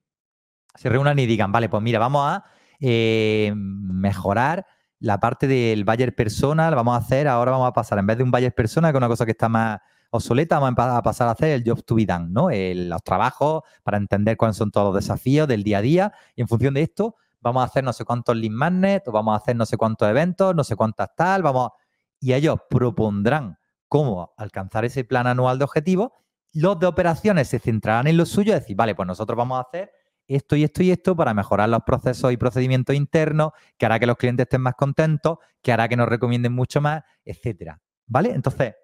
se 0.75 0.89
reúnan 0.89 1.17
y 1.19 1.25
digan, 1.25 1.51
vale, 1.51 1.69
pues 1.69 1.81
mira, 1.81 1.99
vamos 1.99 2.23
a 2.27 2.45
eh, 2.79 3.51
mejorar 3.55 4.65
la 4.99 5.19
parte 5.19 5.47
del 5.47 5.83
buyer 5.83 6.15
persona, 6.15 6.69
vamos 6.69 6.95
a 6.95 6.97
hacer, 6.97 7.27
ahora 7.27 7.51
vamos 7.51 7.67
a 7.67 7.73
pasar, 7.73 7.99
en 7.99 8.07
vez 8.07 8.17
de 8.17 8.23
un 8.23 8.31
buyer 8.31 8.53
persona, 8.53 8.91
que 8.91 8.97
es 8.97 8.99
una 8.99 9.07
cosa 9.07 9.25
que 9.25 9.31
está 9.31 9.49
más 9.49 9.79
obsoleta, 10.09 10.59
vamos 10.59 10.77
a 10.79 11.01
pasar 11.01 11.27
a 11.27 11.31
hacer 11.31 11.49
el 11.49 11.63
job 11.65 11.83
to 11.83 11.95
be 11.95 12.05
done, 12.05 12.27
¿no? 12.29 12.49
los 12.49 13.03
trabajos 13.03 13.63
para 13.83 13.97
entender 13.97 14.37
cuáles 14.37 14.57
son 14.57 14.71
todos 14.71 14.93
los 14.93 15.03
desafíos 15.03 15.47
del 15.47 15.63
día 15.63 15.79
a 15.79 15.81
día 15.81 16.13
y 16.35 16.41
en 16.41 16.47
función 16.47 16.73
de 16.73 16.83
esto 16.83 17.15
vamos 17.41 17.61
a 17.61 17.65
hacer 17.65 17.83
no 17.83 17.93
sé 17.93 18.05
cuántos 18.05 18.35
lead 18.35 18.51
magnets, 18.51 19.07
o 19.07 19.11
vamos 19.11 19.33
a 19.33 19.37
hacer 19.37 19.55
no 19.55 19.65
sé 19.65 19.77
cuántos 19.77 20.07
eventos, 20.09 20.55
no 20.55 20.63
sé 20.63 20.75
cuántas 20.75 21.15
tal, 21.15 21.43
vamos 21.43 21.71
y 22.19 22.33
ellos 22.33 22.59
propondrán 22.69 23.57
cómo 23.87 24.33
alcanzar 24.37 24.85
ese 24.85 25.03
plan 25.03 25.27
anual 25.27 25.57
de 25.57 25.65
objetivos. 25.65 26.11
Los 26.53 26.79
de 26.79 26.87
operaciones 26.87 27.47
se 27.47 27.59
centrarán 27.59 28.07
en 28.07 28.17
lo 28.17 28.25
suyo, 28.25 28.53
es 28.53 28.61
decir, 28.61 28.75
vale, 28.75 28.95
pues 28.95 29.07
nosotros 29.07 29.37
vamos 29.37 29.59
a 29.59 29.61
hacer 29.61 29.91
esto 30.27 30.55
y 30.55 30.63
esto 30.63 30.83
y 30.83 30.91
esto 30.91 31.15
para 31.15 31.33
mejorar 31.33 31.69
los 31.69 31.83
procesos 31.83 32.31
y 32.31 32.37
procedimientos 32.37 32.95
internos, 32.95 33.51
que 33.77 33.85
hará 33.85 33.99
que 33.99 34.07
los 34.07 34.17
clientes 34.17 34.45
estén 34.45 34.61
más 34.61 34.75
contentos, 34.75 35.37
que 35.61 35.71
hará 35.71 35.87
que 35.87 35.95
nos 35.95 36.09
recomienden 36.09 36.53
mucho 36.53 36.81
más, 36.81 37.03
etcétera. 37.23 37.81
¿Vale? 38.05 38.31
Entonces, 38.31 38.75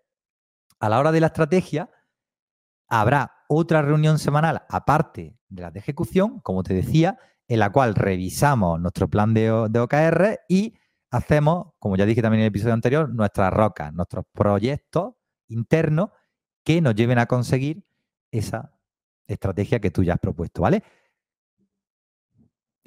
a 0.79 0.89
la 0.89 0.99
hora 0.99 1.11
de 1.11 1.19
la 1.19 1.27
estrategia, 1.27 1.89
habrá 2.87 3.31
otra 3.47 3.81
reunión 3.81 4.19
semanal 4.19 4.63
aparte 4.69 5.37
de 5.49 5.61
la 5.61 5.71
de 5.71 5.79
ejecución, 5.79 6.39
como 6.39 6.63
te 6.63 6.73
decía, 6.73 7.17
en 7.47 7.59
la 7.59 7.71
cual 7.71 7.95
revisamos 7.95 8.79
nuestro 8.79 9.09
plan 9.09 9.33
de, 9.33 9.67
de 9.69 9.79
OKR 9.79 10.39
y 10.47 10.75
hacemos, 11.13 11.67
como 11.77 11.95
ya 11.95 12.07
dije 12.07 12.23
también 12.23 12.39
en 12.39 12.45
el 12.45 12.49
episodio 12.49 12.73
anterior, 12.73 13.07
nuestras 13.07 13.53
rocas, 13.53 13.93
nuestros 13.93 14.25
proyectos 14.33 15.13
internos 15.47 16.09
que 16.63 16.81
nos 16.81 16.95
lleven 16.95 17.19
a 17.19 17.27
conseguir 17.27 17.85
esa 18.31 18.73
estrategia 19.27 19.79
que 19.79 19.91
tú 19.91 20.03
ya 20.03 20.13
has 20.13 20.19
propuesto, 20.19 20.63
¿vale? 20.63 20.81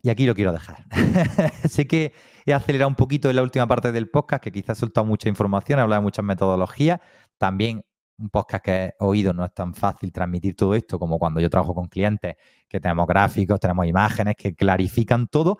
Y 0.03 0.11
aquí 0.11 0.27
lo 0.27 0.35
quiero 0.35 0.53
dejar. 0.53 0.85
sé 1.68 1.87
que 1.87 2.12
he 2.45 2.53
acelerado 2.53 2.89
un 2.89 2.97
poquito 2.97 3.31
en 3.31 3.37
la 3.37 3.43
última 3.43 3.68
parte 3.68 3.93
del 3.93 4.11
podcast, 4.11 4.43
que 4.43 4.51
quizás 4.51 4.79
he 4.79 4.81
soltado 4.81 5.07
mucha 5.07 5.29
información, 5.29 5.79
he 5.79 5.83
hablado 5.83 6.03
de 6.03 6.07
muchas 6.07 6.24
metodologías. 6.24 6.99
También 7.39 7.85
un 8.18 8.31
podcast 8.31 8.64
que 8.64 8.85
he 8.87 8.95
oído 8.99 9.33
no 9.35 9.45
es 9.45 9.55
tan 9.55 9.72
fácil 9.72 10.11
transmitir 10.11 10.57
todo 10.57 10.74
esto 10.74 10.99
como 10.99 11.18
cuando 11.20 11.39
yo 11.41 11.49
trabajo 11.49 11.77
con 11.77 11.87
clientes, 11.87 12.35
que 12.68 12.81
tenemos 12.81 13.07
gráficos, 13.07 13.61
tenemos 13.61 13.87
imágenes 13.87 14.35
que 14.37 14.53
clarifican 14.57 15.29
todo, 15.29 15.59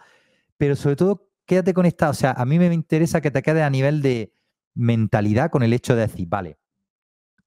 pero 0.57 0.75
sobre 0.75 0.97
todo 0.97 1.26
quédate 1.47 1.73
conectado. 1.73 2.11
O 2.11 2.15
sea, 2.15 2.33
a 2.33 2.45
mí 2.45 2.59
me 2.59 2.73
interesa 2.73 3.21
que 3.21 3.31
te 3.31 3.43
quedes 3.43 3.63
a 3.63 3.71
nivel 3.71 4.03
de 4.03 4.33
mentalidad 4.75 5.51
con 5.51 5.63
el 5.63 5.73
hecho 5.73 5.95
de 5.95 6.03
decir, 6.03 6.29
vale, 6.29 6.59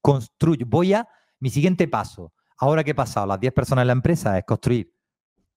construyo, 0.01 0.65
voy 0.67 0.93
a, 0.93 1.07
mi 1.39 1.49
siguiente 1.49 1.87
paso, 1.87 2.33
ahora 2.57 2.83
que 2.83 2.91
he 2.91 2.95
pasado 2.95 3.27
las 3.27 3.39
10 3.39 3.53
personas 3.53 3.83
en 3.83 3.87
la 3.87 3.93
empresa, 3.93 4.37
es 4.37 4.45
construir 4.45 4.93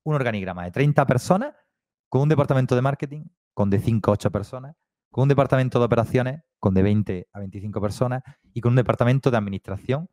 un 0.05 0.15
organigrama 0.15 0.65
de 0.65 0.71
30 0.71 1.07
personas 1.07 1.55
con 2.09 2.23
un 2.23 2.29
departamento 2.29 2.75
de 2.75 2.83
marketing 2.83 3.25
con 3.55 3.71
de 3.71 3.79
5 3.79 4.11
a 4.11 4.15
8 4.15 4.31
personas, 4.31 4.77
con 5.11 5.23
un 5.23 5.29
departamento 5.29 5.79
de 5.79 5.85
operaciones 5.85 6.43
con 6.59 6.75
de 6.75 6.83
20 6.83 7.29
a 7.33 7.39
25 7.39 7.81
personas 7.81 8.23
y 8.53 8.61
con 8.61 8.73
un 8.73 8.77
departamento 8.77 9.31
de 9.31 9.37
administración 9.37 10.09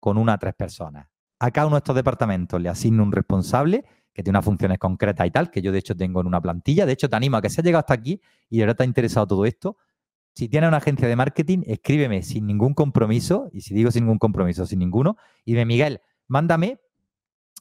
con 0.00 0.18
una 0.18 0.34
a 0.34 0.38
3 0.38 0.54
personas. 0.54 1.08
A 1.40 1.50
cada 1.50 1.66
uno 1.66 1.76
de 1.76 1.78
estos 1.78 1.96
departamentos 1.96 2.60
le 2.60 2.68
asigno 2.68 3.02
un 3.02 3.12
responsable 3.12 3.84
que 4.14 4.22
tiene 4.22 4.38
unas 4.38 4.44
funciones 4.44 4.78
concretas 4.78 5.26
y 5.26 5.30
tal, 5.30 5.50
que 5.50 5.60
yo 5.60 5.72
de 5.72 5.80
hecho 5.80 5.96
tengo 5.96 6.20
en 6.20 6.28
una 6.28 6.40
plantilla. 6.40 6.86
De 6.86 6.92
hecho, 6.92 7.08
te 7.08 7.16
animo 7.16 7.36
a 7.36 7.42
que 7.42 7.50
se 7.50 7.60
ha 7.60 7.64
llegado 7.64 7.80
hasta 7.80 7.94
aquí 7.94 8.20
y 8.48 8.60
ahora 8.60 8.74
te 8.74 8.84
ha 8.84 8.86
interesado 8.86 9.26
todo 9.26 9.44
esto. 9.44 9.76
Si 10.34 10.48
tienes 10.48 10.68
una 10.68 10.78
agencia 10.78 11.08
de 11.08 11.16
marketing, 11.16 11.62
escríbeme 11.66 12.22
sin 12.22 12.46
ningún 12.46 12.74
compromiso, 12.74 13.50
y 13.52 13.60
si 13.60 13.74
digo 13.74 13.90
sin 13.90 14.04
ningún 14.04 14.18
compromiso, 14.18 14.66
sin 14.66 14.78
ninguno, 14.78 15.16
y 15.44 15.54
de 15.54 15.64
Miguel, 15.64 16.00
mándame 16.28 16.80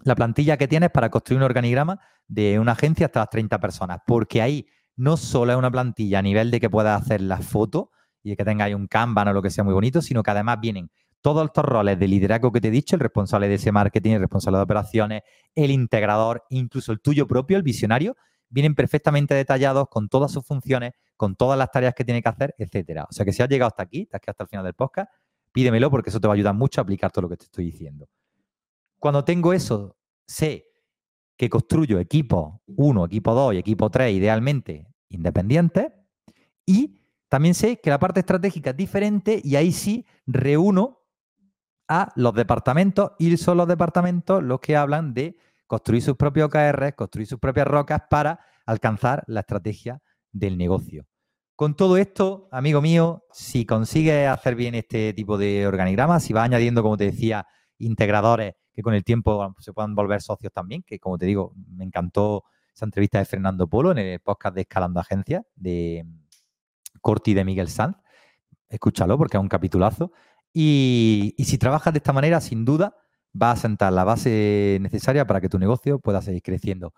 la 0.03 0.15
plantilla 0.15 0.57
que 0.57 0.67
tienes 0.67 0.91
para 0.91 1.09
construir 1.09 1.37
un 1.39 1.43
organigrama 1.43 1.99
de 2.27 2.59
una 2.59 2.73
agencia 2.73 3.07
hasta 3.07 3.21
las 3.21 3.29
30 3.29 3.59
personas, 3.59 3.99
porque 4.05 4.41
ahí 4.41 4.67
no 4.95 5.17
solo 5.17 5.51
es 5.51 5.57
una 5.57 5.71
plantilla 5.71 6.19
a 6.19 6.21
nivel 6.21 6.51
de 6.51 6.59
que 6.59 6.69
puedas 6.69 7.01
hacer 7.01 7.21
la 7.21 7.37
foto 7.39 7.91
y 8.21 8.31
de 8.31 8.37
que 8.37 8.45
tengáis 8.45 8.75
un 8.75 8.87
Kanban 8.87 9.27
o 9.27 9.33
lo 9.33 9.41
que 9.41 9.49
sea 9.49 9.63
muy 9.63 9.73
bonito, 9.73 10.01
sino 10.01 10.23
que 10.23 10.31
además 10.31 10.59
vienen 10.59 10.89
todos 11.23 11.45
estos 11.45 11.63
roles 11.63 11.97
de 11.97 12.07
liderazgo 12.07 12.51
que 12.51 12.59
te 12.59 12.67
he 12.67 12.71
dicho, 12.71 12.97
el 12.97 12.99
responsable 12.99 13.47
de 13.47 13.55
ese 13.55 13.71
marketing, 13.71 14.11
el 14.11 14.19
responsable 14.19 14.57
de 14.57 14.63
operaciones, 14.63 15.23
el 15.55 15.71
integrador, 15.71 16.43
incluso 16.49 16.91
el 16.91 16.99
tuyo 16.99 17.25
propio, 17.25 17.55
el 17.55 17.63
visionario, 17.63 18.17
vienen 18.49 18.75
perfectamente 18.75 19.33
detallados 19.33 19.87
con 19.89 20.09
todas 20.09 20.33
sus 20.33 20.45
funciones, 20.45 20.91
con 21.15 21.37
todas 21.37 21.57
las 21.57 21.71
tareas 21.71 21.95
que 21.95 22.03
tiene 22.03 22.21
que 22.21 22.27
hacer, 22.27 22.53
etcétera. 22.57 23.07
O 23.09 23.13
sea 23.13 23.25
que 23.25 23.31
si 23.31 23.41
has 23.41 23.47
llegado 23.47 23.69
hasta 23.69 23.83
aquí, 23.83 24.05
te 24.05 24.17
has 24.17 24.21
hasta 24.27 24.43
el 24.43 24.49
final 24.49 24.65
del 24.65 24.73
podcast, 24.73 25.09
pídemelo 25.53 25.89
porque 25.89 26.09
eso 26.09 26.19
te 26.19 26.27
va 26.27 26.33
a 26.33 26.35
ayudar 26.35 26.53
mucho 26.55 26.81
a 26.81 26.83
aplicar 26.83 27.09
todo 27.09 27.23
lo 27.23 27.29
que 27.29 27.37
te 27.37 27.45
estoy 27.45 27.65
diciendo. 27.65 28.09
Cuando 28.99 29.23
tengo 29.23 29.53
eso, 29.53 29.95
sé 30.27 30.65
que 31.37 31.49
construyo 31.49 31.99
equipo 31.99 32.61
1, 32.67 33.05
equipo 33.05 33.33
2 33.33 33.53
y 33.53 33.57
equipo 33.59 33.89
3 33.89 34.13
idealmente 34.13 34.87
independientes 35.07 35.87
y 36.65 36.99
también 37.29 37.55
sé 37.55 37.79
que 37.79 37.89
la 37.89 37.97
parte 37.97 38.19
estratégica 38.19 38.71
es 38.71 38.77
diferente 38.77 39.41
y 39.41 39.55
ahí 39.55 39.71
sí 39.71 40.05
reúno 40.27 41.02
a 41.87 42.11
los 42.15 42.33
departamentos 42.33 43.11
y 43.19 43.35
son 43.37 43.57
los 43.57 43.67
departamentos 43.67 44.43
los 44.43 44.59
que 44.59 44.75
hablan 44.75 45.13
de 45.13 45.37
construir 45.67 46.01
sus 46.01 46.15
propios 46.15 46.47
OKR, 46.47 46.95
construir 46.95 47.27
sus 47.27 47.39
propias 47.39 47.67
rocas 47.67 48.03
para 48.09 48.39
alcanzar 48.65 49.23
la 49.27 49.41
estrategia 49.41 50.01
del 50.31 50.57
negocio. 50.57 51.05
Con 51.55 51.75
todo 51.75 51.97
esto, 51.97 52.47
amigo 52.51 52.81
mío, 52.81 53.25
si 53.31 53.65
consigues 53.65 54.27
hacer 54.27 54.55
bien 54.55 54.75
este 54.75 55.13
tipo 55.13 55.37
de 55.37 55.67
organigramas, 55.67 56.23
si 56.23 56.33
vas 56.33 56.45
añadiendo, 56.45 56.81
como 56.81 56.97
te 56.97 57.05
decía, 57.05 57.45
integradores 57.77 58.55
que 58.73 58.81
con 58.81 58.95
el 58.95 59.03
tiempo 59.03 59.55
se 59.59 59.71
puedan 59.71 59.93
volver 59.93 60.21
socios 60.21 60.51
también, 60.51 60.83
que 60.83 60.99
como 60.99 61.17
te 61.17 61.25
digo, 61.27 61.53
me 61.69 61.83
encantó 61.85 62.43
esa 62.73 62.85
entrevista 62.85 63.19
de 63.19 63.25
Fernando 63.25 63.67
Polo 63.67 63.91
en 63.91 63.99
el 63.99 64.19
podcast 64.19 64.55
de 64.55 64.61
Escalando 64.61 64.99
Agencias 64.99 65.43
de 65.55 66.05
Corti 67.01 67.33
de 67.35 67.45
Miguel 67.45 67.69
Sanz. 67.69 67.97
escúchalo 68.69 69.17
porque 69.17 69.37
es 69.37 69.41
un 69.41 69.49
capitulazo. 69.49 70.11
Y, 70.53 71.35
si 71.39 71.57
trabajas 71.57 71.93
de 71.93 71.97
esta 71.97 72.13
manera, 72.13 72.39
sin 72.39 72.63
duda, 72.63 72.95
vas 73.33 73.59
a 73.59 73.61
sentar 73.63 73.91
la 73.91 74.03
base 74.03 74.77
necesaria 74.81 75.25
para 75.25 75.41
que 75.41 75.49
tu 75.49 75.57
negocio 75.57 75.99
pueda 75.99 76.21
seguir 76.21 76.43
creciendo. 76.43 76.93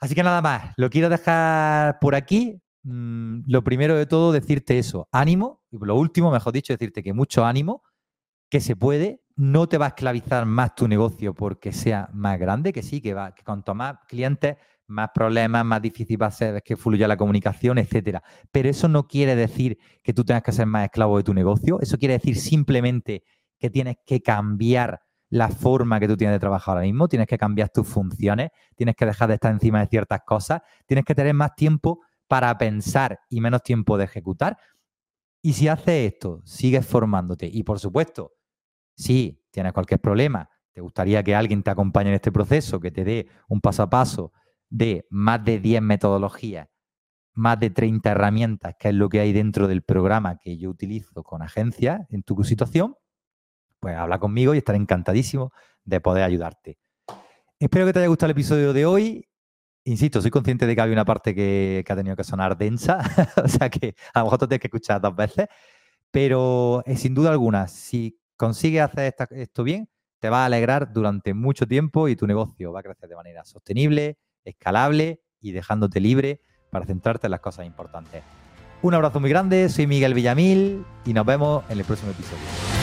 Así 0.00 0.14
que 0.14 0.22
nada 0.22 0.40
más, 0.40 0.72
lo 0.76 0.88
quiero 0.90 1.08
dejar 1.08 1.98
por 2.00 2.14
aquí. 2.14 2.60
Mm, 2.82 3.42
lo 3.46 3.62
primero 3.62 3.96
de 3.96 4.06
todo, 4.06 4.32
decirte 4.32 4.78
eso, 4.78 5.08
ánimo. 5.12 5.62
Y 5.70 5.78
lo 5.78 5.96
último, 5.96 6.30
mejor 6.30 6.52
dicho, 6.52 6.72
decirte 6.72 7.02
que 7.02 7.12
mucho 7.12 7.44
ánimo, 7.44 7.82
que 8.48 8.60
se 8.60 8.76
puede. 8.76 9.20
No 9.36 9.68
te 9.68 9.78
va 9.78 9.86
a 9.86 9.88
esclavizar 9.88 10.46
más 10.46 10.74
tu 10.74 10.88
negocio 10.88 11.34
porque 11.34 11.72
sea 11.72 12.08
más 12.12 12.38
grande, 12.38 12.72
que 12.72 12.82
sí, 12.82 13.00
que, 13.00 13.14
va, 13.14 13.34
que 13.34 13.42
cuanto 13.42 13.74
más 13.74 13.98
clientes, 14.08 14.56
más 14.86 15.10
problemas, 15.14 15.64
más 15.64 15.80
difícil 15.80 16.20
va 16.20 16.26
a 16.26 16.30
ser 16.30 16.62
que 16.62 16.76
fluya 16.76 17.08
la 17.08 17.16
comunicación, 17.16 17.78
etcétera. 17.78 18.22
Pero 18.50 18.68
eso 18.68 18.88
no 18.88 19.06
quiere 19.06 19.36
decir 19.36 19.78
que 20.02 20.12
tú 20.12 20.24
tengas 20.24 20.42
que 20.42 20.52
ser 20.52 20.66
más 20.66 20.84
esclavo 20.84 21.16
de 21.16 21.24
tu 21.24 21.34
negocio. 21.34 21.80
Eso 21.80 21.98
quiere 21.98 22.14
decir 22.14 22.36
simplemente 22.36 23.24
que 23.58 23.70
tienes 23.70 23.96
que 24.04 24.20
cambiar 24.20 25.00
la 25.30 25.48
forma 25.48 25.98
que 25.98 26.06
tú 26.06 26.16
tienes 26.16 26.34
de 26.36 26.40
trabajar 26.40 26.76
ahora 26.76 26.86
mismo, 26.86 27.08
tienes 27.08 27.26
que 27.26 27.38
cambiar 27.38 27.70
tus 27.70 27.88
funciones, 27.88 28.50
tienes 28.76 28.94
que 28.94 29.06
dejar 29.06 29.28
de 29.28 29.34
estar 29.34 29.52
encima 29.52 29.80
de 29.80 29.86
ciertas 29.86 30.20
cosas, 30.24 30.60
tienes 30.86 31.04
que 31.04 31.14
tener 31.14 31.34
más 31.34 31.54
tiempo 31.56 32.02
para 32.28 32.56
pensar 32.56 33.18
y 33.28 33.40
menos 33.40 33.62
tiempo 33.62 33.98
de 33.98 34.04
ejecutar. 34.04 34.56
Y 35.42 35.54
si 35.54 35.68
haces 35.68 36.12
esto, 36.12 36.40
sigues 36.44 36.86
formándote 36.86 37.48
y 37.52 37.62
por 37.64 37.80
supuesto, 37.80 38.32
si 38.96 39.42
tienes 39.50 39.72
cualquier 39.72 40.00
problema, 40.00 40.48
te 40.72 40.80
gustaría 40.80 41.22
que 41.22 41.34
alguien 41.34 41.62
te 41.62 41.70
acompañe 41.70 42.10
en 42.10 42.16
este 42.16 42.32
proceso, 42.32 42.80
que 42.80 42.90
te 42.90 43.04
dé 43.04 43.28
un 43.48 43.60
paso 43.60 43.82
a 43.82 43.90
paso 43.90 44.32
de 44.70 45.06
más 45.10 45.44
de 45.44 45.60
10 45.60 45.82
metodologías, 45.82 46.68
más 47.34 47.58
de 47.60 47.70
30 47.70 48.10
herramientas, 48.10 48.74
que 48.78 48.88
es 48.88 48.94
lo 48.94 49.08
que 49.08 49.20
hay 49.20 49.32
dentro 49.32 49.68
del 49.68 49.82
programa 49.82 50.38
que 50.38 50.56
yo 50.56 50.70
utilizo 50.70 51.22
con 51.22 51.42
agencias 51.42 52.02
en 52.10 52.22
tu 52.22 52.42
situación, 52.44 52.96
pues 53.80 53.96
habla 53.96 54.18
conmigo 54.18 54.54
y 54.54 54.58
estaré 54.58 54.78
encantadísimo 54.78 55.52
de 55.84 56.00
poder 56.00 56.24
ayudarte. 56.24 56.78
Espero 57.58 57.86
que 57.86 57.92
te 57.92 57.98
haya 58.00 58.08
gustado 58.08 58.28
el 58.30 58.36
episodio 58.36 58.72
de 58.72 58.86
hoy. 58.86 59.28
Insisto, 59.84 60.22
soy 60.22 60.30
consciente 60.30 60.66
de 60.66 60.74
que 60.74 60.80
había 60.80 60.94
una 60.94 61.04
parte 61.04 61.34
que, 61.34 61.84
ha 61.86 61.96
tenido 61.96 62.16
que 62.16 62.24
sonar 62.24 62.56
densa, 62.56 62.98
o 63.44 63.48
sea 63.48 63.68
que 63.68 63.94
a 64.14 64.20
lo 64.20 64.26
mejor 64.26 64.38
te 64.38 64.46
tienes 64.46 64.60
que 64.60 64.68
escuchar 64.68 65.00
dos 65.00 65.14
veces, 65.14 65.46
pero 66.10 66.82
eh, 66.86 66.96
sin 66.96 67.14
duda 67.14 67.30
alguna, 67.30 67.68
si 67.68 68.18
consigues 68.36 68.82
hacer 68.82 69.14
esto 69.30 69.64
bien, 69.64 69.88
te 70.20 70.30
va 70.30 70.42
a 70.42 70.46
alegrar 70.46 70.92
durante 70.92 71.34
mucho 71.34 71.66
tiempo 71.66 72.08
y 72.08 72.16
tu 72.16 72.26
negocio 72.26 72.72
va 72.72 72.80
a 72.80 72.82
crecer 72.82 73.08
de 73.08 73.16
manera 73.16 73.44
sostenible, 73.44 74.16
escalable 74.44 75.20
y 75.40 75.52
dejándote 75.52 76.00
libre 76.00 76.40
para 76.70 76.86
centrarte 76.86 77.26
en 77.26 77.32
las 77.32 77.40
cosas 77.40 77.66
importantes. 77.66 78.22
Un 78.82 78.94
abrazo 78.94 79.20
muy 79.20 79.30
grande, 79.30 79.68
soy 79.68 79.86
Miguel 79.86 80.14
Villamil 80.14 80.84
y 81.04 81.12
nos 81.12 81.24
vemos 81.24 81.64
en 81.70 81.78
el 81.78 81.84
próximo 81.84 82.10
episodio. 82.10 82.73